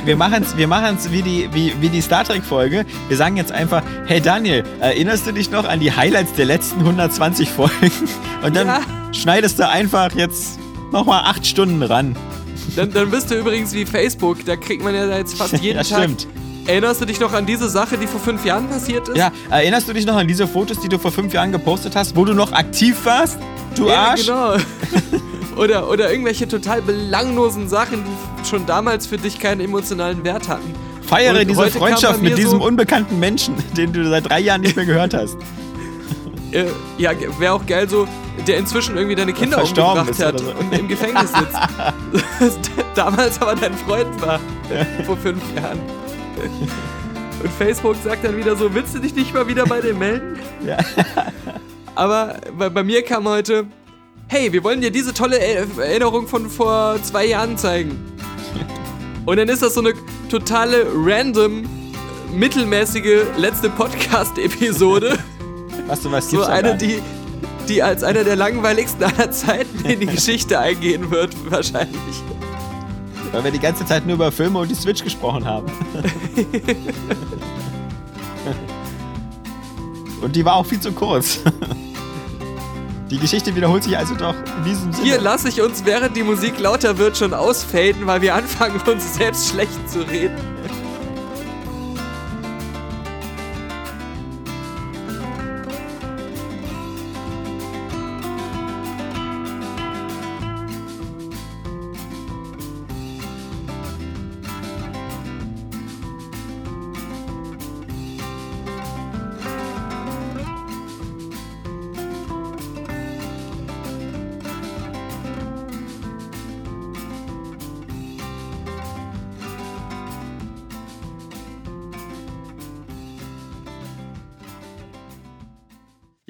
Wir 0.05 0.17
machen 0.17 0.43
es 0.43 0.57
wir 0.57 0.67
machen's 0.67 1.11
wie, 1.13 1.23
die, 1.23 1.49
wie, 1.53 1.73
wie 1.81 1.89
die 1.89 2.01
Star 2.01 2.25
Trek-Folge. 2.25 2.85
Wir 3.09 3.17
sagen 3.17 3.37
jetzt 3.37 3.53
einfach, 3.53 3.83
hey 4.07 4.21
Daniel, 4.21 4.65
erinnerst 4.81 5.27
du 5.27 5.33
dich 5.33 5.51
noch 5.51 5.65
an 5.65 5.79
die 5.81 5.93
Highlights 5.93 6.33
der 6.33 6.47
letzten 6.47 6.81
120 6.81 7.49
Folgen? 7.51 7.91
Und 8.43 8.57
dann 8.57 8.67
Ja. 8.67 8.81
schneidest 9.13 9.59
du 9.59 9.69
einfach 9.69 10.13
jetzt 10.15 10.59
nochmal 10.93 11.23
acht 11.25 11.47
Stunden 11.47 11.83
ran. 11.83 12.17
Dann, 12.75 12.91
dann 12.93 13.11
bist 13.11 13.31
du 13.31 13.37
übrigens 13.37 13.73
wie 13.75 13.87
Facebook, 13.87 14.45
da 14.45 14.57
kriegt 14.57 14.83
man 14.83 14.95
ja 14.95 15.07
jetzt 15.17 15.37
fast 15.37 15.53
jeden 15.63 15.79
Das 15.79 15.89
Tag. 15.91 15.99
stimmt. 16.03 16.27
Erinnerst 16.67 17.01
du 17.01 17.05
dich 17.05 17.21
noch 17.21 17.33
an 17.33 17.47
diese 17.47 17.69
Sache, 17.69 17.97
die 17.97 18.09
vor 18.09 18.19
fünf 18.19 18.45
Jahren 18.45 18.67
passiert 18.69 19.09
ist? 19.09 19.17
Ja, 19.17 19.31
erinnerst 19.51 19.89
du 19.89 19.93
dich 19.93 20.05
noch 20.05 20.17
an 20.17 20.27
diese 20.27 20.49
Fotos, 20.49 20.81
die 20.81 20.89
du 20.89 20.99
vor 20.99 21.13
fünf 21.13 21.33
Jahren 21.33 21.53
gepostet 21.53 21.95
hast, 21.95 22.17
wo 22.17 22.25
du 22.25 22.35
noch 22.35 22.51
aktiv 22.53 22.97
warst? 23.05 23.39
Du 23.77 23.89
Ja, 23.89 24.07
Arsch? 24.07 24.27
genau. 24.27 24.57
oder, 25.57 25.89
oder 25.91 26.11
irgendwelche 26.11 26.47
total 26.49 26.83
belanglosen 26.83 27.69
Sachen, 27.69 28.05
die 28.05 28.49
schon 28.49 28.67
damals 28.67 29.07
für 29.07 29.17
dich 29.19 29.39
keinen 29.41 29.61
emotionalen 29.61 30.23
Wert 30.25 30.49
hatten. 30.49 30.75
Feiere 31.03 31.41
Und 31.41 31.49
diese 31.49 31.71
Freundschaft 31.71 32.21
mit 32.23 32.37
diesem 32.37 32.59
so- 32.61 32.65
unbekannten 32.67 33.19
Menschen, 33.21 33.55
den 33.77 33.93
du 33.93 34.09
seit 34.09 34.29
drei 34.29 34.41
Jahren 34.41 34.61
nicht 34.63 34.77
mehr 34.77 34.87
gehört 34.87 35.15
hast. 35.15 35.37
Äh, 36.53 36.67
ja, 36.97 37.11
wäre 37.41 37.55
auch 37.55 37.67
geil 37.67 37.89
so, 37.89 38.07
der 38.47 38.59
inzwischen 38.59 38.97
irgendwie 38.97 39.17
deine 39.17 39.33
Kinder 39.33 39.63
umgebracht 39.63 40.19
hat 40.25 40.39
so. 40.39 40.47
und 40.59 40.73
im 40.79 40.87
Gefängnis 40.87 41.31
sitzt. 42.41 42.71
Damals 42.95 43.43
aber 43.43 43.57
dein 43.57 43.75
Freund 43.75 44.23
war, 44.23 44.39
vor 45.05 45.17
fünf 45.17 45.43
Jahren. 45.57 45.81
Und 47.43 47.53
Facebook 47.59 47.97
sagt 48.03 48.25
dann 48.25 48.37
wieder 48.37 48.55
so, 48.55 48.73
willst 48.73 48.95
du 48.95 49.01
dich 49.01 49.15
nicht 49.17 49.35
mal 49.35 49.49
wieder 49.49 49.65
bei 49.67 49.81
dem 49.81 49.99
melden? 49.99 50.39
Ja. 50.65 50.79
Aber 51.97 52.37
bei, 52.57 52.69
bei 52.71 52.85
mir 52.85 53.03
kam 53.03 53.27
heute, 53.27 53.67
hey, 54.29 54.53
wir 54.53 54.63
wollen 54.65 54.81
dir 54.81 54.91
diese 54.91 55.15
tolle 55.15 55.39
Er- 55.39 55.67
Erinnerung 55.79 56.27
von 56.29 56.49
vor 56.51 56.97
zwei 57.03 57.27
Jahren 57.27 57.57
zeigen. 57.57 57.99
Und 59.27 59.37
dann 59.39 59.49
ist 59.49 59.63
das 59.63 59.75
so 59.75 59.81
eine 59.81 59.95
totale 60.31 60.87
random, 60.95 61.65
mittelmäßige 62.33 63.25
letzte 63.37 63.71
Podcast-Episode. 63.71 65.19
Was 65.87 66.03
du 66.03 66.11
was 66.11 66.31
So 66.31 66.43
eine, 66.43 66.77
die, 66.77 67.01
die 67.69 67.81
als 67.81 68.03
einer 68.03 68.25
der 68.25 68.35
langweiligsten 68.35 69.05
aller 69.05 69.31
Zeiten 69.31 69.85
in 69.85 70.01
die 70.01 70.07
Geschichte 70.15 70.59
eingehen 70.59 71.13
wird, 71.13 71.33
wahrscheinlich. 71.49 72.23
Weil 73.31 73.45
wir 73.45 73.51
die 73.53 73.61
ganze 73.61 73.85
Zeit 73.87 74.05
nur 74.05 74.15
über 74.17 74.33
Filme 74.33 74.59
und 74.59 74.69
die 74.69 74.75
Switch 74.75 75.05
gesprochen 75.05 75.45
haben. 75.45 75.67
und 80.23 80.35
die 80.35 80.45
war 80.45 80.57
auch 80.57 80.67
viel 80.67 80.81
zu 80.81 80.91
kurz. 80.91 81.41
Die 83.11 83.19
Geschichte 83.19 83.55
wiederholt 83.55 83.85
sich 83.85 83.97
also 83.97 84.17
doch 84.17 84.35
in 84.59 84.65
diesem 84.65 84.93
Sinne. 84.93 85.05
Hier 85.05 85.21
lasse 85.21 85.49
ich 85.49 85.61
uns, 85.63 85.85
während 85.85 86.17
die 86.17 86.25
Musik 86.25 86.59
lauter 86.59 86.99
wird, 86.99 87.17
schon 87.17 87.35
ausfaden, 87.35 88.07
weil 88.07 88.21
wir 88.21 88.35
anfangen, 88.35 88.81
uns 88.87 89.15
selbst 89.15 89.49
schlecht 89.49 89.89
zu 89.89 90.01
reden. 90.01 90.56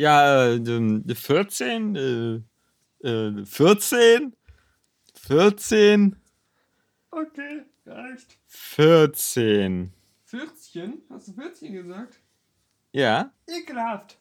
Ja, 0.06 0.46
äh, 0.46 0.54
ähm, 0.54 1.02
14, 1.04 1.96
äh, 1.96 3.08
äh, 3.08 3.44
14, 3.44 4.36
14, 5.14 6.16
Okay, 7.10 7.64
reicht. 7.84 8.38
14. 8.46 9.92
14? 10.26 11.02
Hast 11.10 11.26
du 11.26 11.32
14 11.32 11.72
gesagt? 11.72 12.20
Ja? 12.92 13.32
Ekelhaft. 13.48 14.20